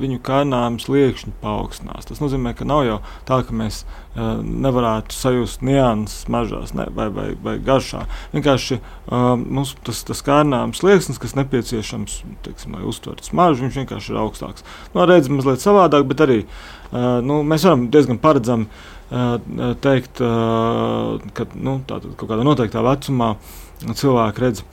viņu 0.00 0.20
kainājums, 0.24 0.88
liekšņi 0.90 1.34
paaug 1.42 1.53
paaugstinās. 1.54 2.08
Tas 2.08 2.20
nozīmē, 2.22 2.52
ka 2.58 2.66
nav 2.68 2.82
jau 2.84 2.98
tā, 3.28 3.40
ka 3.46 3.56
mēs 3.56 3.82
uh, 3.84 4.42
nevarētu 4.42 5.14
sajust 5.14 5.64
nianses 5.64 6.28
mažās 6.32 6.74
ne, 6.76 6.88
vai, 6.94 7.08
vai, 7.14 7.28
vai 7.44 7.56
garšā. 7.62 8.04
Vienkārši 8.34 8.80
uh, 8.80 9.34
mums 9.40 9.74
tas, 9.86 10.02
tas 10.08 10.22
kārdinājums 10.26 10.82
slieksnis, 10.82 11.20
kas 11.22 11.36
nepieciešams, 11.38 12.20
teiksim, 12.46 12.78
lai 12.78 12.86
uztvertu 12.90 13.30
smaržu, 13.30 13.66
viņš 13.66 13.82
vienkārši 13.84 14.14
ir 14.14 14.22
augstāks. 14.24 14.66
Nu, 14.94 15.06
redz 15.08 15.30
mazliet 15.32 15.64
savādāk, 15.64 16.06
bet 16.10 16.24
arī 16.26 16.40
uh, 16.44 17.20
nu, 17.24 17.42
mēs 17.46 17.66
varam 17.68 17.88
diezgan 17.94 18.20
paredzami 18.22 18.68
uh, 18.68 19.36
teikt, 19.84 20.22
uh, 20.24 21.20
ka 21.36 21.48
nu, 21.54 21.80
tātad, 21.88 22.12
kaut 22.18 22.28
kādā 22.30 22.46
noteiktā 22.46 22.84
vecumā 22.84 23.34
uh, 23.36 23.60
cilvēki 23.82 24.44
redz, 24.44 24.64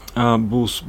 būs 0.52 0.82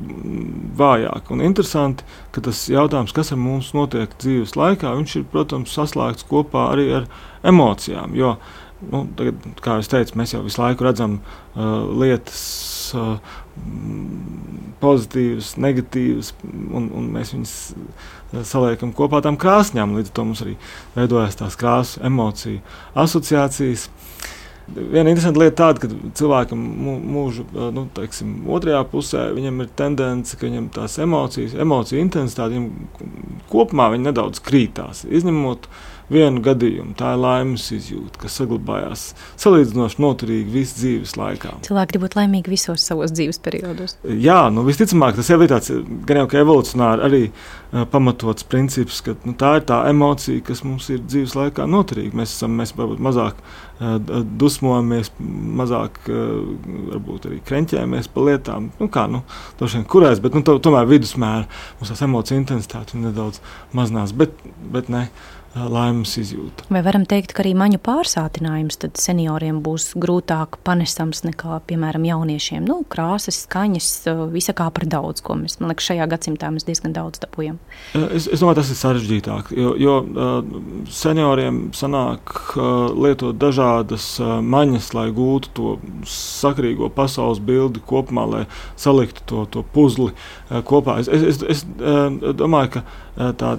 vājāki. 0.78 1.34
Un 1.34 1.44
interesanti, 1.46 2.06
ka 2.34 2.42
tas 2.44 2.64
jautājums, 2.70 3.14
kas 3.16 3.32
ar 3.34 3.40
mums 3.40 3.72
notiek 3.76 4.12
dzīves 4.22 4.56
laikā, 4.58 4.96
viņš 4.98 5.16
ir, 5.20 5.28
protams, 5.32 5.74
saslēgts 5.76 6.26
kopā 6.28 6.70
arī 6.74 6.88
ar 7.00 7.08
emocijām. 7.46 8.16
Jo, 8.18 8.36
nu, 8.90 9.06
tagad, 9.18 9.46
kā 9.62 9.78
jau 9.78 9.92
teicu, 9.96 10.18
mēs 10.18 10.34
jau 10.34 10.42
visu 10.46 10.62
laiku 10.62 10.88
redzam 10.88 11.20
uh, 11.20 11.86
lietas. 12.02 12.42
Uh, 12.98 13.40
pozitīvas, 14.82 15.54
negatīvas, 15.60 16.32
un, 16.48 16.88
un 16.96 17.08
mēs 17.14 17.32
viņus 17.34 17.54
saliekam 18.48 18.94
kopā 18.96 19.20
ar 19.20 19.26
tām 19.26 19.38
krāsņām. 19.40 19.96
Līdz 19.98 20.10
ar 20.10 20.16
to 20.16 20.24
mums 20.28 20.42
arī 20.44 20.54
veidojas 20.96 21.38
tās 21.38 21.58
krāsu, 21.60 22.00
emociju 22.06 22.62
asociācijas. 22.98 23.88
Viena 24.72 25.10
interesanta 25.10 25.40
lieta 25.42 25.56
tāda, 25.58 25.82
ka 25.82 26.12
cilvēkam 26.18 26.60
mūža 27.12 27.44
nu, 27.74 27.86
teiksim, 27.96 28.34
otrajā 28.54 28.82
pusē 28.92 29.24
viņam 29.34 29.64
ir 29.64 29.72
tendence, 29.76 30.36
ka 30.38 30.46
viņam 30.46 30.68
tās 30.76 30.98
emocijas, 31.02 31.56
emociju 31.58 32.00
intensitāte 32.00 32.62
kopumā 33.50 33.90
nedaudz 33.98 34.40
krītās. 34.46 35.02
Izņemot 35.10 35.66
uh, 35.66 35.82
vienu 36.12 36.42
gadījumu. 36.44 36.94
Tā 36.98 37.14
ir 37.14 37.22
laimes 37.22 37.66
izjūta, 37.74 38.20
kas 38.24 38.36
saglabājās 38.40 39.06
salīdzinoši 39.40 40.02
noturīgi 40.02 40.54
visu 40.54 40.78
dzīves 40.80 41.16
laikā. 41.20 41.56
Cilvēki 41.66 41.94
grib 41.94 42.06
būt 42.06 42.18
laimīgi 42.18 42.52
visos 42.52 42.84
savos 42.86 43.14
dzīves 43.14 43.40
periodos. 43.42 43.96
Jā, 44.04 44.44
nu, 44.54 44.66
visticamāk, 44.68 45.16
tas 45.18 45.32
jau 45.32 45.40
ir 45.42 45.52
tāds 45.52 45.72
gan 46.08 46.22
jau 46.22 46.28
kā 46.30 46.42
evolūcionāri 46.42 47.06
arī 47.08 47.22
uh, 47.30 47.84
pamatots 47.92 48.46
princips, 48.48 49.00
ka 49.04 49.16
nu, 49.26 49.34
tā 49.38 49.56
ir 49.58 49.66
tā 49.68 49.82
emocija, 49.90 50.44
kas 50.46 50.62
mums 50.66 50.88
ir 50.92 51.02
dzīves 51.04 51.36
laikā 51.38 51.66
noturīga. 51.70 52.16
Mēs 52.22 52.36
esam 52.36 52.56
mēs 52.60 52.74
varbūt 52.78 53.02
mazāk 53.02 53.40
uh, 53.42 53.98
dusmojamies, 54.42 55.12
mazāk 55.62 56.00
uh, 56.06 56.22
varbūt 56.92 57.30
arī 57.30 57.40
krenķējamies 57.48 58.10
par 58.12 58.28
lietām. 58.28 58.70
Nu, 58.80 58.90
kā, 58.92 59.06
nu, 59.10 59.22
vien, 59.60 59.86
kurēs, 59.88 60.22
bet 60.22 60.36
nu, 60.36 60.44
to, 60.46 60.58
tomēr 60.62 60.88
vidusmēra 60.90 61.46
mums 61.80 61.92
tās 61.92 62.04
emociju 62.04 62.42
intensitāte 62.42 63.00
nedaudz 63.00 63.40
mazinās. 63.76 64.14
Bet, 64.16 64.36
bet 64.72 64.92
ne, 64.92 65.06
laimes 65.54 66.14
izjūta. 66.16 66.64
Vai 66.72 66.80
varam 66.84 67.04
teikt, 67.08 67.34
ka 67.36 67.42
arī 67.44 67.52
maņu 67.58 67.80
pārsātinājums 67.84 68.78
senioriem 68.98 69.60
būs 69.64 69.90
grūtāk 70.00 70.58
panesams 70.64 71.22
nekā, 71.26 71.60
piemēram, 71.68 72.06
jauniešiem? 72.08 72.64
Nu, 72.64 72.80
krāsas, 72.88 73.42
skaņas, 73.46 73.90
visa 74.32 74.54
kā 74.56 74.68
par 74.72 74.86
daudz, 74.88 75.20
ko 75.24 75.36
mēs, 75.40 75.58
man 75.60 75.72
liekas, 75.72 75.90
šajā 75.90 76.08
gadsimtā 76.12 76.52
mēs 76.54 76.66
diezgan 76.68 76.96
daudz 76.96 77.20
dabūjam. 77.22 77.60
Es, 77.92 78.26
es 78.26 78.40
domāju, 78.40 78.60
tas 78.62 78.72
ir 78.72 78.80
sarežģītāk, 78.80 79.52
jo, 79.58 79.74
jo 79.80 79.98
senioriem 80.92 81.62
sanāk 81.76 82.54
lietot 82.96 83.36
dažādas 83.42 84.14
maņas, 84.22 84.92
lai 84.96 85.08
gūtu 85.14 85.52
to 85.56 85.76
sakrīgo 86.08 86.88
pasaules 86.92 87.42
bildi 87.44 87.82
kopumā, 87.86 88.26
lai 88.28 88.42
saliktu 88.80 89.28
to, 89.28 89.46
to 89.52 89.66
puzli 89.74 90.12
kopā. 90.48 91.00
Es, 91.02 91.12
es, 91.12 91.42
es, 91.44 91.44
es 91.52 92.36
domāju, 92.40 92.78
ka 92.78 93.32
tā 93.36 93.52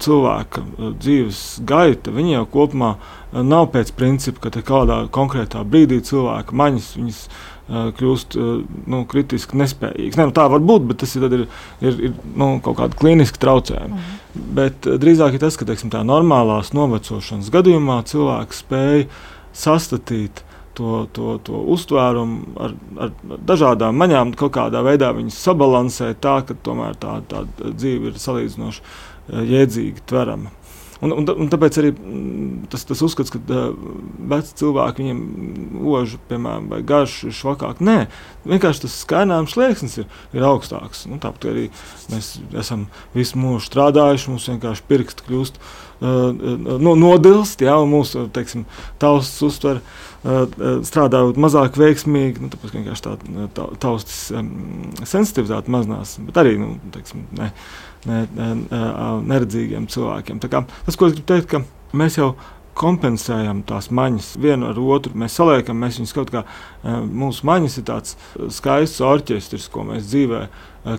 cilvēka 0.00 0.62
dzīves 0.96 1.33
gaita, 1.66 2.12
viņa 2.14 2.38
jau 2.38 2.44
kopumā 2.58 2.94
nav 3.34 3.70
pēc 3.74 3.90
principa, 3.98 4.46
ka 4.46 4.62
kādā 4.62 5.04
konkrētā 5.14 5.64
brīdī 5.66 6.00
cilvēka 6.06 6.54
maņas 6.54 6.92
viņas, 6.98 7.20
kļūst 7.64 8.36
nu, 8.92 8.98
kritiski 9.08 9.56
nespējīgas. 9.56 10.18
Ne, 10.20 10.26
nu, 10.28 10.34
tā 10.36 10.44
var 10.52 10.60
būt, 10.60 10.84
bet 10.90 10.98
tas 11.00 11.14
ir, 11.16 11.24
ir, 11.32 11.44
ir, 11.80 12.00
ir 12.10 12.16
nu, 12.36 12.58
kaut 12.64 12.76
kāda 12.82 12.98
kliniska 13.00 13.40
traucējuma. 13.40 13.96
Mhm. 13.96 14.18
Bet 14.58 14.88
drīzāk 15.00 15.36
ir 15.36 15.44
tas, 15.46 15.56
ka 15.56 15.64
teiksim, 15.68 15.92
tā 15.94 16.02
normālās 16.04 16.74
novecošanas 16.76 17.48
gadījumā 17.54 18.02
cilvēks 18.10 18.60
spēj 18.66 19.06
sastatīt 19.56 20.44
to, 20.74 21.06
to, 21.14 21.38
to 21.46 21.60
uztvērumu 21.74 22.58
ar, 22.60 22.74
ar 23.06 23.12
dažādām 23.46 23.96
maņām, 23.98 24.34
kaut 24.38 24.56
kādā 24.56 24.82
veidā 24.84 25.12
viņas 25.14 25.38
sabalansē 25.46 26.10
tā, 26.20 26.40
ka 26.46 26.56
tomēr 26.66 26.98
tā, 27.00 27.20
tā 27.30 27.44
dzīve 27.62 28.10
ir 28.10 28.20
salīdzinoši 28.20 28.82
eh, 28.82 29.44
jēdzīga, 29.54 30.04
tverama. 30.10 30.52
Un, 31.02 31.12
un, 31.12 31.26
un 31.26 31.50
tāpēc 31.50 31.78
arī 31.80 31.90
mm, 31.94 32.68
tas, 32.72 32.84
tas 32.86 33.02
uzskats, 33.04 33.32
ka 33.34 33.40
uh, 33.42 33.72
veci 34.30 34.54
cilvēki 34.60 35.02
viņiem 35.02 35.22
ožu, 35.94 36.20
piemēram, 36.30 36.68
vai 36.70 36.80
garš 36.86 37.16
ir 37.28 37.36
švakāk. 37.36 37.82
Nē, 37.84 37.96
vienkārši 38.46 38.84
tas 38.86 38.98
skaidrojums 39.02 39.56
slieksnis 39.56 39.98
ir, 40.02 40.08
ir 40.36 40.46
augstāks. 40.46 41.04
Nu, 41.10 41.18
tāpat 41.22 41.50
arī 41.50 41.66
mēs 42.12 42.36
esam 42.62 42.86
visu 43.16 43.40
mūžu 43.42 43.66
strādājuši, 43.68 44.30
mums 44.32 44.48
vienkārši 44.52 44.88
pirksti 44.90 45.28
kļūst 45.28 45.60
uh, 45.60 46.30
no, 46.78 46.94
nodilst, 46.94 47.66
jā, 47.66 47.76
un 47.82 47.94
mūsu 47.96 48.28
teiksim, 48.34 48.68
tausts 49.02 49.42
uztver. 49.48 49.82
Uh, 49.82 50.13
strādājot 50.24 51.38
mazāk 51.40 51.76
veiksmīgi, 51.80 52.40
nu, 52.40 52.48
tāpēc 52.52 52.74
vienkārši 52.78 53.04
tā, 53.04 53.14
tā 53.56 53.68
taustas 53.82 54.30
um, 54.32 54.50
sensitivitāte 55.04 55.72
mazinās, 55.72 56.16
bet 56.24 56.40
arī 56.40 56.56
nu, 56.62 56.74
teiksim, 56.94 57.26
ne, 57.36 57.50
ne, 58.08 58.24
ne, 58.32 58.50
neredzīgiem 59.28 59.88
cilvēkiem. 59.92 60.40
Kā, 60.48 60.64
tas, 60.86 60.96
ko 60.96 61.10
es 61.10 61.16
gribu 61.18 61.28
teikt, 61.28 61.50
ka 61.52 61.96
mēs 61.96 62.16
jau 62.20 62.32
kompensējam 62.74 63.62
tās 63.68 63.90
maņas 63.94 64.32
vienu 64.42 64.66
ar 64.72 64.78
otru. 64.82 65.14
Mēs 65.18 65.36
saliekam, 65.38 65.78
mēs 65.78 66.00
viņus 66.00 66.14
kaut 66.16 66.32
kā, 66.34 66.44
mūsu 67.06 67.46
maņas 67.46 67.78
ir 67.78 67.86
tāds 67.90 68.16
skaists 68.56 69.02
orķestris, 69.04 69.68
ko 69.70 69.84
mēs 69.92 70.08
dzīvē 70.10 70.40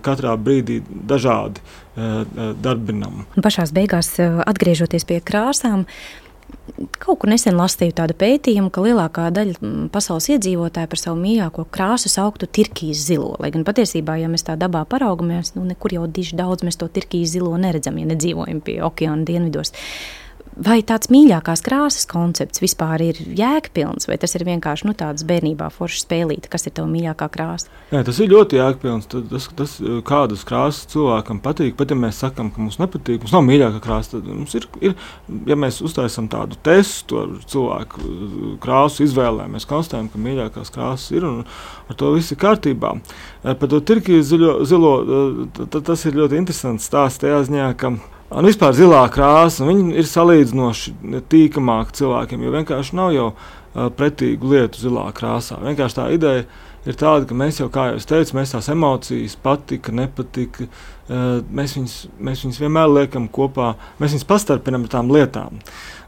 katrā 0.06 0.34
brīdī 0.40 0.80
dažādi 0.88 1.62
darbinam. 2.64 3.26
Pašās 3.36 3.76
beigās, 3.76 4.14
atgriežoties 4.22 5.04
pie 5.10 5.20
krāsām, 5.20 5.86
Kaut 7.00 7.22
kur 7.22 7.30
nesen 7.30 7.56
lasīju 7.56 7.94
tādu 7.96 8.16
pētījumu, 8.20 8.70
ka 8.74 8.82
lielākā 8.84 9.28
daļa 9.34 9.70
pasaules 9.94 10.28
iedzīvotāju 10.34 10.90
par 10.92 11.00
savu 11.00 11.20
mīļāko 11.22 11.66
krāsu 11.74 12.12
sauktu 12.12 12.50
tirkīs 12.58 13.06
zilo. 13.08 13.36
Lai 13.40 13.52
gan 13.54 13.64
patiesībā, 13.68 14.18
ja 14.20 14.30
mēs 14.32 14.44
tā 14.48 14.58
dabā 14.60 14.84
paraugamies, 14.90 15.54
nu 15.56 15.64
nekur 15.70 15.96
jau 15.96 16.06
diži 16.12 16.36
daudz 16.40 16.66
mēs 16.68 16.80
to 16.82 16.90
tirkīs 16.92 17.32
zilo 17.38 17.54
neredzam, 17.62 17.98
ja 18.02 18.10
nedzīvojam 18.12 18.60
pie 18.66 18.80
okeāna 18.86 19.24
dienvidos. 19.30 19.72
Vai 20.56 20.80
tāds 20.88 21.10
mīļākās 21.12 21.62
krāsas 21.66 22.08
koncepts 22.10 22.62
vispār 22.64 23.02
ir 23.04 23.20
jēgpilns, 23.38 24.08
vai 24.10 24.18
tas 24.22 24.36
ir 24.38 24.46
vienkārši 24.48 24.88
nu, 24.88 24.96
tāds 24.98 25.26
bērnībā 25.28 25.68
foršs 25.74 26.06
spēlīte, 26.06 26.50
kas 26.52 26.68
ir 26.68 26.76
tava 26.78 26.90
mīļākā 26.92 27.28
krāsa? 27.34 27.70
Jā, 27.92 28.04
tas 28.08 28.20
ir 28.24 28.32
ļoti 28.32 28.60
jēgpilns. 28.60 29.10
Tas, 29.12 29.50
tas, 29.60 29.76
kādas 30.08 30.46
krāsas 30.48 30.88
cilvēkam 30.94 31.42
patīk, 31.44 31.76
pat 31.80 31.92
ja 31.92 32.00
mēs 32.00 32.22
sakām, 32.24 32.52
ka 32.54 32.64
mums 32.64 32.80
nepatīk, 32.82 33.22
mums 33.24 33.36
nav 33.36 33.46
mīļākā 33.50 33.84
krāsa, 33.84 34.16
tad 34.16 34.32
mums 34.32 34.56
ir, 34.58 34.68
ir 34.82 34.96
ja 35.50 35.60
mēs 35.60 35.82
uztaisām 35.86 36.30
tādu 36.32 36.60
testu 36.66 37.22
ar 37.26 37.36
cilvēku 37.52 38.56
krāsu 38.64 39.06
izvēlēm, 39.06 39.56
mēs 39.58 39.68
konstatējam, 39.70 40.10
ka 40.14 40.24
mīļākās 40.26 40.74
krāsas 40.76 41.16
ir 41.16 41.28
un 41.28 41.44
ar 41.90 42.00
to 42.00 42.16
viss 42.16 42.34
ir 42.34 42.42
kārtībā. 42.42 42.96
Par 43.46 43.72
to 43.72 43.82
tirkiju 43.86 44.26
zilo, 44.26 44.58
zilo 44.66 44.98
tas 45.76 46.08
ir 46.08 46.20
ļoti 46.22 46.40
interesants 46.40 46.88
stāsts 46.90 47.22
tajā 47.22 47.44
ziņā, 47.50 47.72
ka 47.80 47.96
Un 48.34 48.48
vispār 48.50 48.74
zilā 48.74 49.04
krāsa 49.14 49.68
ir 49.70 50.08
salīdzinoši 50.10 50.96
tīkamāka 51.30 51.94
cilvēkiem, 52.00 52.42
jo 52.42 52.54
vienkārši 52.56 52.98
nav 52.98 53.12
jau 53.14 53.28
uh, 53.30 53.90
pretīgu 53.94 54.50
lietu 54.50 54.82
zilā 54.82 55.06
krāsā. 55.14 55.60
Vienkārši 55.62 55.98
tā 56.00 56.08
ideja 56.16 56.48
ir 56.90 56.98
tāda, 56.98 57.28
ka 57.30 57.38
mēs 57.38 57.62
jau, 57.62 57.70
kā 57.74 57.92
jau 57.92 58.02
teicu, 58.10 58.38
mēs 58.40 58.56
tās 58.56 58.72
emocijas, 58.74 59.38
patika, 59.46 59.94
nepatika, 59.94 60.66
uh, 60.66 61.44
mēs, 61.54 61.78
viņus, 61.78 61.98
mēs 62.18 62.42
viņus 62.48 62.62
vienmēr 62.66 62.90
liekam 62.96 63.30
kopā, 63.30 63.76
mēs 64.02 64.18
viņus 64.18 64.30
pastarpinām 64.34 64.88
ar 64.88 64.96
tām 64.98 65.14
lietām. 65.14 65.62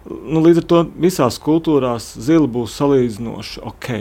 Nu, 0.07 0.41
līdz 0.41 0.63
ar 0.63 0.70
to 0.72 0.84
visās 0.97 1.38
kultūrās 1.43 2.15
zila 2.18 2.49
būs 2.49 2.80
salīdzinoši 2.82 3.61
ok. 3.68 3.91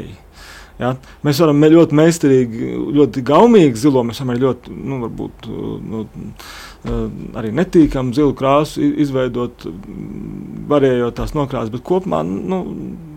Ja? 0.80 0.92
Mēs 1.24 1.40
varam 1.40 1.64
ļoti 1.72 1.96
meistarīgi, 1.96 2.70
ļoti 2.96 3.24
gaumīgi 3.26 3.80
zilo, 3.80 4.02
mēs 4.06 4.20
varam 4.22 4.40
ļoti, 4.42 4.76
nu, 4.76 5.00
varbūt, 5.06 5.48
nu, 5.88 6.04
arī 7.40 7.52
netīkamu 7.56 8.14
zilu 8.16 8.34
krāsu 8.36 8.84
izveidot, 8.84 9.66
varējot 10.70 11.16
tās 11.16 11.34
nokrāsas, 11.36 11.72
bet 11.72 11.84
kopumā 11.86 12.22
nu, 12.26 12.60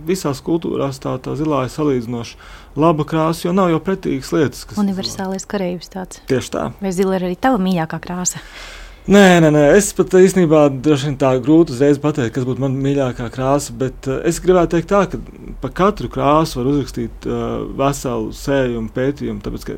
visās 0.10 0.42
kultūrās 0.46 1.02
tā, 1.04 1.18
tā 1.22 1.36
zilā 1.38 1.66
ir 1.68 1.74
salīdzinoši 1.74 2.40
laba 2.80 3.06
krāsa, 3.08 3.48
jo 3.48 3.56
nav 3.56 3.74
jau 3.74 3.82
pretīgas 3.84 4.32
lietas. 4.36 4.66
Universālais 4.80 5.46
kareivs 5.50 5.92
tāds. 5.94 6.24
Tieši 6.30 6.56
tā. 6.56 6.68
Vai 6.82 6.94
zila 6.96 7.20
ir 7.20 7.30
arī 7.30 7.40
tava 7.40 7.62
mīļākā 7.62 8.02
krāsa? 8.04 8.42
Nē, 9.10 9.40
nē, 9.42 9.50
nē, 9.50 9.62
es 9.74 9.88
pat 9.98 10.12
īstenībā 10.20 10.68
tā 11.18 11.30
grūti 11.42 11.74
uzreiz 11.74 11.98
pateikt, 11.98 12.36
kas 12.36 12.44
būtu 12.46 12.62
mana 12.62 12.78
mīļākā 12.78 13.26
krāsa. 13.34 13.74
Bet 13.74 14.06
uh, 14.06 14.20
es 14.30 14.38
gribētu 14.44 14.76
teikt, 14.76 14.92
tā, 14.92 15.00
ka 15.10 15.18
par 15.64 15.72
katru 15.80 16.12
krāsu 16.14 16.60
var 16.60 16.70
uzrakstīt 16.70 17.26
uh, 17.26 17.64
veselu 17.80 18.30
sējumu 18.38 18.94
pētījumu. 18.94 19.42
Tāpēc, 19.42 19.66
ka, 19.66 19.78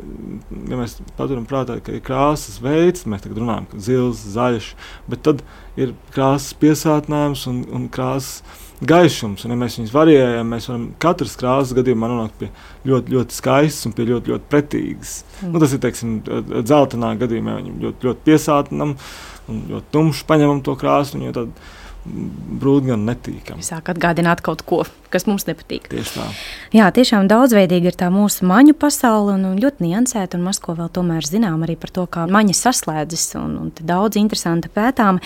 ja 0.74 0.80
mēs 0.82 0.98
paturam 1.16 1.46
prātā, 1.48 1.78
ka 1.80 1.96
ir 1.96 2.04
krāsas 2.04 2.60
veids, 2.60 3.06
mēs 3.08 3.24
tagad 3.24 3.40
runājam, 3.40 3.70
ka 3.72 3.80
zils, 3.88 4.26
zaļš, 4.34 4.68
bet 5.08 5.24
tad 5.30 5.46
ir 5.80 5.96
krāsas 6.12 6.52
piesātinājums 6.66 7.46
un, 7.54 7.64
un 7.72 7.88
krāsas 7.88 8.42
gaišums. 8.88 9.46
Un, 9.46 9.54
ja 9.54 9.60
mēs 9.62 9.78
viņus 9.80 9.94
varējam, 9.96 10.54
mēs 10.56 10.70
varam 10.72 10.88
katras 11.02 11.36
krāsas 11.40 11.76
gadījumā 11.78 12.10
nonākt 12.12 12.40
pie 12.40 12.50
ļoti, 12.90 13.18
ļoti 13.18 13.38
skaistas 13.38 13.90
un 13.90 13.98
pie 13.98 14.08
ļoti, 14.10 14.34
ļoti 14.34 14.50
pretīgas. 14.52 15.18
Mm. 15.42 15.52
Nu, 15.54 15.62
tas 15.64 15.76
ir 15.76 15.84
teiksim, 15.84 16.16
dzeltenā 16.62 17.14
gadījumā, 17.22 17.60
viņam 17.60 17.84
ļoti, 17.86 18.10
ļoti 18.10 18.26
piesātinam 18.30 18.96
un 19.52 19.62
ļoti 19.70 19.94
tumši 19.94 20.28
paņemam 20.30 20.66
to 20.66 20.76
krāsu. 20.80 21.22
Brūti 22.02 22.90
gan 22.90 23.04
netīkami. 23.06 23.62
Sāk 23.62 23.92
atgādināt 23.94 24.40
kaut 24.42 24.64
ko, 24.66 24.80
kas 25.14 25.28
mums 25.30 25.44
nepatīk. 25.46 25.86
Tieši 25.92 26.16
tā. 26.16 26.24
Jā, 26.74 26.88
tiešām 26.96 27.28
daudzveidīga 27.30 27.92
ir 27.92 27.98
tā 28.00 28.08
mūsu 28.10 28.48
maņu 28.50 28.74
pasaule 28.82 29.36
un, 29.36 29.44
un 29.52 29.60
ļoti 29.62 29.86
niansēta, 29.86 30.40
un 30.40 30.48
maz 30.48 30.58
ko 30.64 30.74
vēl 30.80 30.90
tomēr 30.96 31.28
zinām 31.30 31.62
arī 31.62 31.76
par 31.78 31.94
to, 31.94 32.08
kā 32.10 32.26
maņas 32.26 32.64
saslēdzas, 32.66 33.28
un, 33.38 33.54
un 33.62 33.70
daudz 33.78 34.18
interesanta 34.18 34.72
pētām. 34.74 35.22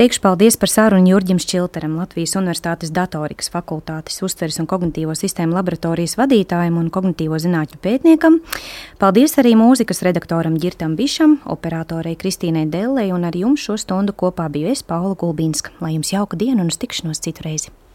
Teikšu 0.00 0.22
paldies 0.24 0.54
par 0.56 0.70
sarunu 0.72 1.10
Jurģim 1.10 1.36
Šķilteram, 1.44 1.98
Latvijas 2.00 2.32
Universitātes 2.40 2.88
datorikas 2.96 3.50
fakultātes 3.52 4.22
uztveres 4.24 4.56
un 4.62 4.64
kognitīvo 4.70 5.12
sistēmu 5.12 5.52
laboratorijas 5.58 6.16
vadītājam 6.16 6.78
un 6.80 6.86
kognitīvo 6.88 7.36
zinātņu 7.44 7.76
pētniekam. 7.84 8.38
Paldies 8.96 9.36
arī 9.42 9.52
mūzikas 9.60 10.00
redaktoram 10.08 10.56
Girtam 10.62 10.94
Bišam, 10.96 11.36
operatorei 11.44 12.14
Kristīnai 12.16 12.64
Dellei 12.72 13.10
un 13.12 13.28
ar 13.28 13.36
jums 13.36 13.60
šo 13.68 13.76
stundu 13.76 14.16
kopā 14.16 14.48
biju 14.48 14.72
es, 14.72 14.80
Paula 14.80 15.12
Gulbīnska. 15.20 15.76
Lai 15.84 15.92
jums 15.98 16.14
jauka 16.16 16.40
diena 16.40 16.64
un 16.64 16.72
uz 16.72 16.80
tikšanos 16.80 17.20
citu 17.20 17.44
reizi! 17.44 17.68